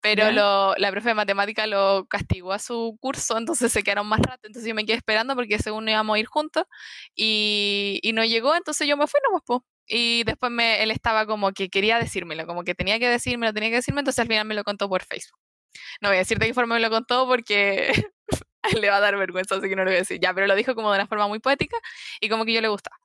[0.00, 4.20] pero lo, la profe de matemática lo castigó a su curso, entonces se quedaron más
[4.20, 6.64] rato, entonces yo me quedé esperando porque según íbamos a ir juntos
[7.14, 9.60] y, y no llegó, entonces yo me fui nomás, pues.
[9.88, 13.70] Y después me, él estaba como que quería decírmelo, como que tenía que decírmelo, tenía
[13.70, 15.38] que decirme, entonces al final me lo contó por Facebook.
[16.00, 17.92] No voy a decirte qué forma me lo contó porque
[18.80, 20.18] le va a dar vergüenza, así que no lo voy a decir.
[20.20, 21.76] Ya, pero lo dijo como de una forma muy poética
[22.20, 22.96] y como que yo le gustaba.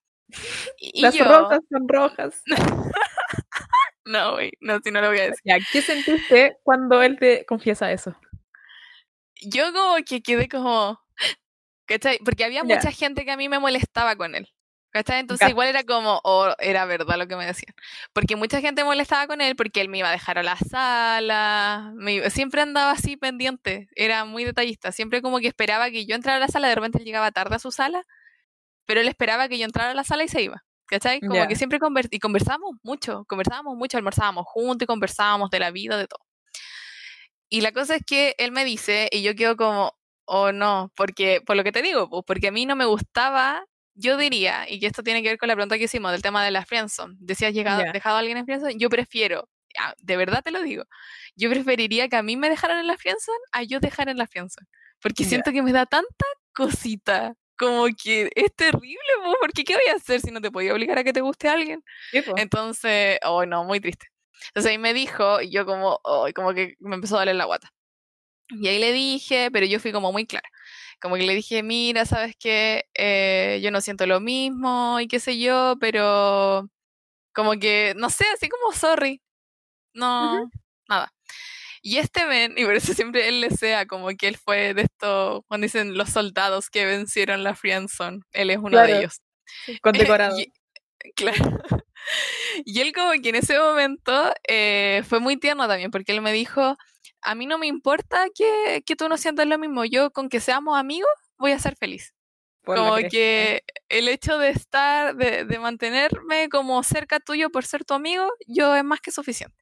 [0.78, 2.42] Y Las rojas son rojas.
[4.06, 5.42] no, güey, no, si no lo voy a decir.
[5.44, 8.16] Ya, ¿qué sentiste cuando él te confiesa eso?
[9.42, 11.00] Yo como que quedé como...
[11.86, 12.20] ¿Cachai?
[12.24, 14.48] Porque había mucha gente que a mí me molestaba con él.
[14.92, 15.22] ¿Cachai?
[15.22, 17.74] Entonces igual era como, o era verdad lo que me decían.
[18.12, 21.94] Porque mucha gente molestaba con él porque él me iba a dejar a la sala,
[22.30, 26.42] siempre andaba así pendiente, era muy detallista, siempre como que esperaba que yo entrara a
[26.42, 28.04] la sala, de repente él llegaba tarde a su sala,
[28.86, 30.64] pero él esperaba que yo entrara a la sala y se iba.
[30.88, 31.22] ¿Cachai?
[31.22, 31.80] Como que siempre
[32.10, 36.20] y conversábamos mucho, conversábamos mucho, almorzábamos juntos y conversábamos de la vida, de todo.
[37.48, 41.40] Y la cosa es que él me dice, y yo quedo como, oh no, porque,
[41.46, 43.64] por lo que te digo, pues, porque a mí no me gustaba
[43.94, 46.44] yo diría, y que esto tiene que ver con la pregunta que hicimos del tema
[46.44, 50.42] de la friendzone, decías llegado, dejado a alguien en friendzone, yo prefiero, ah, de verdad
[50.44, 50.86] te lo digo,
[51.36, 54.28] yo preferiría que a mí me dejaran en la friendzone a yo dejar en la
[54.28, 54.68] friendzone,
[55.02, 59.00] porque siento que me da tanta cosita, como que es terrible,
[59.40, 61.54] porque ¿qué voy a hacer si no te podía obligar a que te guste a
[61.54, 61.84] alguien?
[62.38, 64.08] Entonces, oh no, muy triste.
[64.48, 67.46] Entonces ahí me dijo, y yo como, oh, como que me empezó a darle la
[67.46, 67.72] guata.
[68.50, 70.50] Y ahí le dije, pero yo fui como muy clara.
[71.02, 75.20] Como que le dije, mira, sabes que eh, yo no siento lo mismo y qué
[75.20, 76.70] sé yo, pero
[77.34, 79.22] como que, no sé, así como sorry.
[79.94, 80.50] No,
[80.88, 81.12] nada.
[81.82, 84.84] Y este men, y por eso siempre él le sea como que él fue de
[84.84, 89.22] esto, cuando dicen los soldados que vencieron la Friendzone, él es uno de ellos.
[89.82, 90.38] Condecorado.
[91.16, 91.38] claro.
[92.66, 96.34] Y él como que en ese momento eh, fue muy tierno también, porque él me
[96.34, 96.78] dijo,
[97.22, 99.86] a mí no me importa que, tú no sientas lo mismo.
[99.86, 102.14] Yo con que seamos amigos voy a ser feliz.
[102.64, 108.30] como que el hecho de estar, de, mantenerme como cerca tuyo por ser tu amigo,
[108.48, 109.58] yo es más que suficiente.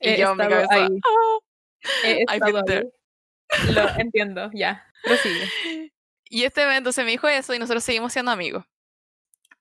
[0.00, 0.74] Y yo me cabeza,
[2.02, 2.40] ahí.
[3.72, 4.86] Lo entiendo, ya.
[5.02, 5.92] Prosigue.
[6.26, 8.64] Y este evento se me dijo eso y nosotros seguimos siendo amigos.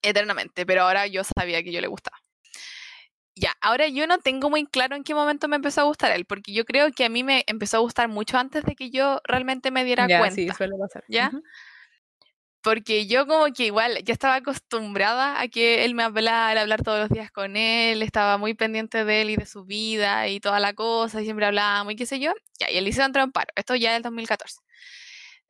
[0.01, 0.65] Eternamente.
[0.65, 2.22] Pero ahora yo sabía que yo le gustaba.
[3.35, 6.25] Ya, ahora yo no tengo muy claro en qué momento me empezó a gustar él,
[6.25, 9.21] porque yo creo que a mí me empezó a gustar mucho antes de que yo
[9.23, 10.35] realmente me diera ya, cuenta.
[10.35, 11.03] Sí, suele pasar.
[11.07, 11.31] ¿Ya?
[12.61, 16.99] Porque yo como que igual ya estaba acostumbrada a que él me hablara, hablar todos
[16.99, 20.59] los días con él, estaba muy pendiente de él y de su vida y toda
[20.59, 22.33] la cosa, y siempre hablábamos y qué sé yo.
[22.59, 24.61] Ya, y el liceo entró en paro, esto ya es el 2014.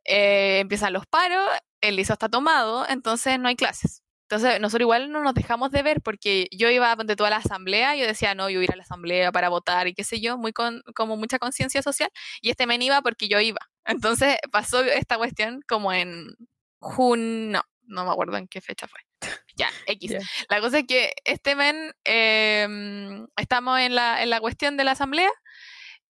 [0.05, 1.47] Eh, empiezan los paros,
[1.81, 4.03] el liceo está tomado, entonces no hay clases.
[4.34, 7.95] Entonces, nosotros igual no nos dejamos de ver porque yo iba de toda la asamblea,
[7.95, 10.19] yo decía, no, yo iba a ir a la asamblea para votar y qué sé
[10.21, 12.09] yo, muy con, como mucha conciencia social,
[12.41, 13.59] y este men iba porque yo iba.
[13.86, 16.36] Entonces pasó esta cuestión como en
[16.79, 19.01] junio, no, no me acuerdo en qué fecha fue.
[19.55, 20.15] Ya, X.
[20.49, 24.93] La cosa es que este men, em, estamos en la, en la cuestión de la
[24.93, 25.29] asamblea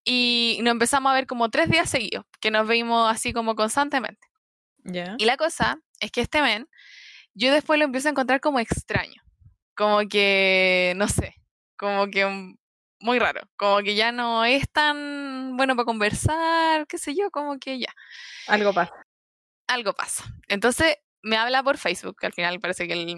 [0.05, 4.26] y nos empezamos a ver como tres días seguidos, que nos vimos así como constantemente.
[5.17, 6.69] Y la cosa es que este men
[7.34, 9.21] yo después lo empiezo a encontrar como extraño,
[9.75, 11.36] como que, no sé,
[11.77, 12.55] como que
[12.99, 17.59] muy raro, como que ya no es tan bueno para conversar, qué sé yo, como
[17.59, 17.93] que ya.
[18.47, 18.93] Algo pasa.
[19.67, 20.23] Algo pasa.
[20.47, 23.17] Entonces me habla por Facebook, que al final parece que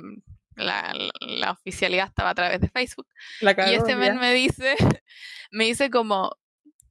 [0.55, 3.07] la, oficialidad estaba a través de Facebook.
[3.41, 4.75] y este men me dice,
[5.51, 6.35] me dice como,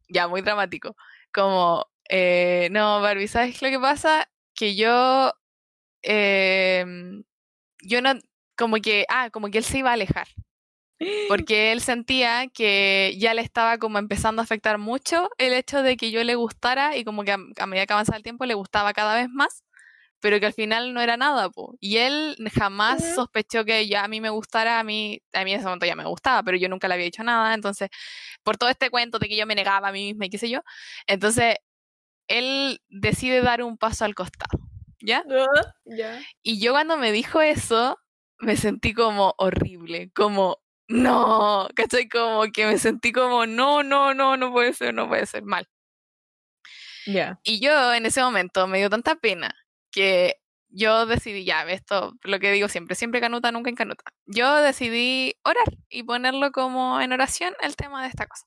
[0.08, 0.96] ya muy dramático,
[1.32, 4.28] como, eh, no, Barbie, ¿sabes lo que pasa?
[4.54, 5.32] Que yo
[6.04, 7.24] Em,
[7.82, 8.14] yo no,
[8.56, 10.28] como que, ah, como que él se iba a alejar.
[11.28, 15.96] Porque él sentía que ya le estaba como empezando a afectar mucho el hecho de
[15.96, 18.92] que yo le gustara y como que a, medida que avanzaba el tiempo le gustaba
[18.92, 19.64] cada vez más,
[20.20, 21.76] pero que al final no era nada, po.
[21.80, 25.58] Y él jamás sospechó que ya a mí me gustara, a mí, a mí en
[25.58, 27.90] ese momento ya me gustaba, pero yo nunca le había dicho nada, entonces,
[28.42, 30.50] por todo este cuento de que yo me negaba a mí misma y qué sé
[30.50, 30.60] yo,
[31.06, 31.56] entonces
[32.28, 34.63] él decide dar un paso al costado.
[35.04, 35.22] ¿Ya?
[36.42, 37.98] Y yo cuando me dijo eso,
[38.38, 42.08] me sentí como horrible, como, no, ¿cachai?
[42.08, 45.68] Como que me sentí como, no, no, no, no puede ser, no puede ser, mal.
[47.06, 47.38] Ya.
[47.42, 49.54] Y yo en ese momento me dio tanta pena
[49.90, 50.36] que
[50.68, 54.04] yo decidí, ya, esto, lo que digo siempre, siempre canuta, nunca en canuta.
[54.26, 58.46] Yo decidí orar y ponerlo como en oración el tema de esta cosa.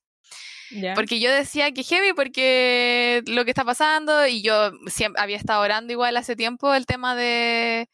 [0.96, 5.62] Porque yo decía que heavy, porque lo que está pasando, y yo siempre había estado
[5.62, 7.90] orando igual hace tiempo el tema de,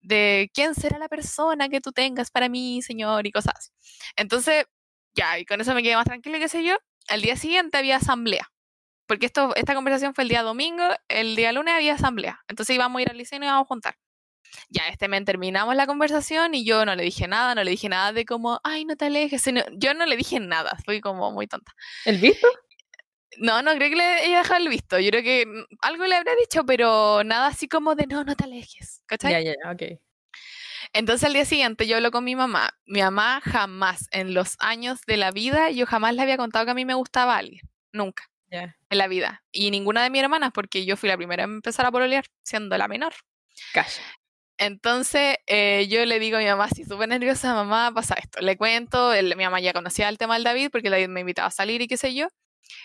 [0.00, 3.70] de quién será la persona que tú tengas para mí, Señor, y cosas así.
[4.16, 4.64] Entonces,
[5.14, 6.76] ya, y con eso me quedé más tranquila, qué sé yo.
[7.08, 8.48] Al día siguiente había asamblea.
[9.06, 12.40] Porque esto, esta conversación fue el día domingo, el día lunes había asamblea.
[12.48, 13.96] Entonces íbamos a ir al liceo y nos íbamos a juntar.
[14.68, 17.88] Ya, este mes terminamos la conversación y yo no le dije nada, no le dije
[17.88, 19.44] nada de como, ay, no te alejes.
[19.76, 21.72] yo no le dije nada, fui como muy tonta.
[22.04, 22.46] ¿El visto?
[23.38, 24.98] No, no creo que le haya dejado el visto.
[24.98, 25.44] Yo creo que
[25.82, 29.02] algo le habrá dicho, pero nada así como de no, no te alejes.
[29.06, 29.32] ¿Cachai?
[29.32, 30.00] Ya, ya, ok.
[30.92, 32.70] Entonces al día siguiente yo hablo con mi mamá.
[32.86, 36.70] Mi mamá jamás, en los años de la vida, yo jamás le había contado que
[36.70, 37.62] a mí me gustaba alguien.
[37.92, 38.24] Nunca.
[38.50, 39.44] En la vida.
[39.50, 42.78] Y ninguna de mis hermanas, porque yo fui la primera en empezar a pololear, siendo
[42.78, 43.14] la menor.
[43.72, 43.90] Calla.
[44.58, 48.40] Entonces eh, yo le digo a mi mamá, si súper nerviosa, mamá, pasa esto.
[48.40, 51.50] Le cuento, mi mamá ya conocía el tema del David, porque David me invitaba a
[51.50, 52.28] salir y qué sé yo.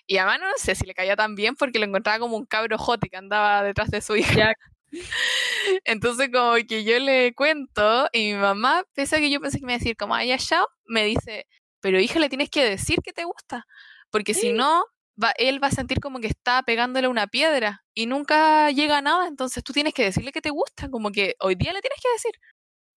[0.08, 2.78] Y además no sé si le caía tan bien porque lo encontraba como un cabro
[2.78, 4.54] jote que andaba detrás de su hija.
[5.86, 9.66] Entonces como que yo le cuento y mi mamá, pese a que yo pensé que
[9.66, 11.48] me iba a decir como, ay, chao, me dice,
[11.80, 13.66] pero hija, le tienes que decir que te gusta,
[14.12, 14.86] porque si no,
[15.22, 19.02] va, él va a sentir como que está pegándole una piedra y nunca llega a
[19.02, 22.00] nada, entonces tú tienes que decirle que te gusta, como que hoy día le tienes
[22.02, 22.32] que decir.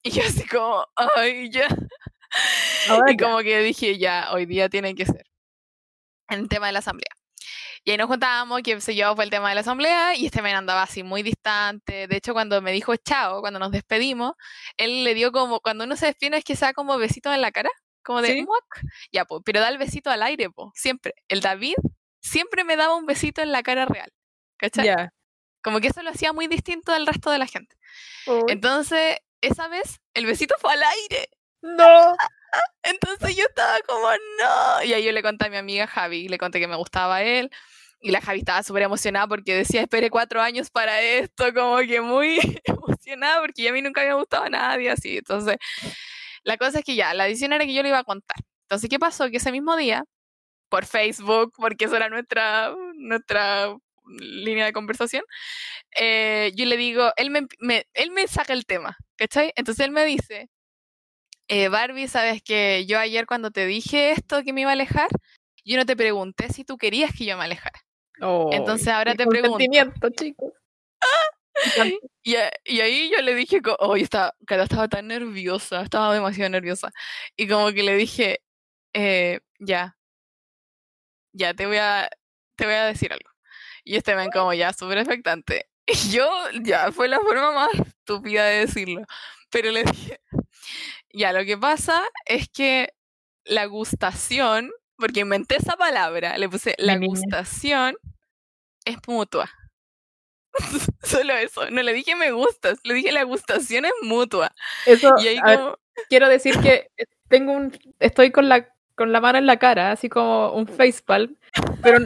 [0.02, 0.86] Y yo así como,
[1.16, 1.68] ay, ya.
[3.08, 5.24] y como que dije, ya, hoy día tiene que ser
[6.28, 7.10] en el tema de la asamblea.
[7.86, 10.40] Y ahí nos contábamos que se yo fue el tema de la asamblea y este
[10.40, 12.06] men andaba así muy distante.
[12.08, 14.32] De hecho, cuando me dijo chao, cuando nos despedimos,
[14.78, 17.42] él le dio como, cuando uno se despide es que se da como besito en
[17.42, 17.70] la cara,
[18.02, 18.46] como de
[19.12, 21.14] Ya, pues, pero da el besito al aire, pues, siempre.
[21.28, 21.74] El David
[22.24, 24.10] siempre me daba un besito en la cara real.
[24.56, 24.86] ¿Cachai?
[24.86, 25.12] Ya.
[25.62, 27.76] Como que eso lo hacía muy distinto del resto de la gente.
[28.48, 31.28] Entonces, esa vez, el besito fue al aire.
[31.62, 32.16] No.
[32.82, 34.84] Entonces yo estaba como, no.
[34.84, 37.50] Y ahí yo le conté a mi amiga Javi, le conté que me gustaba él.
[38.00, 42.02] Y la Javi estaba súper emocionada porque decía, esperé cuatro años para esto, como que
[42.02, 45.18] muy emocionada porque a mí nunca había gustado a nadie así.
[45.18, 45.56] Entonces,
[46.42, 48.36] la cosa es que ya, la decisión era que yo le iba a contar.
[48.64, 49.30] Entonces, ¿qué pasó?
[49.30, 50.04] Que ese mismo día,
[50.74, 53.72] por Facebook, porque eso era nuestra, nuestra
[54.18, 55.22] línea de conversación,
[55.96, 59.52] eh, yo le digo, él me, me, él me saca el tema, ¿cachai?
[59.54, 60.50] Entonces él me dice,
[61.46, 65.10] eh, Barbie, sabes que yo ayer cuando te dije esto que me iba a alejar,
[65.64, 67.80] yo no te pregunté si tú querías que yo me alejara.
[68.50, 69.64] Entonces ahora te pregunto.
[70.10, 70.54] chicos.
[72.24, 76.90] y, y, ahí yo le dije, oh, estaba, estaba tan nerviosa, estaba demasiado nerviosa.
[77.36, 78.40] Y como que le dije,
[78.92, 79.96] eh, ya,
[81.34, 82.08] ya te voy a,
[82.56, 83.28] te voy a decir algo.
[83.84, 85.66] Y este ven como ya súper expectante.
[85.86, 86.26] Y yo,
[86.62, 89.02] ya, fue la forma más estúpida de decirlo.
[89.50, 90.18] Pero le dije,
[91.12, 92.94] ya, lo que pasa es que
[93.44, 97.96] la gustación, porque inventé esa palabra, le puse la gustación
[98.86, 99.50] es mutua.
[101.02, 101.70] Solo eso.
[101.70, 104.52] No le dije me gustas, le dije la gustación es mutua.
[104.86, 105.14] Eso,
[106.08, 106.90] quiero decir que
[107.28, 111.36] tengo un, estoy con la con la mano en la cara, así como un facepalm,
[111.82, 111.98] pero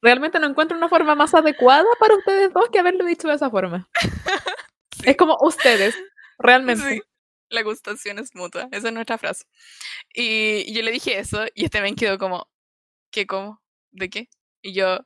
[0.00, 3.50] realmente no encuentro una forma más adecuada para ustedes dos que haberlo dicho de esa
[3.50, 3.88] forma.
[5.02, 5.96] Es como ustedes,
[6.38, 7.00] realmente
[7.50, 8.68] la gustación es mutua.
[8.72, 9.44] Esa es nuestra frase.
[10.14, 12.48] Y yo le dije eso y este me quedó como,
[13.10, 13.60] ¿qué cómo?
[13.90, 14.28] ¿De qué?
[14.62, 15.00] Y yo,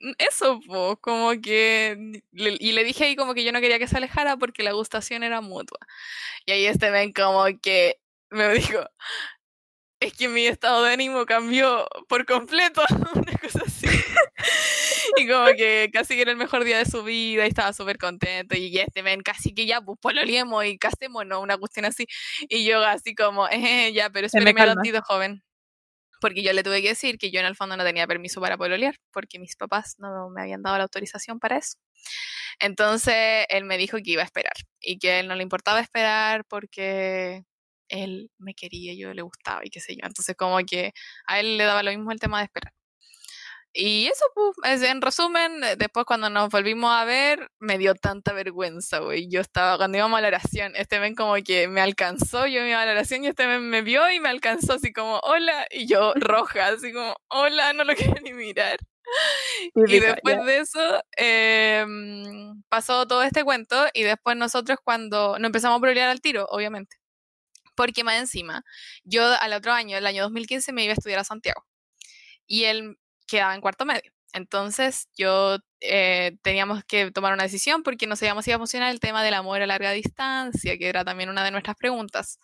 [0.00, 0.60] mm, eso,
[1.00, 2.22] como que...
[2.32, 5.22] y le dije ahí como que yo no quería que se alejara porque la gustación
[5.22, 5.78] era mutua.
[6.46, 8.00] Y ahí este ven como que
[8.30, 8.80] me dijo,
[10.04, 12.82] es que mi estado de ánimo cambió por completo,
[13.14, 13.86] una cosa así.
[15.16, 17.98] y como que casi que era el mejor día de su vida y estaba súper
[17.98, 18.56] contento.
[18.56, 22.06] Y este men casi que ya, pues pololeemos y casémonos, una cuestión así.
[22.48, 25.42] Y yo así como, eh, ya, pero espérame un ratito, joven.
[26.20, 28.56] Porque yo le tuve que decir que yo en el fondo no tenía permiso para
[28.56, 31.76] pololear, porque mis papás no me habían dado la autorización para eso.
[32.60, 35.80] Entonces él me dijo que iba a esperar y que a él no le importaba
[35.80, 37.44] esperar porque
[38.02, 40.06] él me quería, yo le gustaba y qué sé yo.
[40.06, 40.92] Entonces como que
[41.26, 42.72] a él le daba lo mismo el tema de esperar.
[43.76, 48.32] Y eso, pues, en resumen, eh, después cuando nos volvimos a ver, me dio tanta
[48.32, 49.28] vergüenza, güey.
[49.28, 52.80] Yo estaba, cuando íbamos a la oración, este men como que me alcanzó, yo iba
[52.80, 55.88] a la oración y este men me vio y me alcanzó así como, hola, y
[55.88, 58.78] yo roja, así como, hola, no lo quería ni mirar.
[59.74, 65.78] Y después de eso, em, pasó todo este cuento y después nosotros cuando nos empezamos
[65.78, 66.96] a prolear al tiro, obviamente.
[67.74, 68.64] Porque más encima,
[69.04, 71.64] yo al otro año, el año 2015, me iba a estudiar a Santiago.
[72.46, 74.12] Y él quedaba en cuarto medio.
[74.34, 78.90] Entonces yo eh, teníamos que tomar una decisión porque no sabíamos si iba a funcionar
[78.90, 82.40] el tema del amor a larga distancia, que era también una de nuestras preguntas.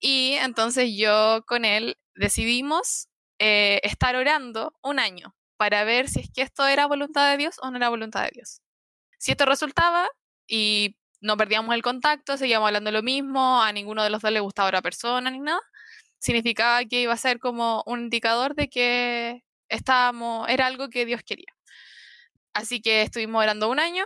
[0.00, 3.08] Y entonces yo con él decidimos
[3.38, 7.56] eh, estar orando un año para ver si es que esto era voluntad de Dios
[7.62, 8.60] o no era voluntad de Dios.
[9.18, 10.08] Si esto resultaba
[10.48, 14.40] y no perdíamos el contacto, seguíamos hablando lo mismo, a ninguno de los dos le
[14.40, 15.60] gustaba otra persona ni nada,
[16.18, 21.22] significaba que iba a ser como un indicador de que estábamos, era algo que Dios
[21.24, 21.52] quería.
[22.54, 24.04] Así que estuvimos orando un año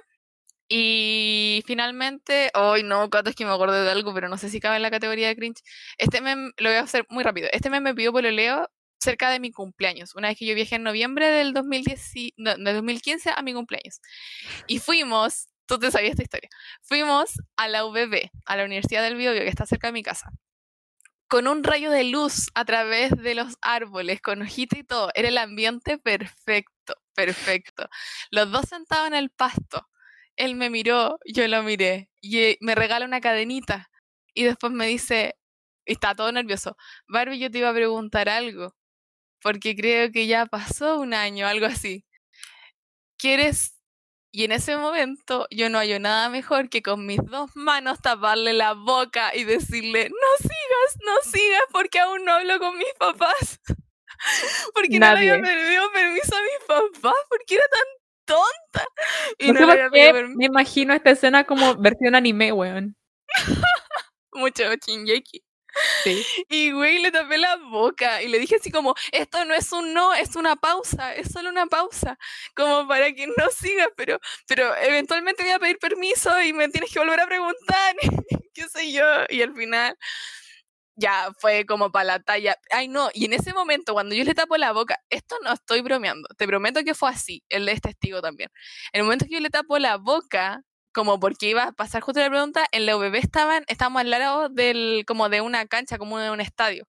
[0.69, 4.61] y finalmente, hoy no, cuánto es que me acordé de algo, pero no sé si
[4.61, 5.63] cabe en la categoría de cringe.
[5.99, 7.49] Este meme, lo voy a hacer muy rápido.
[7.53, 10.77] Este meme me pidió por leo cerca de mi cumpleaños, una vez que yo viajé
[10.77, 14.01] en noviembre del, 2010, no, del 2015 a mi cumpleaños.
[14.67, 16.49] Y fuimos, tú te sabías esta historia,
[16.83, 20.31] fuimos a la UBB, a la Universidad del Biobío, que está cerca de mi casa,
[21.29, 25.11] con un rayo de luz a través de los árboles, con hojita y todo.
[25.15, 27.89] Era el ambiente perfecto, perfecto.
[28.31, 29.89] Los dos sentados en el pasto.
[30.37, 33.91] Él me miró, yo lo miré y eh, me regala una cadenita.
[34.35, 35.37] Y después me dice,
[35.87, 36.77] y está todo nervioso,
[37.09, 38.75] Barbie, yo te iba a preguntar algo
[39.43, 42.05] porque creo que ya pasó un año, algo así.
[43.19, 43.76] ¿Quieres?
[44.37, 48.53] Y en ese momento yo no hallo nada mejor que con mis dos manos taparle
[48.53, 53.59] la boca y decirle, no sigas, no sigas, porque aún no hablo con mis papás.
[54.75, 57.81] porque no le había pedido permiso a mis papás, porque era tan
[58.27, 58.87] tonta.
[59.39, 62.95] Y no, me imagino esta escena como versión anime, weón.
[64.33, 64.65] Mucho
[65.85, 66.47] Shinjeki.
[66.49, 69.93] Y güey, le tapé la boca y le dije así como, esto no es un
[69.95, 72.19] no, es una pausa, es solo una pausa,
[72.55, 76.93] como para que no siga, pero, pero eventualmente voy a pedir permiso y me tienes
[76.93, 77.97] que volver a preguntar,
[78.55, 79.97] qué sé yo, y al final
[80.97, 82.57] ya fue como para la talla.
[82.71, 85.83] Ay, no, y en ese momento, cuando yo le tapo la boca, esto no estoy
[85.83, 88.51] bromeando, te prometo que fue así, él es testigo también.
[88.93, 90.63] En el momento que yo le tapo la boca,
[90.97, 94.49] como porque iba a pasar justo la pregunta, en la UBB estaban, estábamos al lado
[94.49, 96.89] del, como de una cancha, como de un estadio,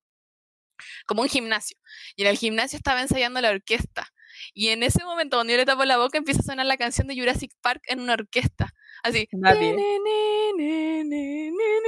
[1.06, 1.78] como un gimnasio.
[2.16, 4.08] Y en el gimnasio estaba ensayando la orquesta.
[4.54, 7.08] Y en ese momento, cuando yo le tapo la boca, empieza a sonar la canción
[7.08, 8.74] de Jurassic Park en una orquesta.
[9.04, 9.28] Así.
[9.34, 9.72] Nadie.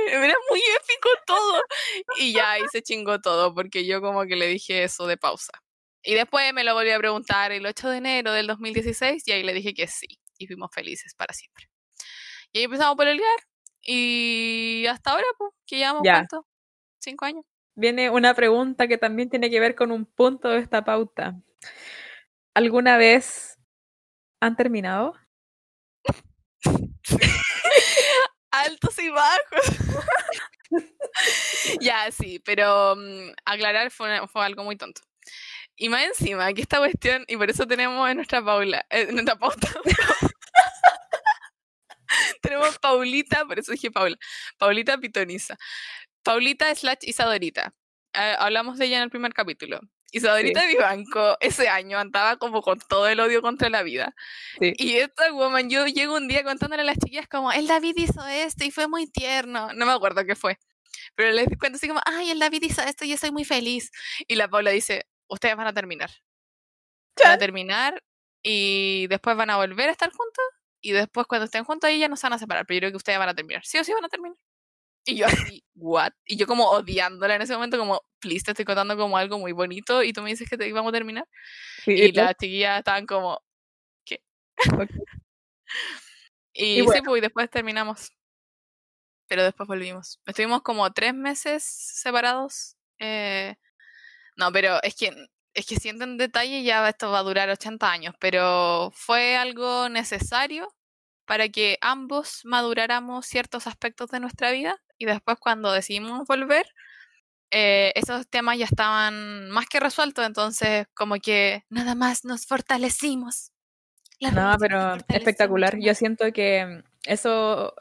[0.10, 1.62] Era muy épico todo.
[2.18, 5.54] Y ya ahí se chingó todo, porque yo como que le dije eso de pausa.
[6.04, 9.44] Y después me lo volví a preguntar el 8 de enero del 2016 y ahí
[9.44, 10.20] le dije que sí.
[10.38, 11.69] Y fuimos felices para siempre.
[12.52, 13.40] Y ahí empezamos a pelear
[13.82, 16.46] y hasta ahora, pues, que llevamos cuánto?
[17.00, 17.46] Cinco años.
[17.76, 21.40] Viene una pregunta que también tiene que ver con un punto de esta pauta.
[22.54, 23.58] ¿Alguna vez
[24.42, 25.14] han terminado?
[28.52, 29.78] Altos y bajos.
[31.82, 35.02] ya, sí, pero um, aclarar fue, fue algo muy tonto.
[35.76, 39.38] Y más encima, que esta cuestión, y por eso tenemos en nuestra Paula, en nuestra
[39.38, 39.70] pauta,
[42.42, 44.18] Tenemos Paulita, por eso dije Paula.
[44.58, 45.58] Paulita Pitoniza.
[46.24, 47.74] Paulita slash Isadorita.
[48.14, 49.80] Eh, hablamos de ella en el primer capítulo.
[50.12, 50.68] Isadorita sí.
[50.68, 54.16] Vivanco ese año andaba como con todo el odio contra la vida.
[54.60, 58.26] Y esta woman, yo llego un día contándole a las chiquillas como, el David hizo
[58.28, 59.72] esto y fue muy tierno.
[59.74, 60.58] No me acuerdo qué fue.
[61.16, 63.92] Pero les cuento así como, ay, el David hizo esto y yo soy muy feliz.
[64.28, 66.10] Y la Paula dice, ustedes van a terminar.
[67.22, 68.02] Van a terminar
[68.42, 70.46] y después van a volver a estar juntos
[70.82, 72.92] y después cuando estén juntos ahí ya no se van a separar, pero yo creo
[72.92, 73.66] que ustedes van a terminar.
[73.66, 74.38] Sí o sí van a terminar.
[75.06, 76.12] Y yo así, what?
[76.26, 79.52] Y yo como odiándola en ese momento, como, please, te estoy contando como algo muy
[79.52, 81.26] bonito y tú me dices que te íbamos a terminar.
[81.86, 83.42] y, las chiquillas estaban como,
[84.06, 84.22] ¿qué?
[86.54, 88.12] y, sí, pues, y después terminamos.
[89.28, 90.20] Pero después volvimos.
[90.26, 92.76] Estuvimos como tres meses separados.
[93.00, 93.56] Eh,
[94.36, 95.12] no, pero es que
[95.60, 99.90] es que siento en detalle ya esto va a durar 80 años, pero fue algo
[99.90, 100.68] necesario
[101.26, 106.66] para que ambos maduráramos ciertos aspectos de nuestra vida y después cuando decidimos volver,
[107.52, 113.52] eh, esos temas ya estaban más que resueltos, entonces como que nada más nos fortalecimos.
[114.20, 115.78] no, pero espectacular.
[115.80, 117.74] Yo siento que eso,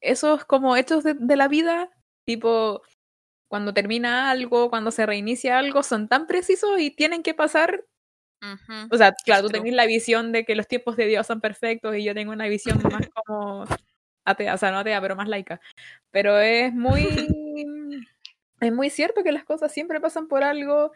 [0.00, 1.90] esos como hechos de la vida,
[2.24, 2.82] tipo
[3.48, 7.84] cuando termina algo, cuando se reinicia algo, son tan precisos y tienen que pasar.
[8.90, 11.96] O sea, claro, tú tenés la visión de que los tiempos de Dios son perfectos
[11.96, 13.64] y yo tengo una visión más como
[14.24, 15.60] atea, o sea, no atea, pero más laica.
[16.10, 17.02] Pero es muy,
[18.60, 20.92] es muy cierto que las cosas siempre pasan por algo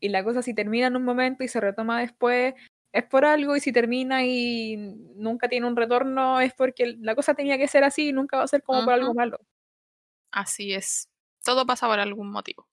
[0.00, 2.54] y la cosa si termina en un momento y se retoma después,
[2.92, 4.76] es por algo y si termina y
[5.16, 8.44] nunca tiene un retorno es porque la cosa tenía que ser así y nunca va
[8.44, 9.40] a ser como por algo malo.
[10.30, 11.08] Así es
[11.44, 12.66] todo pasa por algún motivo.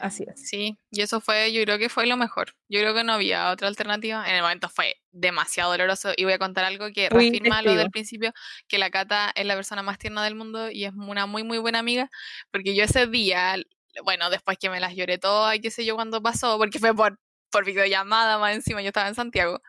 [0.00, 0.48] Así es.
[0.48, 2.54] Sí, y eso fue, yo creo que fue lo mejor.
[2.68, 4.26] Yo creo que no había otra alternativa.
[4.26, 7.90] En el momento fue demasiado doloroso y voy a contar algo que reafirma lo del
[7.90, 8.32] principio,
[8.66, 11.58] que la Cata es la persona más tierna del mundo y es una muy, muy
[11.58, 12.10] buena amiga,
[12.50, 13.56] porque yo ese día,
[14.02, 16.94] bueno, después que me las lloré todas y qué sé yo cuando pasó, porque fue
[16.94, 17.18] por,
[17.50, 19.60] por videollamada más encima, yo estaba en Santiago,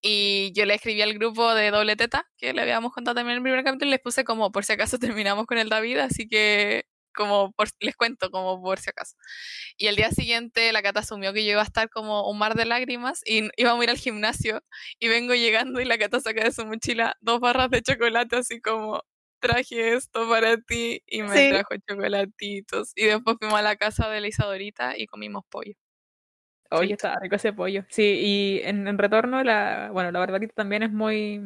[0.00, 3.38] Y yo le escribí al grupo de doble teta, que le habíamos contado también en
[3.38, 6.28] el primer capítulo, y les puse como por si acaso terminamos con el David, así
[6.28, 6.86] que
[7.16, 9.16] como por, les cuento como por si acaso.
[9.76, 12.54] Y el día siguiente la Cata asumió que yo iba a estar como un mar
[12.54, 14.62] de lágrimas y íbamos a ir al gimnasio
[15.00, 18.60] y vengo llegando y la Cata saca de su mochila dos barras de chocolate así
[18.60, 19.02] como
[19.40, 22.92] traje esto para ti y me trajo chocolatitos.
[22.94, 25.74] Y después fuimos a la casa de la Isadorita y comimos pollo.
[26.70, 27.84] Oye, estaba rico ese pollo.
[27.88, 31.40] Sí, y en, retorno, la, bueno, la Barbarita también es muy,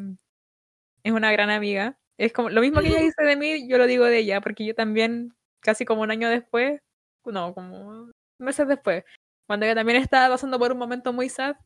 [1.02, 1.98] es una gran amiga.
[2.16, 4.64] Es como, lo mismo que ella dice de mí, yo lo digo de ella, porque
[4.64, 6.80] yo también casi como un año después,
[7.24, 9.04] no, como meses después,
[9.46, 11.56] cuando ella también estaba pasando por un momento muy sad,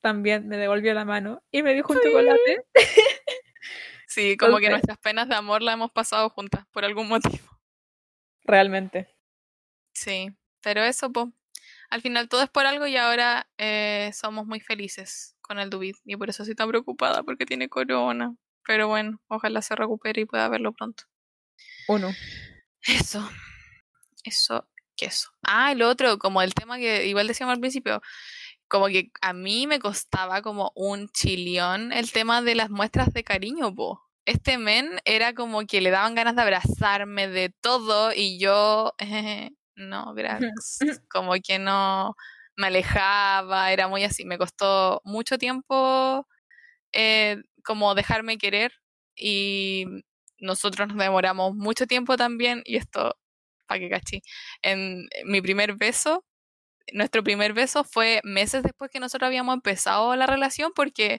[0.00, 2.64] también me devolvió la mano y me dijo un chocolate.
[4.08, 7.44] Sí, como que nuestras penas de amor la hemos pasado juntas por algún motivo.
[8.44, 9.14] Realmente.
[9.92, 10.30] Sí,
[10.62, 11.26] pero eso, pues,
[11.90, 15.96] al final todo es por algo y ahora eh, somos muy felices con el Dubid
[16.04, 18.34] y por eso estoy tan preocupada porque tiene corona.
[18.64, 21.04] Pero bueno, ojalá se recupere y pueda verlo pronto.
[21.88, 22.10] Uno.
[22.86, 23.28] Eso.
[24.24, 24.66] Eso,
[24.96, 25.30] que eso.
[25.42, 28.02] Ah, y lo otro, como el tema que igual decíamos al principio,
[28.68, 33.24] como que a mí me costaba como un chilión el tema de las muestras de
[33.24, 34.02] cariño, po.
[34.24, 38.92] Este men era como que le daban ganas de abrazarme de todo y yo,
[39.76, 41.02] no, gracias.
[41.08, 42.16] Como que no
[42.56, 44.24] me alejaba, era muy así.
[44.24, 46.26] Me costó mucho tiempo
[46.92, 48.72] eh, como dejarme querer
[49.14, 49.86] y
[50.38, 53.16] nosotros nos demoramos mucho tiempo también, y esto,
[53.66, 54.22] para que cachi,
[54.62, 56.24] en mi primer beso,
[56.92, 61.18] nuestro primer beso fue meses después que nosotros habíamos empezado la relación porque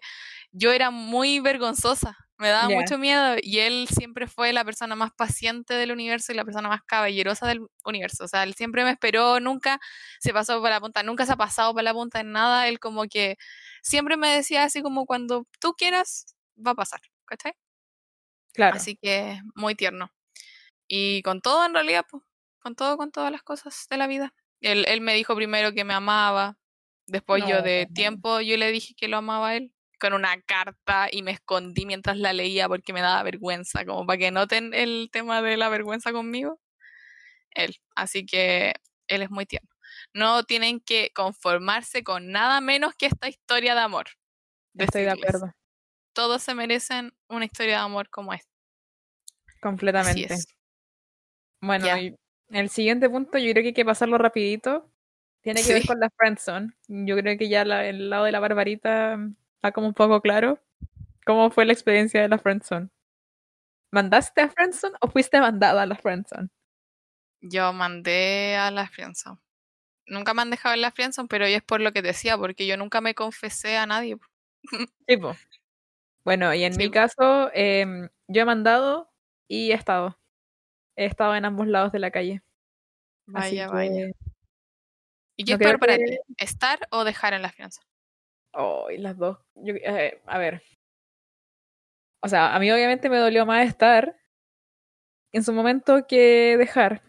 [0.51, 5.11] yo era muy vergonzosa, me daba mucho miedo y él siempre fue la persona más
[5.13, 8.25] paciente del universo y la persona más caballerosa del universo.
[8.25, 9.79] O sea, él siempre me esperó, nunca
[10.19, 12.67] se pasó por la punta, nunca se ha pasado por la punta en nada.
[12.67, 13.37] Él como que
[13.81, 16.27] siempre me decía así como cuando tú quieras,
[16.65, 17.53] va a pasar, ¿cachai?
[18.57, 18.75] Claro.
[18.75, 20.11] Así que muy tierno.
[20.87, 22.23] Y con todo, en realidad, pues,
[22.57, 24.33] con todo, con todas las cosas de la vida.
[24.61, 26.57] Él, él me dijo primero que me amaba.
[27.05, 31.07] Después yo de tiempo yo le dije que lo amaba a él con una carta
[31.09, 35.09] y me escondí mientras la leía porque me daba vergüenza, como para que noten el
[35.11, 36.59] tema de la vergüenza conmigo.
[37.51, 37.75] Él.
[37.95, 38.73] Así que
[39.07, 39.69] él es muy tierno.
[40.13, 44.07] No tienen que conformarse con nada menos que esta historia de amor.
[44.73, 45.53] Estoy de acuerdo
[46.17, 48.49] todos se merecen una historia de amor como esta.
[49.61, 50.35] Completamente.
[51.61, 51.85] Bueno,
[52.49, 54.91] el siguiente punto yo creo que hay que pasarlo rapidito.
[55.43, 56.73] Tiene que ver con la friendzone.
[56.87, 59.19] Yo creo que ya el lado de la barbarita
[59.57, 60.59] está como un poco claro.
[61.23, 62.89] ¿Cómo fue la experiencia de la friendzone?
[63.91, 66.49] ¿Mandaste a friendzone o fuiste mandada a la friendzone?
[67.41, 69.39] Yo mandé a la friendzone.
[70.07, 72.75] Nunca me han dejado en la friendzone, pero es por lo que decía, porque yo
[72.75, 74.17] nunca me confesé a nadie.
[75.05, 75.35] Tipo.
[76.27, 79.09] Bueno, y en mi caso, em, yo he mandado
[79.47, 80.19] y he estado.
[80.97, 82.41] He estado en ambos lados de la calle.
[83.27, 84.09] Vaya, vaya.
[85.37, 86.19] ¿Y qué es peor para ti?
[86.37, 87.81] ¿Estar o dejar en la fianza?
[88.51, 89.37] Oh, y las dos.
[89.65, 90.61] Eh, a ver.
[92.21, 94.19] O sea, a mí obviamente me dolió más estar
[95.31, 97.03] en su momento que dejar.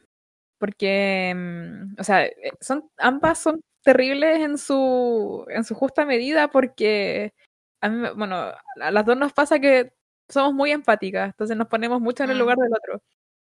[0.61, 6.47] Porque, em, o sea, eh, son, ambas son terribles en su, en su justa medida
[6.53, 7.35] porque
[7.81, 8.37] a mí, bueno,
[8.81, 9.93] a las dos nos pasa que
[10.29, 12.63] somos muy empáticas, entonces nos ponemos mucho en el lugar mm.
[12.63, 13.03] del otro.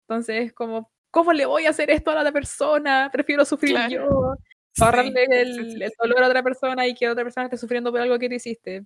[0.08, 3.10] Entonces, como, ¿cómo le voy a hacer esto a la otra persona?
[3.12, 4.36] Prefiero sufrir yo,
[4.80, 8.18] ahorrarle el, el, dolor a otra persona y que otra persona esté sufriendo por algo
[8.20, 8.86] que te hiciste.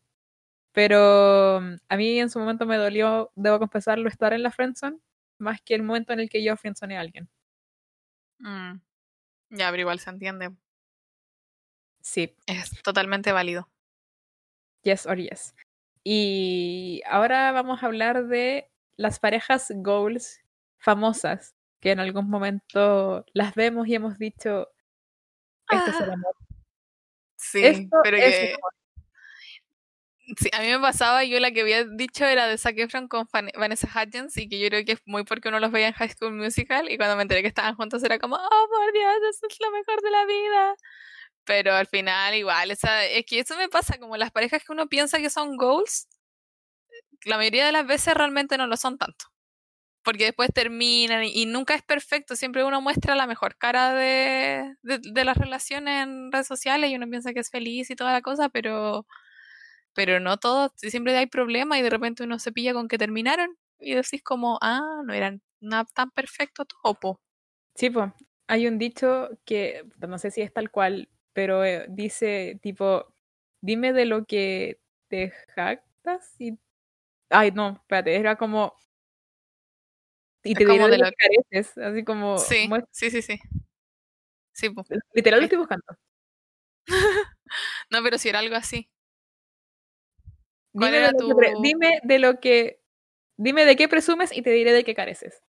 [0.72, 5.00] Pero mm, a mí en su momento me dolió, debo confesarlo, estar en la friendzone,
[5.40, 7.30] más que el momento en el que yo friendzoneé a alguien.
[8.40, 8.82] Mm.
[9.52, 10.52] Ya, pero igual se entiende.
[12.02, 12.36] Sí.
[12.46, 13.70] Es totalmente válido.
[14.86, 15.56] Yes or yes.
[16.04, 20.40] Y ahora vamos a hablar de las parejas goals
[20.78, 24.70] famosas que en algún momento las vemos y hemos dicho,
[25.70, 26.14] este es el ah.
[26.14, 26.36] amor.
[27.36, 28.56] Sí, pero que...
[30.38, 33.28] Sí, a mí me pasaba, yo la que había dicho era de Zac Efron con
[33.56, 36.10] Vanessa Hudgens y que yo creo que es muy porque uno los veía en High
[36.10, 39.46] School Musical y cuando me enteré que estaban juntos era como, oh por Dios, eso
[39.48, 40.76] es lo mejor de la vida.
[41.46, 44.88] Pero al final igual, esa, es que eso me pasa, como las parejas que uno
[44.88, 46.08] piensa que son goals,
[47.26, 49.26] la mayoría de las veces realmente no lo son tanto.
[50.04, 55.26] Porque después terminan y, nunca es perfecto, siempre uno muestra la mejor cara de, de,
[55.26, 58.50] las relaciones en redes sociales y uno piensa que es feliz y toda la cosa,
[58.50, 59.08] pero,
[59.94, 63.58] pero no todo, siempre hay problemas y de repente uno se pilla con que terminaron
[63.80, 67.20] y decís como, ah, no eran nada tan perfecto todo,
[67.76, 68.12] Sí, pues,
[68.48, 73.14] hay un dicho que no sé si es tal cual, pero eh, dice tipo,
[73.62, 74.80] dime de lo que
[75.10, 76.58] te jactas y...
[77.30, 78.74] Ay, no, espérate, era como...
[80.44, 82.38] Y te diré de lo que careces, así como...
[82.38, 83.40] Sí, sí, sí, sí.
[84.54, 84.70] sí
[85.14, 85.86] Literal lo estoy buscando.
[87.90, 88.90] no, pero si era algo así.
[90.72, 91.62] ¿Cuál dime, era de tu...
[91.62, 92.82] dime de lo que...
[93.38, 95.44] Dime de qué presumes y te diré de qué careces.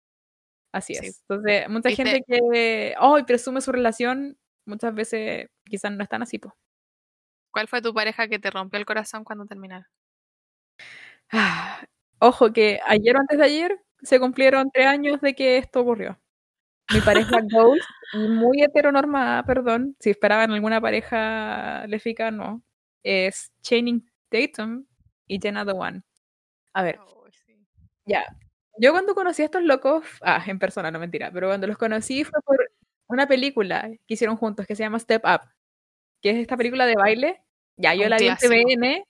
[0.72, 1.20] Así es.
[1.20, 4.36] Entonces, mucha gente que oh, presume su relación,
[4.66, 6.54] muchas veces quizás no están así, pues.
[7.50, 9.86] ¿Cuál fue tu pareja que te rompió el corazón cuando terminaron?
[11.32, 11.84] Ah,
[12.18, 16.20] ojo, que ayer o antes de ayer se cumplieron tres años de que esto ocurrió.
[16.92, 22.62] Mi pareja Ghost, muy heteronormada, perdón, si esperaban alguna pareja léfica, no.
[23.02, 24.84] Es Channing Tatum
[25.26, 26.02] y Jenna The One.
[26.74, 27.00] A ver,
[28.04, 28.24] ya,
[28.78, 32.24] yo cuando conocí a estos locos, ah, en persona, no mentira, pero cuando los conocí
[32.24, 32.70] fue por
[33.08, 35.48] una película que hicieron juntos que se llama Step Up,
[36.22, 37.42] que es esta película de baile.
[37.76, 39.04] Ya, yo la vi en TVN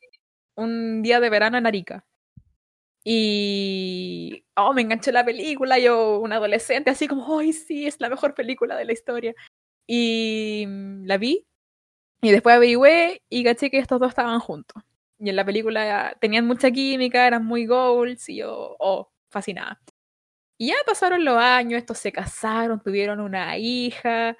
[0.56, 2.04] un día de verano en Arica.
[3.04, 8.08] Y, oh, me enganchó la película, yo, un adolescente, así como, ay, sí, es la
[8.08, 9.32] mejor película de la historia.
[9.86, 11.46] Y mm, la vi,
[12.20, 14.82] y después averigüé y caché que estos dos estaban juntos.
[15.20, 19.80] Y en la película tenían mucha química, eran muy goals, y yo, oh, fascinada.
[20.58, 24.36] Y ya pasaron los años, estos se casaron, tuvieron una hija,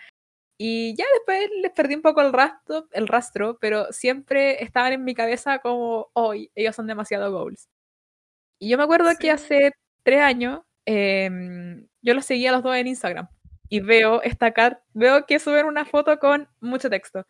[0.58, 5.04] y ya después les perdí un poco el rastro, el rastro pero siempre estaban en
[5.04, 7.68] mi cabeza como, hoy, ellos son demasiado goals.
[8.58, 9.72] Y yo me acuerdo que hace
[10.02, 13.28] tres años em, yo los seguía a los dos en Instagram
[13.68, 14.54] y veo esta
[14.94, 17.26] veo que suben una foto con mucho texto.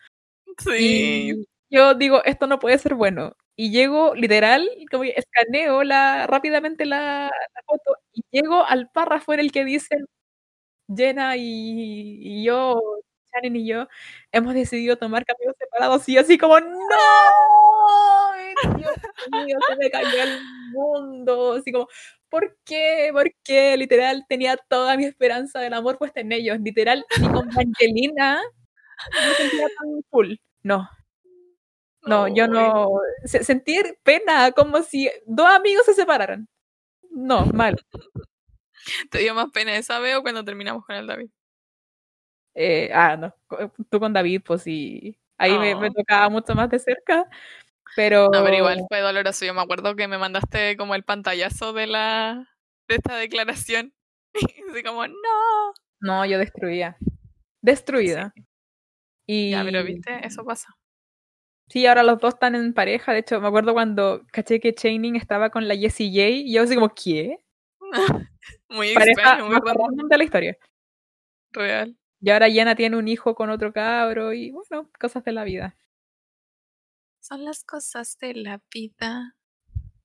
[0.58, 1.46] Sí.
[1.68, 7.30] yo digo, esto no puede ser bueno y llego literal, como escaneo la, rápidamente la,
[7.66, 10.06] foto y llego al párrafo en el que dicen
[10.94, 12.80] Jenna y, yo,
[13.32, 13.88] Shannon y yo,
[14.32, 16.68] hemos decidido tomar caminos separados y así como ¡No!
[18.76, 18.92] Dios
[19.44, 20.40] mío, se me cayó el
[20.72, 21.52] mundo.
[21.54, 21.88] Así como,
[22.28, 23.10] ¿por qué?
[23.12, 23.76] ¿Por qué?
[23.76, 26.58] Literal, tenía toda mi esperanza del amor puesta en ellos.
[26.60, 28.40] Literal, ni con Angelina
[29.12, 30.34] no sentía tan full.
[30.62, 30.88] No,
[32.06, 33.00] no, yo no.
[33.24, 36.48] Sentir pena, como si dos amigos se separaran.
[37.10, 37.76] No, mal.
[39.10, 41.30] ¿Te dio más pena esa vez o cuando terminamos con el David?
[42.54, 43.34] Eh, ah, no.
[43.90, 45.18] Tú con David, pues sí.
[45.38, 47.28] Ahí me, me, tocaba mucho más de cerca.
[47.94, 48.30] Pero...
[48.32, 49.44] No, pero igual fue doloroso.
[49.44, 52.48] Yo me acuerdo que me mandaste como el pantallazo de la
[52.88, 53.92] de esta declaración.
[54.34, 55.72] Y así como, no.
[56.00, 56.98] No, yo destruía.
[57.62, 58.34] Destruida.
[59.26, 59.50] Y...
[59.50, 60.76] Ya, pero viste, eso pasa.
[61.68, 63.12] Sí, ahora los dos están en pareja.
[63.12, 66.28] De hecho, me acuerdo cuando caché que Chaining estaba con la Jessie J.
[66.28, 67.38] Y yo así como, ¿qué?
[68.68, 69.58] muy pareja muy
[70.08, 70.58] de la historia.
[71.50, 71.96] Real.
[72.20, 75.76] Y ahora Jenna tiene un hijo con otro cabro y bueno, cosas de la vida.
[77.20, 79.36] Son las cosas de la vida.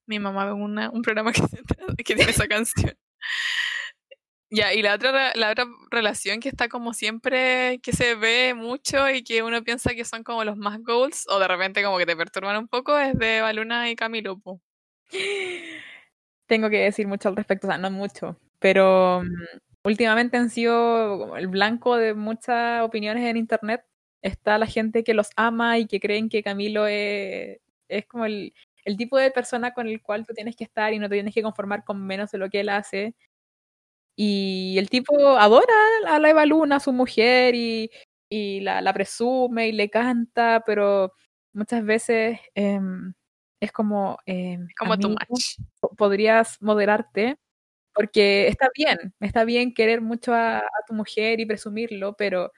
[0.07, 1.31] Mi mamá ve una, un programa
[1.97, 2.97] que, que tiene esa canción.
[4.53, 9.09] Ya, y la otra, la otra relación que está como siempre, que se ve mucho
[9.09, 12.05] y que uno piensa que son como los más goals, o de repente como que
[12.05, 14.41] te perturban un poco, es de Baluna y Camilo.
[16.47, 21.17] Tengo que decir mucho al respecto, o sea, no mucho, pero mm, últimamente han sido
[21.19, 23.85] como el blanco de muchas opiniones en internet.
[24.21, 28.53] Está la gente que los ama y que creen que Camilo es, es como el,
[28.83, 31.33] el tipo de persona con el cual tú tienes que estar y no te tienes
[31.33, 33.15] que conformar con menos de lo que él hace
[34.23, 35.73] y el tipo adora
[36.07, 37.89] a la Eva Luna, a su mujer, y,
[38.29, 41.13] y la, la, presume y le canta, pero
[41.53, 42.79] muchas veces eh,
[43.59, 44.19] es como...
[44.27, 44.95] Eh, como.
[45.97, 47.37] Podrías moderarte,
[47.95, 52.51] porque está bien, está bien querer mucho a, a, tu mujer y presumirlo, pero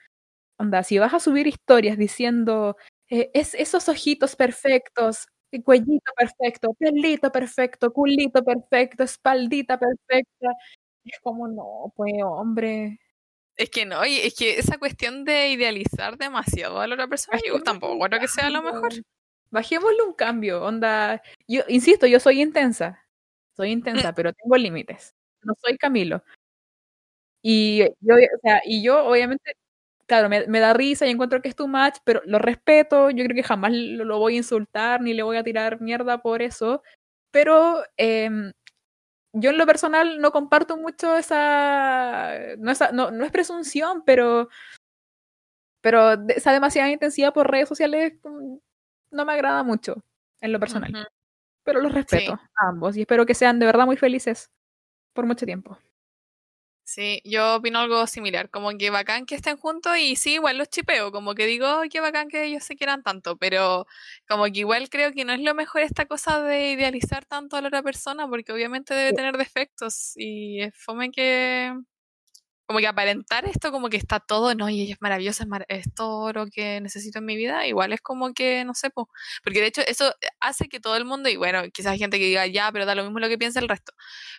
[0.58, 2.76] onda, si vas a subir historias diciendo
[3.08, 5.28] eh, es, esos ojitos perfectos,
[5.62, 10.48] cuellito perfecto, pelito perfecto, culito perfecto, espaldita perfecta,
[11.12, 13.00] es como, no, pues, hombre.
[13.56, 17.38] Es que no, y es que esa cuestión de idealizar demasiado a la otra persona,
[17.46, 18.92] yo tampoco creo que sea lo mejor.
[19.50, 21.22] Bajémosle un cambio, onda.
[21.46, 23.00] Yo insisto, yo soy intensa.
[23.56, 25.14] Soy intensa, pero tengo límites.
[25.42, 26.24] No soy Camilo.
[27.42, 29.56] Y yo, o sea, y yo obviamente,
[30.06, 33.10] claro, me, me, da risa y encuentro que es too much, pero lo respeto.
[33.10, 36.18] Yo creo que jamás lo, lo voy a insultar ni le voy a tirar mierda
[36.22, 36.82] por eso.
[37.30, 38.30] Pero eh,
[39.34, 44.48] yo en lo personal no comparto mucho esa, no, esa, no, no es presunción, pero,
[45.80, 48.56] pero esa demasiada intensidad por redes sociales mm,
[49.10, 49.96] no me agrada mucho
[50.40, 51.08] en lo personal.
[51.64, 54.50] Pero los respeto a ambos y espero que sean de verdad muy felices
[55.12, 55.78] por mucho tiempo.
[56.88, 60.68] Sí, yo opino algo similar, como que bacán que estén juntos y sí, igual los
[60.68, 63.86] chipeo, como que digo, "Ay, qué bacán que ellos se quieran tanto, pero
[64.28, 67.62] como que igual creo que no es lo mejor esta cosa de idealizar tanto a
[67.62, 71.72] la otra persona, porque obviamente debe tener defectos y es fome que,
[72.66, 75.66] como que aparentar esto como que está todo, no, y ella es maravillosa, es, mar-
[75.68, 79.08] es todo lo que necesito en mi vida, igual es como que, no sé, po,
[79.44, 82.26] porque de hecho eso hace que todo el mundo, y bueno, quizás hay gente que
[82.26, 83.92] diga, ya, pero da lo mismo lo que piensa el resto,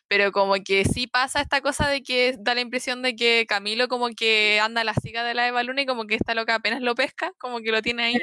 [0.08, 3.88] pero como que sí pasa esta cosa de que da la impresión de que Camilo
[3.90, 6.56] como que anda a la ciga de la Eva Luna y como que esta loca
[6.56, 8.22] apenas lo pesca, como que lo tiene ahí, Sí.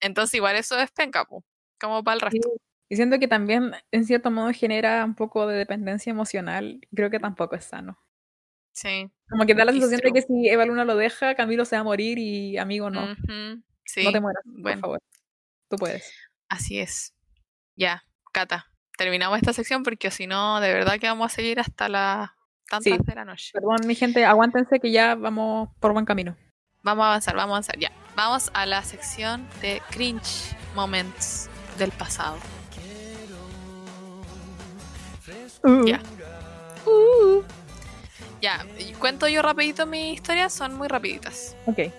[0.00, 1.44] entonces igual eso es penca, po,
[1.80, 2.38] como para el Sí.
[2.38, 2.50] resto.
[2.90, 6.80] Y siento que también, en cierto modo, genera un poco de dependencia emocional.
[6.94, 7.98] Creo que tampoco es sano.
[8.80, 11.74] Sí, Como que da la sensación de que si Eva Luna lo deja, Camilo se
[11.76, 13.02] va a morir y amigo no.
[13.02, 15.00] Ujú, No te Sí, mueras, por bueno, favor.
[15.68, 16.12] Tú puedes.
[16.48, 17.12] así es.
[17.74, 21.88] Ya, Cata, terminamos esta sección porque si no, de verdad que vamos a seguir hasta
[21.88, 22.30] las
[22.68, 22.98] tantas Sí.
[23.04, 23.50] de la noche.
[23.52, 26.36] Perdón, mi gente, aguántense que ya vamos por buen camino.
[26.84, 27.90] Vamos a avanzar, vamos a avanzar, ya.
[28.14, 32.38] Vamos a la sección de cringe moments del pasado.
[35.84, 36.00] Ya.
[36.86, 37.42] Uh.
[38.40, 38.64] Ya,
[38.98, 41.56] cuento yo rapidito mi historia, son muy rapiditas.
[41.66, 41.92] Ok.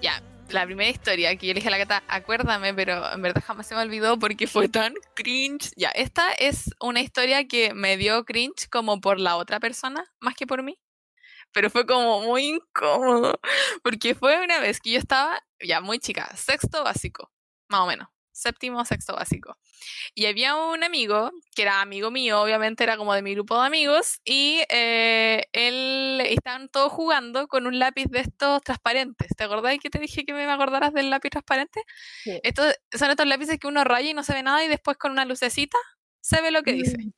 [0.00, 3.42] Ya, la primera historia que yo le dije a la gata, acuérdame, pero en verdad
[3.44, 5.72] jamás se me olvidó porque fue tan cringe.
[5.76, 10.34] Ya, esta es una historia que me dio cringe como por la otra persona, más
[10.34, 10.78] que por mí.
[11.52, 13.40] Pero fue como muy incómodo,
[13.82, 17.32] porque fue una vez que yo estaba, ya muy chica, sexto básico,
[17.68, 18.08] más o menos,
[18.38, 19.58] séptimo, sexto básico.
[20.14, 23.66] Y había un amigo, que era amigo mío, obviamente era como de mi grupo de
[23.66, 29.28] amigos, y eh, él estaban todos jugando con un lápiz de estos transparentes.
[29.36, 31.82] ¿Te acordás que te dije que me acordaras del lápiz transparente?
[32.24, 32.40] Sí.
[32.42, 35.12] Estos son estos lápices que uno raya y no se ve nada y después con
[35.12, 35.78] una lucecita
[36.20, 36.96] se ve lo que dice.
[36.98, 37.12] Mm,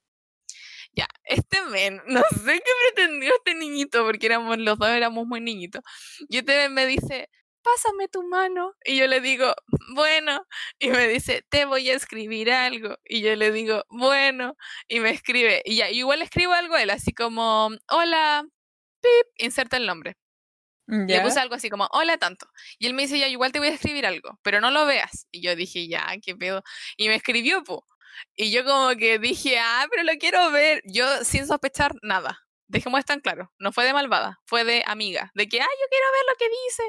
[0.93, 5.41] Ya, este men, no sé qué pretendió este niñito, porque éramos los dos, éramos muy
[5.41, 5.83] niñitos.
[6.29, 7.29] Y este men me dice,
[7.63, 8.75] pásame tu mano.
[8.85, 9.55] Y yo le digo,
[9.95, 10.47] bueno.
[10.79, 12.97] Y me dice, te voy a escribir algo.
[13.05, 14.57] Y yo le digo, bueno.
[14.89, 18.45] Y me escribe, y ya, igual le escribo algo a él, así como, hola,
[19.01, 20.17] pip, inserta el nombre.
[20.87, 22.47] Le puse algo así como, hola tanto.
[22.79, 25.27] Y él me dice, ya, igual te voy a escribir algo, pero no lo veas.
[25.31, 26.63] Y yo dije, ya, qué pedo.
[26.97, 27.63] Y me escribió.
[28.37, 30.83] Y yo como que dije, ah, pero lo quiero ver.
[30.85, 32.41] Yo sin sospechar nada.
[32.71, 33.53] Dejemos esto en claro.
[33.59, 35.31] No fue de malvada, fue de amiga.
[35.35, 36.83] De que, ay, yo quiero ver lo que dice.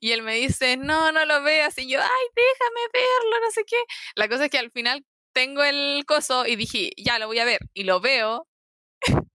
[0.00, 1.76] Y él me dice, no, no lo veas.
[1.78, 3.76] Y yo, ay, déjame verlo, no sé qué.
[4.14, 7.44] La cosa es que al final tengo el coso y dije, ya, lo voy a
[7.44, 7.60] ver.
[7.74, 8.48] Y lo veo.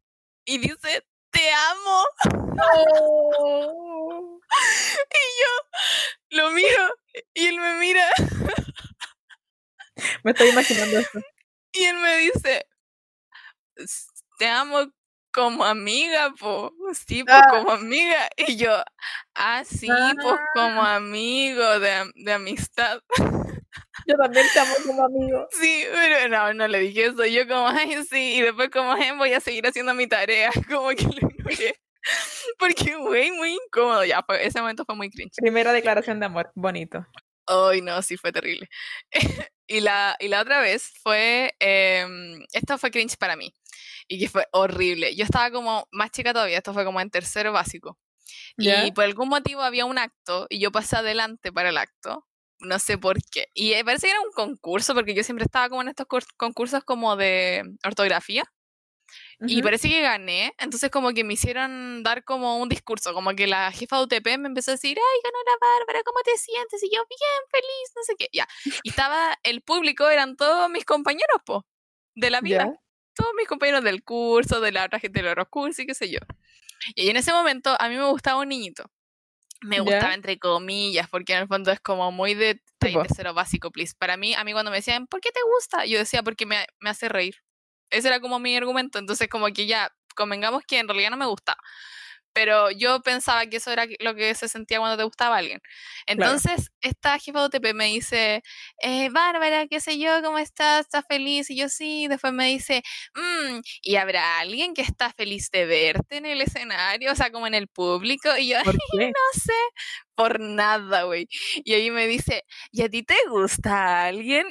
[0.46, 2.06] y dice, te amo.
[2.56, 4.40] No.
[5.14, 6.90] Y yo lo miro
[7.34, 8.08] y él me mira
[10.24, 11.20] Me estoy imaginando esto.
[11.74, 12.66] y él me dice,
[13.76, 14.08] "S-
[14.38, 14.92] te amo
[15.34, 16.74] como amiga, po.
[17.08, 17.48] Sí, pues Ah.
[17.50, 18.30] como amiga.
[18.54, 18.72] Y yo,
[19.36, 19.88] ah, sí,
[20.22, 23.02] pues como amigo de, de amistad.
[24.08, 25.48] Yo también te amo como amigo.
[25.52, 27.26] Sí, pero no, no le dije eso.
[27.26, 28.36] Yo como, ay, sí.
[28.38, 30.50] Y después como, ay, voy a seguir haciendo mi tarea.
[30.70, 31.80] Como que lo ignoré.
[32.58, 34.04] Porque, güey, muy incómodo.
[34.06, 35.34] Ya, fue, ese momento fue muy cringe.
[35.38, 36.52] Primera declaración de amor.
[36.56, 37.06] Bonito.
[37.48, 38.68] Ay, no, sí fue terrible.
[39.68, 43.54] y, la, y la otra vez fue, em, esto fue cringe para mí,
[44.12, 45.16] y que fue horrible.
[45.16, 47.98] Yo estaba como más chica todavía, esto fue como en tercero básico.
[48.60, 52.28] Y por algún motivo había un acto y yo pasé adelante para el acto.
[52.60, 53.48] No sé por qué.
[53.56, 56.28] Y eh, parece que era un concurso, porque yo siempre estaba como en estos cur-
[56.38, 58.44] concursos como de ortografía.
[59.46, 59.64] Y Ujú.
[59.64, 63.72] parece que gané, entonces como que me hicieron dar como un discurso, como que la
[63.72, 66.84] jefa de UTP me empezó a decir, ay, ganó la Bárbara, ¿cómo te sientes?
[66.84, 68.48] Y yo, bien, feliz, no sé qué, ya.
[68.84, 71.66] Y estaba el público, eran todos mis compañeros, po,
[72.16, 72.70] de la vida.
[73.16, 76.10] todos mis compañeros del curso, de la otra gente del otro curso y qué sé
[76.12, 76.20] yo.
[76.96, 78.86] Y en ese momento a mí me gustaba un niñito.
[79.62, 79.82] Me ¿Ya?
[79.82, 83.04] gustaba entre comillas, porque en el fondo es como muy de, Sí, "Ay, po.
[83.04, 83.94] tercero básico, please.
[83.98, 85.86] Para mí, a mí cuando me decían, ¿por qué te gusta?
[85.86, 87.36] Yo decía, porque me, me hace reír.
[87.92, 89.00] Ese era como mi argumento.
[89.00, 91.60] Entonces, como que ya, convengamos que en realidad no me gustaba.
[92.34, 95.60] Pero yo pensaba que eso era lo que se sentía cuando te gustaba alguien.
[96.06, 98.42] Entonces, esta jefa de OTP me dice,
[98.82, 100.82] eh, Bárbara, qué sé yo, ¿cómo estás?
[100.82, 101.50] ¿Estás feliz?
[101.50, 102.08] Y yo sí.
[102.08, 102.84] Después me dice,
[103.16, 107.12] "Mm, ¿y habrá alguien que está feliz de verte en el escenario?
[107.12, 108.30] O sea, como en el público.
[108.38, 109.54] Y yo, no sé,
[110.16, 111.28] por nada, güey.
[111.64, 114.46] Y ahí me dice, ¿y a ti te gusta alguien?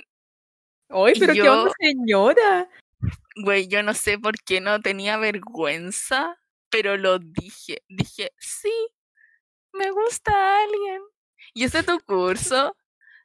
[0.90, 2.68] Ay, Y pero qué onda, señora.
[3.36, 6.36] Güey, yo no sé por qué no tenía vergüenza,
[6.70, 7.82] pero lo dije.
[7.88, 8.72] Dije, sí,
[9.72, 11.02] me gusta alguien.
[11.54, 12.76] ¿Y este es tu curso?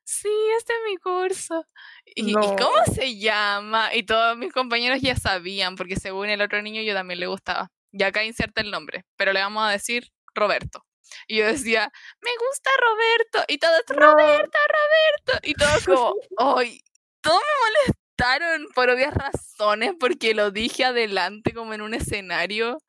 [0.03, 1.65] Sí, este es mi curso.
[2.05, 2.41] ¿Y, y No.
[2.55, 3.93] cómo se llama?
[3.95, 7.71] Y todos mis compañeros ya sabían, porque según el otro niño yo también le gustaba.
[7.91, 10.85] y acá inserta el nombre, pero le vamos a decir Roberto.
[11.27, 11.91] Y yo decía,
[12.21, 16.15] me gusta Roberto, y todos, Roberto, Roberto, y todos como,
[16.57, 16.81] ay,
[17.21, 22.79] todos me molestaron por obvias razones, porque lo dije adelante como en un escenario.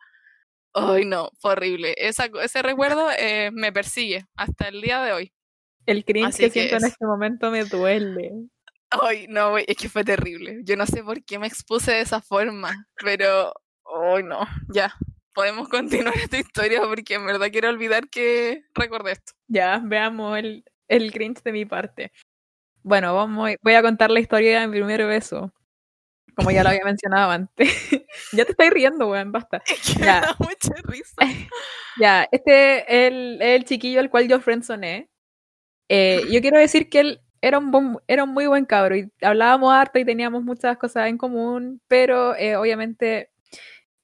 [0.79, 1.95] Ay, no, fue horrible.
[1.97, 5.33] Esa, ese recuerdo eh, me persigue hasta el día de hoy.
[5.87, 8.33] El cringe que, siento en este momento me duele.
[8.91, 10.61] Ay, no, es que fue terrible.
[10.65, 13.55] Yo no sé por qué me expuse de esa forma, pero,
[13.87, 14.95] ay, no, ya.
[15.33, 19.33] Podemos continuar esta historia porque en verdad quiero olvidar que recordé esto.
[19.49, 22.13] Ya, veamos el, el cringe de mi parte.
[22.83, 25.55] Bueno, vamos, voy a contar la historia de mi primer beso.
[26.37, 27.69] Como ya lo había mencionado antes.
[28.33, 29.63] ya te estoy riendo, weón, basta.
[29.67, 30.21] Es ya.
[30.21, 31.15] Me da mucha risa.
[32.01, 35.09] ya, este es el, el chiquillo al cual yo friendzoné.
[35.89, 39.73] Eh, yo quiero decir que él era un, era un muy buen cabro y hablábamos
[39.73, 43.31] harto y teníamos muchas cosas en común, pero eh, obviamente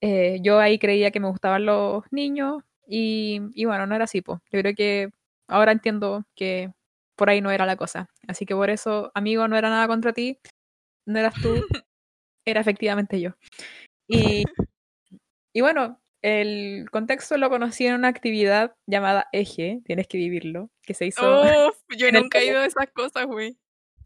[0.01, 4.23] eh, yo ahí creía que me gustaban los niños y, y bueno, no era así,
[4.23, 4.41] pues.
[4.51, 5.11] Yo creo que
[5.49, 6.73] ahora entiendo que
[7.17, 8.09] por ahí no era la cosa.
[8.29, 10.39] Así que por eso, amigo, no era nada contra ti,
[11.07, 11.55] no eras tú,
[12.45, 13.31] era efectivamente yo.
[14.09, 14.45] Y,
[15.53, 20.95] y bueno, el contexto lo conocí en una actividad llamada Eje, tienes que vivirlo, que
[20.95, 21.21] se hizo.
[21.97, 23.57] yo nunca he ido a esas cosas, güey.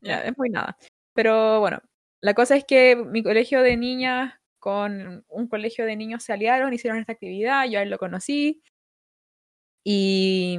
[0.00, 0.76] Ya, es muy nada.
[1.14, 1.80] Pero bueno,
[2.20, 6.72] la cosa es que mi colegio de niñas con un colegio de niños se aliaron,
[6.72, 8.62] hicieron esta actividad, yo a él lo conocí.
[9.84, 10.58] Y,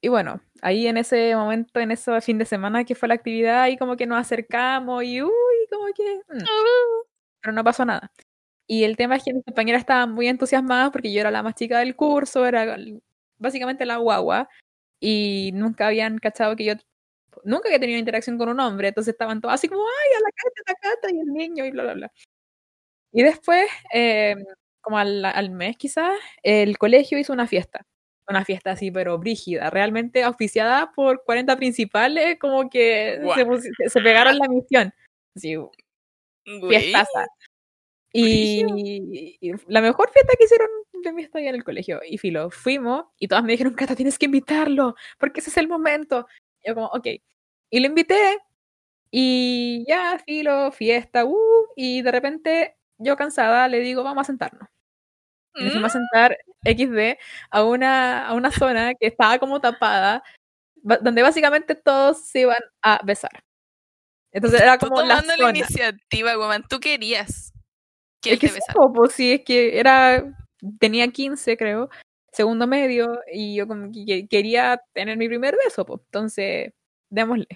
[0.00, 3.62] y bueno, ahí en ese momento, en ese fin de semana que fue la actividad,
[3.62, 5.30] ahí como que nos acercamos y uy,
[5.70, 6.20] como que...
[6.28, 6.44] Mm.
[7.46, 8.10] Pero no pasó nada.
[8.66, 11.54] Y el tema es que mis compañeras estaban muy entusiasmadas porque yo era la más
[11.54, 12.76] chica del curso, era
[13.38, 14.48] básicamente la guagua,
[14.98, 16.74] y nunca habían cachado que yo
[17.44, 20.30] nunca había tenido interacción con un hombre, entonces estaban todos así como, ay, a la
[20.34, 22.12] cata, a la cata, y el niño, y bla, bla, bla.
[23.12, 24.34] Y después, eh,
[24.80, 27.86] como al, al, mes quizás, el colegio hizo una fiesta,
[28.28, 34.36] una fiesta así, pero brígida, realmente auspiciada por 40 principales, como que se, se, pegaron
[34.36, 34.92] la misión.
[35.36, 35.56] Así,
[36.68, 37.26] fiestaza.
[38.12, 38.62] Y,
[39.66, 40.68] la mejor fiesta que hicieron
[41.02, 42.00] de mi estadía en el colegio.
[42.08, 45.68] Y filo, fuimos y todas me dijeron, Cata, tienes que invitarlo, porque ese es el
[45.68, 46.26] momento.
[46.62, 47.06] Y yo como, ok.
[47.70, 48.38] Y lo invité
[49.10, 54.68] y ya, filo, fiesta, uh, y de repente yo cansada le digo, vamos a sentarnos.
[55.54, 56.02] Y nos fuimos a mm.
[56.02, 57.18] sentar XD
[57.50, 60.22] a una, a una zona que estaba como tapada,
[61.00, 63.45] donde básicamente todos se iban a besar.
[64.36, 65.36] Entonces era como la, zona.
[65.38, 66.64] la iniciativa, woman.
[66.68, 67.54] Tú querías
[68.32, 68.60] es que sí,
[68.94, 70.24] pues sí, es que era,
[70.78, 71.88] tenía 15 creo,
[72.32, 76.72] segundo medio, y yo como que quería tener mi primer beso, pues, entonces,
[77.10, 77.46] démosle.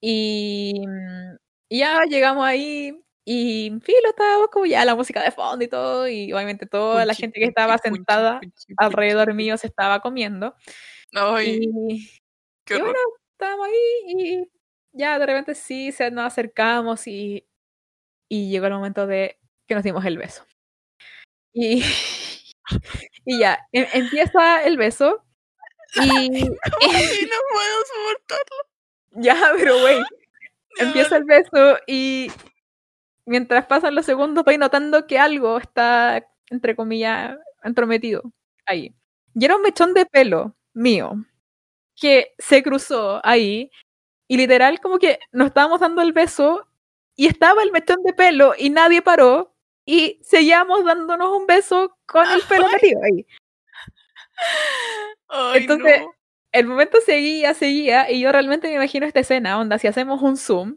[0.00, 0.84] Y,
[1.68, 6.08] y ya llegamos ahí, y filo, estábamos como ya la música de fondo y todo,
[6.08, 8.40] y obviamente toda la gente que estaba sentada
[8.78, 10.54] alrededor mío se estaba comiendo.
[11.12, 12.20] Ay, y,
[12.74, 12.98] y bueno,
[13.32, 13.74] estábamos ahí
[14.06, 14.57] y
[14.92, 17.46] ya de repente sí se nos acercamos y,
[18.28, 20.44] y llegó el momento de que nos dimos el beso.
[21.52, 21.82] Y,
[23.24, 25.24] y ya, em, empieza el beso.
[25.96, 28.56] Y, no, no puedo soportarlo.
[29.12, 30.02] Ya, pero güey,
[30.78, 32.30] empieza el beso y
[33.26, 38.22] mientras pasan los segundos voy notando que algo está, entre comillas, entrometido
[38.66, 38.94] ahí.
[39.34, 41.14] Y era un mechón de pelo mío
[41.96, 43.70] que se cruzó ahí
[44.28, 46.68] y literal como que nos estábamos dando el beso
[47.16, 52.30] y estaba el mechón de pelo y nadie paró y seguíamos dándonos un beso con
[52.30, 53.26] el pelo metido ahí.
[55.54, 56.02] Entonces,
[56.52, 60.36] el momento seguía, seguía, y yo realmente me imagino esta escena, onda, si hacemos un
[60.36, 60.76] zoom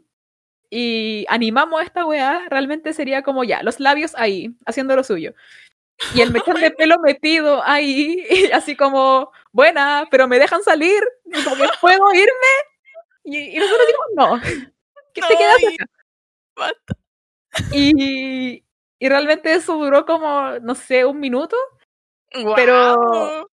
[0.70, 5.34] y animamos a esta weá, realmente sería como ya, los labios ahí, haciendo lo suyo.
[6.14, 11.44] Y el mechón de pelo metido ahí, así como, buena, pero me dejan salir, y
[11.44, 12.71] como que puedo irme.
[13.24, 14.40] Y, nosotros decimos, no,
[15.14, 16.72] ¿qué te quedas acá?
[17.72, 18.64] Y,
[18.98, 21.56] y realmente eso duró como, no sé, un minuto.
[22.56, 23.50] Pero,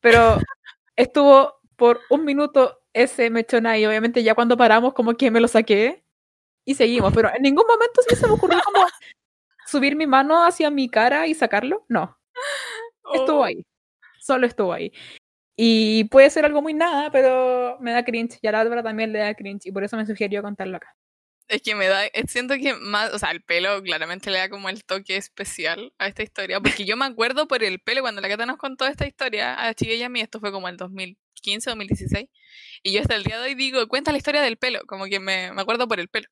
[0.00, 0.38] pero
[0.96, 3.84] estuvo por un minuto ese mechón ahí.
[3.86, 6.04] Obviamente ya cuando paramos como que me lo saqué
[6.64, 7.12] y seguimos.
[7.14, 8.86] Pero en ningún momento sí se me ocurrió como
[9.66, 11.84] subir mi mano hacia mi cara y sacarlo.
[11.88, 12.18] No.
[13.12, 13.44] Estuvo oh.
[13.44, 13.64] ahí.
[14.20, 14.92] Solo estuvo ahí.
[15.60, 18.38] Y puede ser algo muy nada, pero me da cringe.
[18.40, 19.66] Y a la otra también le da cringe.
[19.66, 20.94] Y por eso me sugirió contarlo acá.
[21.48, 24.48] Es que me da, eh, siento que más, o sea, el pelo claramente le da
[24.48, 28.20] como el toque especial a esta historia, porque yo me acuerdo por el pelo, cuando
[28.20, 30.68] la Cata nos contó esta historia, a la chica y a mí, esto fue como
[30.68, 32.28] el 2015, 2016,
[32.82, 35.20] y yo hasta el día de hoy digo, cuenta la historia del pelo, como que
[35.20, 36.28] me, me acuerdo por el pelo.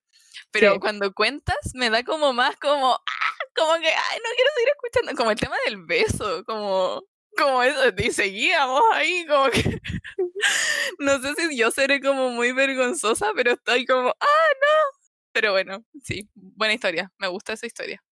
[0.50, 3.44] Pero cuando cuentas, me da como más como, ¡ah!
[3.56, 7.02] como que, ay, no quiero seguir escuchando, como el tema del beso, como,
[7.36, 9.80] como eso, y seguíamos ahí, como que,
[10.98, 14.98] no sé si yo seré como muy vergonzosa, pero estoy como, ah, no.
[15.32, 18.02] Pero bueno, sí, buena historia, me gusta esa historia.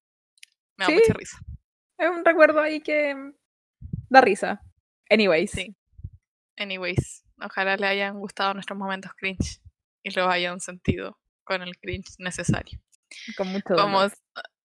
[0.76, 0.94] Me da Sí.
[0.96, 1.38] mucha risa.
[1.98, 3.14] Es un recuerdo ahí que
[4.10, 4.60] da risa.
[5.10, 5.50] Anyways.
[5.52, 5.74] Sí.
[6.56, 9.60] Anyways, ojalá le hayan gustado nuestros momentos cringe
[10.02, 12.78] y los hayan sentido con el cringe necesario.
[13.36, 14.12] Con mucho dolor.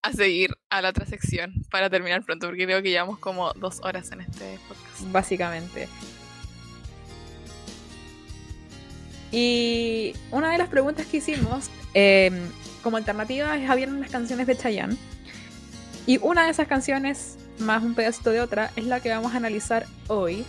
[0.02, 3.80] A seguir a la otra sección para terminar pronto, porque creo que llevamos como dos
[3.84, 5.12] horas en este podcast.
[5.12, 5.88] básicamente.
[9.32, 12.32] Y una de las preguntas que hicimos eh,
[12.82, 14.98] como alternativa es habían unas canciones de Chayanne.
[16.08, 19.38] Y una de esas canciones, más un pedacito de otra, es la que vamos a
[19.38, 20.44] analizar hoy.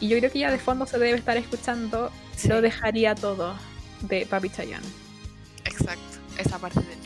[0.00, 2.48] Y yo creo que ya de fondo se debe estar escuchando Sí.
[2.48, 3.56] Lo dejaría todo
[4.02, 4.86] de Papi Chayanne.
[5.64, 7.05] Exacto, esa parte del...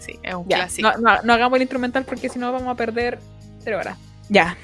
[0.00, 0.90] Sí, es un Ya, clásico.
[0.92, 3.18] no, no- no hagamos el instrumental porque si no vamos a perder
[3.64, 3.98] tres horas.
[4.28, 4.56] Ya.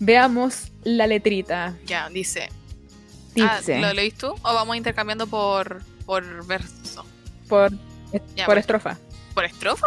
[0.00, 1.76] Veamos la letrita.
[1.86, 2.48] Ya, dice...
[3.40, 3.80] Ah, Dice.
[3.80, 7.04] ¿Lo leís tú o vamos intercambiando por, por verso?
[7.48, 7.70] por,
[8.36, 8.98] Ya, por estrofa.
[9.34, 9.86] ¿Por estrofa?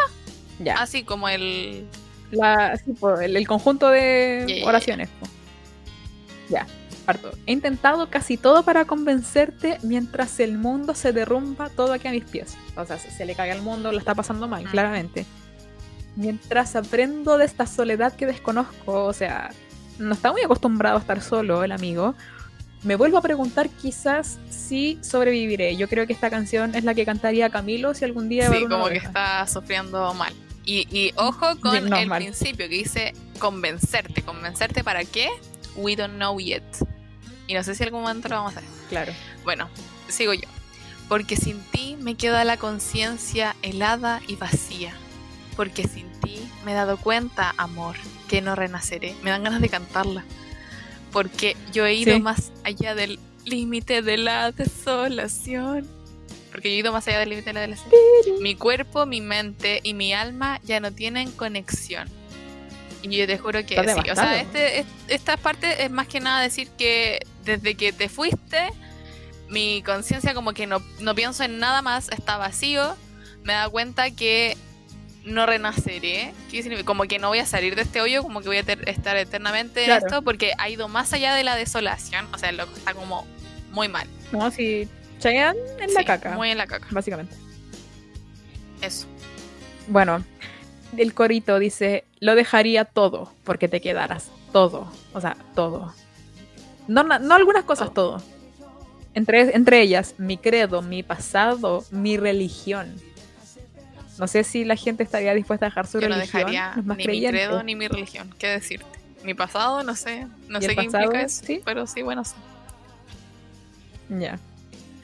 [0.59, 0.75] Ya.
[0.81, 1.87] Así como el...
[2.31, 5.09] La, sí, po, el, el conjunto de oraciones.
[6.49, 6.65] Ya,
[7.45, 12.25] He intentado casi todo para convencerte mientras el mundo se derrumba todo aquí a mis
[12.25, 12.55] pies.
[12.75, 14.71] O sea, se, le cae al mundo, lo está pasando mal, Ujú.
[14.71, 15.25] claramente.
[16.15, 19.51] Mientras aprendo de esta soledad que desconozco, o sea,
[19.99, 22.15] no está muy acostumbrado a estar solo el amigo.
[22.83, 25.75] Me vuelvo a preguntar quizás si sobreviviré.
[25.75, 28.87] Yo creo que esta canción es la que cantaría Camilo si algún día Sí, como
[28.87, 30.33] que está sufriendo mal.
[30.63, 32.21] Y, y ojo con no, el mal.
[32.23, 34.21] principio que dice convencerte.
[34.21, 35.29] ¿Convencerte para qué?
[35.75, 36.63] We don't know yet.
[37.47, 38.69] Y no sé si en algún momento lo vamos a hacer.
[38.89, 39.13] Claro.
[39.43, 39.69] Bueno,
[40.07, 40.47] sigo yo.
[41.07, 44.93] Porque sin ti me queda la conciencia helada y vacía.
[45.55, 47.95] Porque sin ti me he dado cuenta, amor,
[48.27, 49.15] que no renaceré.
[49.21, 50.23] Me dan ganas de cantarla.
[51.11, 52.21] Porque yo he ido Sí.
[52.21, 55.87] más allá del límite de la desolación.
[56.51, 57.93] Porque yo he ido más allá del límite de la desolación.
[58.41, 62.09] Mi cuerpo, mi mente y mi alma ya no tienen conexión.
[63.01, 64.09] Y yo te juro que sí.
[64.09, 68.09] O sea, este, es- esta parte es más que nada decir que desde que te
[68.09, 68.69] fuiste,
[69.49, 72.95] mi conciencia como que no, no pienso en nada más, está vacío.
[73.43, 74.57] Me da cuenta que
[75.23, 76.33] no renaceré.
[76.51, 76.85] ¿Qué significa?
[76.85, 79.81] Como que no voy a salir de este hoyo, como que voy a estar eternamente
[79.81, 80.05] en Claro.
[80.05, 82.27] esto, porque ha ido más allá de la desolación.
[82.33, 83.25] O sea, lo está como
[83.71, 84.07] muy mal.
[84.31, 84.87] No, si
[85.19, 86.87] Chayanne en la Sí, caca, Muy en la caca.
[86.91, 87.35] básicamente.
[88.81, 89.05] Eso.
[89.87, 90.23] Bueno,
[90.97, 94.29] el corito dice, lo dejaría todo porque te quedaras.
[94.51, 94.91] Todo.
[95.13, 95.93] O sea, todo.
[96.87, 98.21] No, na- no algunas cosas, todo.
[99.13, 102.93] Entre, entre ellas, mi credo, mi pasado, mi religión.
[104.19, 106.39] No sé si la gente estaría dispuesta a dejar su Yo no religión.
[106.41, 108.33] dejaría más ni mi credo ni mi religión.
[108.37, 108.85] ¿Qué decirte?
[109.23, 110.27] Mi pasado, no sé.
[110.47, 111.03] No ¿Y sé qué pasado?
[111.05, 111.43] implica eso.
[111.45, 111.61] Sí.
[111.65, 112.35] Pero sí, bueno, sí.
[114.09, 114.37] Ya.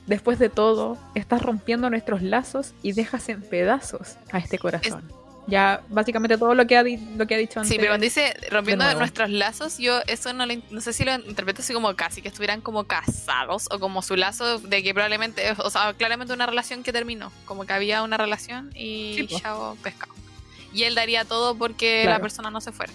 [0.08, 5.04] Después de todo, estás rompiendo nuestros lazos y dejas en pedazos a este corazón.
[5.48, 7.70] Ya, básicamente todo lo que ha, di- lo que ha dicho antes.
[7.70, 11.04] Sí, pero cuando dice rompiendo nuestros lazos, yo eso no, lo in- no sé si
[11.04, 14.94] lo interpreto así como casi que estuvieran como casados o como su lazo de que
[14.94, 19.28] probablemente, o sea, claramente una relación que terminó, como que había una relación y Sí,
[19.42, 20.14] chao pescado.
[20.74, 22.94] Y él daría todo porque la persona no se fuera.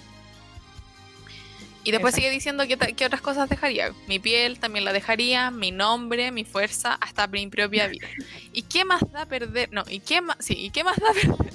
[1.86, 2.16] Y después Exacto.
[2.16, 3.92] sigue diciendo que, que otras cosas dejaría.
[4.08, 8.08] Mi piel también la dejaría, mi nombre, mi fuerza, hasta mi propia vida.
[8.52, 9.70] ¿Y qué más da perder?
[9.70, 10.36] No, ¿y qué más?
[10.40, 11.52] Sí, ¿y qué más da perder?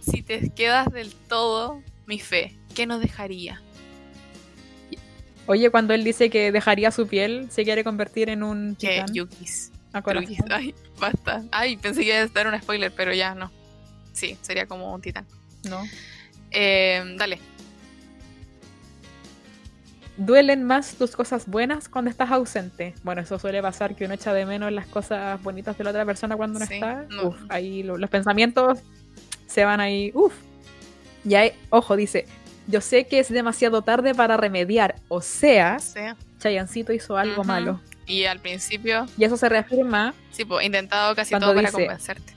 [0.00, 3.60] Si te quedas del todo, mi fe, ¿qué nos dejaría?
[5.46, 9.12] Oye, cuando él dice que dejaría su piel, se quiere convertir en un Que titán
[9.12, 9.72] Yukis.
[9.92, 10.38] Yukis.
[10.50, 11.42] Ay, basta.
[11.50, 13.50] Ay, pensé que iba a dar un spoiler, pero ya no.
[14.12, 15.26] Sí, sería como un titán.
[15.64, 15.82] ¿no?
[16.52, 17.40] Eh, dale.
[20.16, 22.94] Duelen más tus cosas buenas cuando estás ausente.
[23.02, 26.04] Bueno, eso suele pasar que uno echa de menos las cosas bonitas de la otra
[26.04, 27.04] persona cuando no Sí, está.
[27.10, 27.28] no.
[27.30, 28.78] Uf, ahí lo- los pensamientos
[29.48, 30.12] se van ahí.
[30.14, 30.32] Uf.
[31.24, 32.26] Y ahí, ojo, dice,
[32.68, 34.96] yo sé que es demasiado tarde para remediar.
[35.08, 35.78] O sea,
[36.38, 37.80] Chayancito hizo algo malo.
[38.06, 42.34] y al principio, Y eso se reafirma, sí, pues, intentado casi todo para dice- convencerte.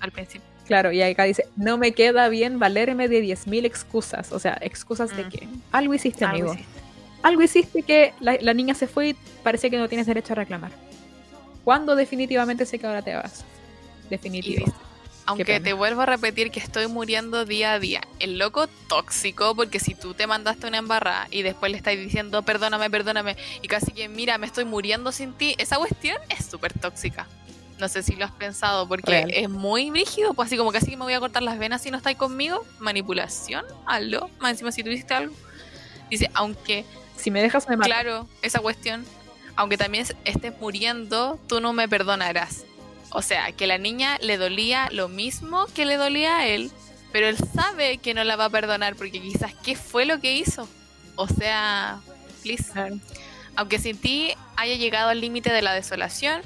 [0.00, 0.46] Al principio.
[0.66, 4.30] claro, y acá dice, no me queda bien valerme de 10.000 excusas.
[4.32, 5.30] O sea, excusas de Ujú.
[5.30, 6.54] que algo hiciste, Algo amigo.
[6.54, 6.87] hiciste.
[7.22, 10.36] Algo hiciste que la, la niña se fue y parece que no tienes derecho a
[10.36, 10.72] reclamar.
[11.64, 13.44] ¿Cuándo definitivamente sé que ahora te vas?
[14.08, 14.72] Definitivo.
[15.26, 18.00] aunque te vuelvo a repetir que estoy muriendo día a día.
[18.18, 22.42] El loco tóxico, porque si tú te mandaste una embarrada y después le estás diciendo
[22.42, 26.72] perdóname, perdóname, y casi que mira, me estoy muriendo sin ti, esa cuestión es súper
[26.72, 27.26] tóxica.
[27.78, 29.30] No sé si lo has pensado, porque Real.
[29.30, 31.90] es muy brígido, pues así como casi que me voy a cortar las venas si
[31.90, 32.64] no estáis conmigo.
[32.78, 34.30] Manipulación, algo.
[34.40, 35.34] Más encima si tú hiciste algo.
[36.10, 36.86] Dice, aunque,
[37.18, 37.88] Si me dejas, me mato.
[37.88, 39.04] claro, esa cuestión,
[39.56, 42.64] aunque también estés muriendo, tú no me perdonarás.
[43.10, 46.70] O sea, que la niña le dolía lo mismo que le dolía a él,
[47.12, 50.34] pero él sabe que no la va a perdonar porque quizás qué fue lo que
[50.34, 50.68] hizo.
[51.16, 52.00] O sea,
[52.42, 52.70] please.
[52.72, 52.98] Claro.
[53.56, 56.42] Aunque sin ti haya llegado al límite de la desolación,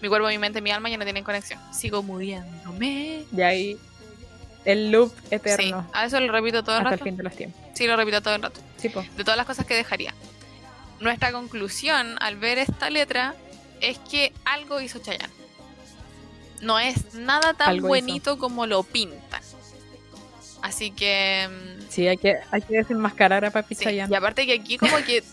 [0.00, 1.58] mi cuerpo, mi mente, mi alma ya no tienen conexión.
[1.72, 3.24] Sigo muriéndome.
[3.34, 3.78] Y ahí
[4.64, 7.04] el loop Sí, eterno a eso lo repito todo el hasta el rato.
[7.04, 7.60] fin de los tiempos.
[7.74, 8.60] Sí, lo repito todo el rato.
[8.78, 9.02] Sí, po.
[9.16, 10.14] De todas las cosas que dejaría.
[11.00, 13.34] Nuestra conclusión al ver esta letra
[13.80, 15.32] es que algo hizo Chayanne.
[16.60, 17.88] No es nada tan Algo hizo.
[17.88, 19.42] buenito como lo pintan.
[20.62, 24.12] Así que mm, Sí, hay que, hay que desenmascarar a Papi Sí, Chayanne.
[24.12, 25.24] Y aparte que aquí como que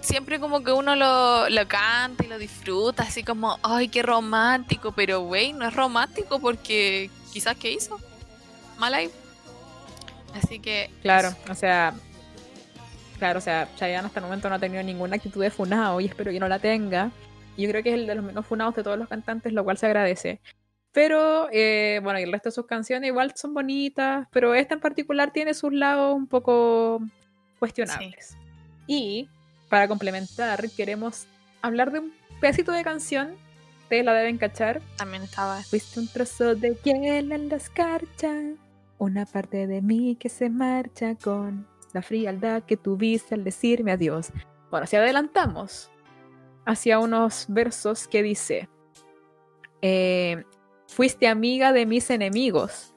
[0.00, 4.92] siempre como que uno lo, lo canta y lo disfruta, así como, ay, qué romántico,
[4.92, 7.98] pero güey, no es romántico porque quizás ¿qué hizo?
[8.78, 9.10] Mal ahí.
[10.34, 10.90] Así que...
[11.02, 11.94] Claro, o sea,
[13.18, 16.06] claro, o sea, Chayanne hasta el momento no ha tenido ninguna actitud de funado y
[16.06, 17.10] espero que no la tenga.
[17.56, 19.76] Yo creo que es el de los menos funados de todos los cantantes, lo cual
[19.76, 20.40] se agradece.
[20.92, 24.80] Pero, eh, bueno, y el resto de sus canciones igual son bonitas, pero esta en
[24.80, 27.00] particular tiene sus lados un poco
[27.58, 28.36] cuestionables.
[28.86, 29.28] Y,
[29.70, 31.26] para complementar, queremos
[31.62, 33.34] hablar de un pedacito de canción,
[33.92, 35.62] ustedes la deben cachar, También estaba...
[35.64, 38.32] Fuiste un trozo de hiel en la escarcha,
[38.96, 44.32] una parte de mí que se marcha con la frialdad que tuviste al decirme adiós.
[44.70, 45.90] Bueno, si adelantamos
[46.64, 48.70] hacia unos versos que dice,
[49.82, 50.42] eh,
[50.88, 52.94] fuiste amiga de mis enemigos,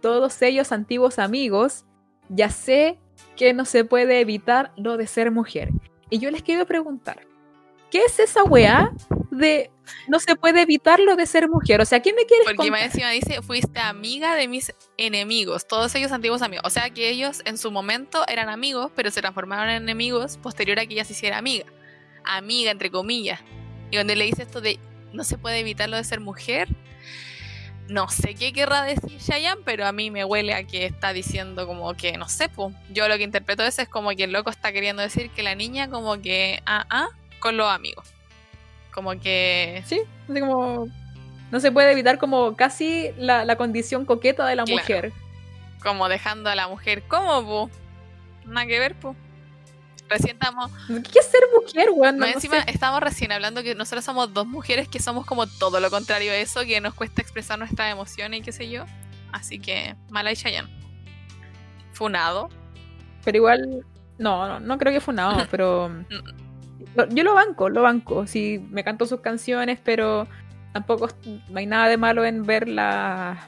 [0.00, 1.84] todos ellos antiguos amigos,
[2.30, 2.98] ya sé
[3.36, 5.68] que no se puede evitar lo de ser mujer.
[6.08, 7.26] Y yo les quiero preguntar,
[7.90, 8.92] ¿qué es esa weá
[9.30, 9.70] de
[10.08, 11.80] no se puede evitar lo de ser mujer?
[11.80, 12.82] O sea, ¿qué me quieres Porque contar?
[12.82, 16.64] encima dice, fuiste amiga de mis enemigos, todos ellos antiguos amigos.
[16.66, 20.78] O sea que ellos en su momento eran amigos, pero se transformaron en enemigos posterior
[20.78, 21.66] a que ella se hiciera amiga.
[22.24, 23.40] Amiga, entre comillas.
[23.90, 24.78] Y cuando le dice esto de
[25.12, 26.68] no se puede evitar lo de ser mujer,
[27.88, 31.66] no sé qué querrá decir Chayanne, pero a mí me huele a que está diciendo
[31.66, 32.72] como que, no sé, po.
[32.92, 35.56] yo lo que interpreto eso es como que el loco está queriendo decir que la
[35.56, 37.08] niña como que, ah, ah,
[37.40, 38.06] con los amigos.
[38.92, 40.88] Como que Sí, así como
[41.50, 44.80] no se puede evitar como casi la, la condición coqueta de la Claro.
[44.80, 45.12] mujer.
[45.82, 47.70] como dejando a la mujer como, po.
[48.46, 49.16] Nada que ver, po.
[50.08, 52.18] Recién estamos, ¿Qué es ser mujer, weón?
[52.18, 52.70] No, encima sé.
[52.72, 56.34] estamos recién hablando que nosotros somos dos mujeres que somos como todo lo contrario a
[56.34, 58.84] eso, que nos cuesta expresar nuestras emociones y qué sé yo.
[59.32, 60.68] Así que, mala y Chayanne.
[61.92, 62.48] Funado.
[63.24, 63.84] Pero igual,
[64.18, 66.49] no, no, no creo que fue nada, pero lo-
[67.10, 68.26] yo lo banco, lo banco.
[68.26, 70.26] Sí, me canto sus canciones, pero
[70.72, 71.08] tampoco
[71.48, 73.46] no hay nada de malo en ver la,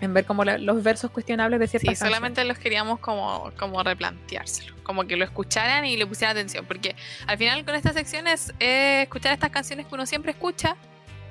[0.00, 2.14] en ver como la- los versos cuestionables de Sí, ciertas canciones.
[2.14, 4.74] solamente los queríamos como, como replanteárselo.
[4.82, 6.64] Como que lo escucharan y le pusieran atención.
[6.66, 6.94] Porque
[7.26, 10.76] al final con estas secciones es escuchar estas canciones que uno siempre escucha,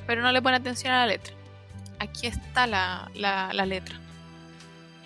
[0.08, 1.34] pero no le pone atención a la letra.
[2.00, 3.96] Aquí está la, la, la letra.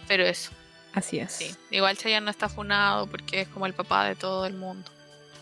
[0.07, 0.52] Pero eso.
[0.94, 1.31] Así es.
[1.34, 4.90] Sí, igual Chayanne no está funado porque es como el papá de todo el mundo.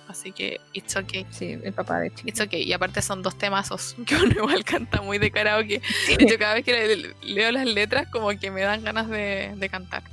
[0.08, 1.26] Así que it's okay.
[1.32, 2.30] Sí, el papá de Chico.
[2.30, 2.64] It's okay.
[2.64, 5.82] Y aparte son dos temazos que uno igual canta muy de karaoke.
[6.08, 9.54] De hecho, cada vez que le- leo las letras, como que me dan ganas de,
[9.56, 10.04] de cantar.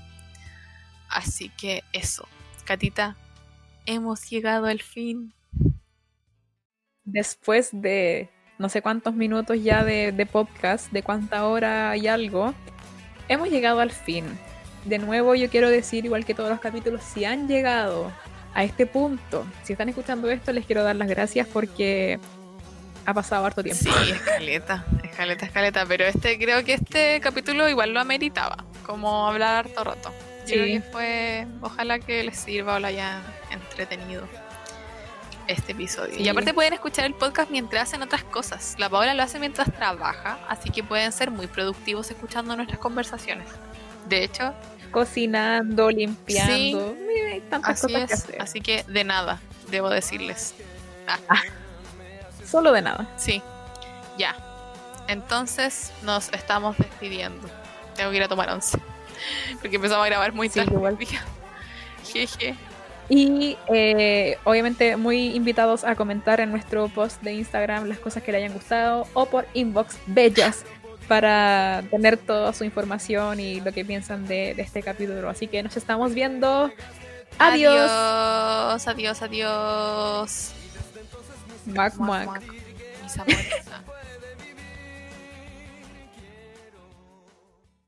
[1.08, 2.26] Así que eso.
[2.64, 3.16] Catita,
[3.86, 5.32] hemos llegado al fin.
[7.04, 12.54] Después de no sé cuántos minutos ya de, de podcast, de cuánta hora y algo,
[13.28, 14.24] hemos llegado al fin.
[14.84, 18.12] De nuevo, yo quiero decir, igual que todos los capítulos, si han llegado
[18.54, 22.20] a este punto, si están escuchando esto, les quiero dar las gracias porque
[23.04, 23.82] ha pasado harto tiempo.
[23.82, 25.86] Sí, escaleta, escaleta, escaleta.
[25.86, 28.64] Pero este creo que este capítulo igual lo ameritaba.
[28.86, 30.12] Como hablar harto rato.
[30.44, 30.54] Sí.
[30.54, 31.46] creo que fue.
[31.60, 34.26] Ojalá que les sirva o lo hayan entretenido
[35.48, 36.14] este episodio.
[36.14, 36.22] Sí.
[36.22, 38.76] Y aparte pueden escuchar el podcast mientras hacen otras cosas.
[38.78, 43.48] La Paola lo hace mientras trabaja, así que pueden ser muy productivos escuchando nuestras conversaciones.
[44.08, 44.54] De hecho,
[44.94, 48.42] Cocinando, limpiando, mira, hay tantas así cosas que hacer.
[48.42, 49.40] Así que de nada,
[49.70, 50.54] debo decirles.
[52.48, 53.08] Solo de nada.
[53.16, 53.42] Sí,
[54.16, 54.36] ya.
[55.08, 57.46] Entonces nos estamos despidiendo.
[57.96, 58.78] Tengo que ir a tomar once.
[59.60, 60.74] Porque empezamos a grabar muy Sí, tarde.
[60.74, 60.96] igual.
[62.04, 62.54] Jeje.
[63.08, 68.32] Y eh, obviamente muy invitados a comentar en nuestro post de Instagram las cosas que
[68.32, 70.64] le hayan gustado o por inbox bellas
[71.04, 75.28] para tener toda su información y lo que piensan de, de este capítulo.
[75.28, 76.70] Así que nos estamos viendo.
[77.38, 77.90] Adiós.
[77.90, 80.52] Adiós, adiós, adiós.
[81.66, 82.42] Muac, muac.
[83.02, 83.64] Mis amores.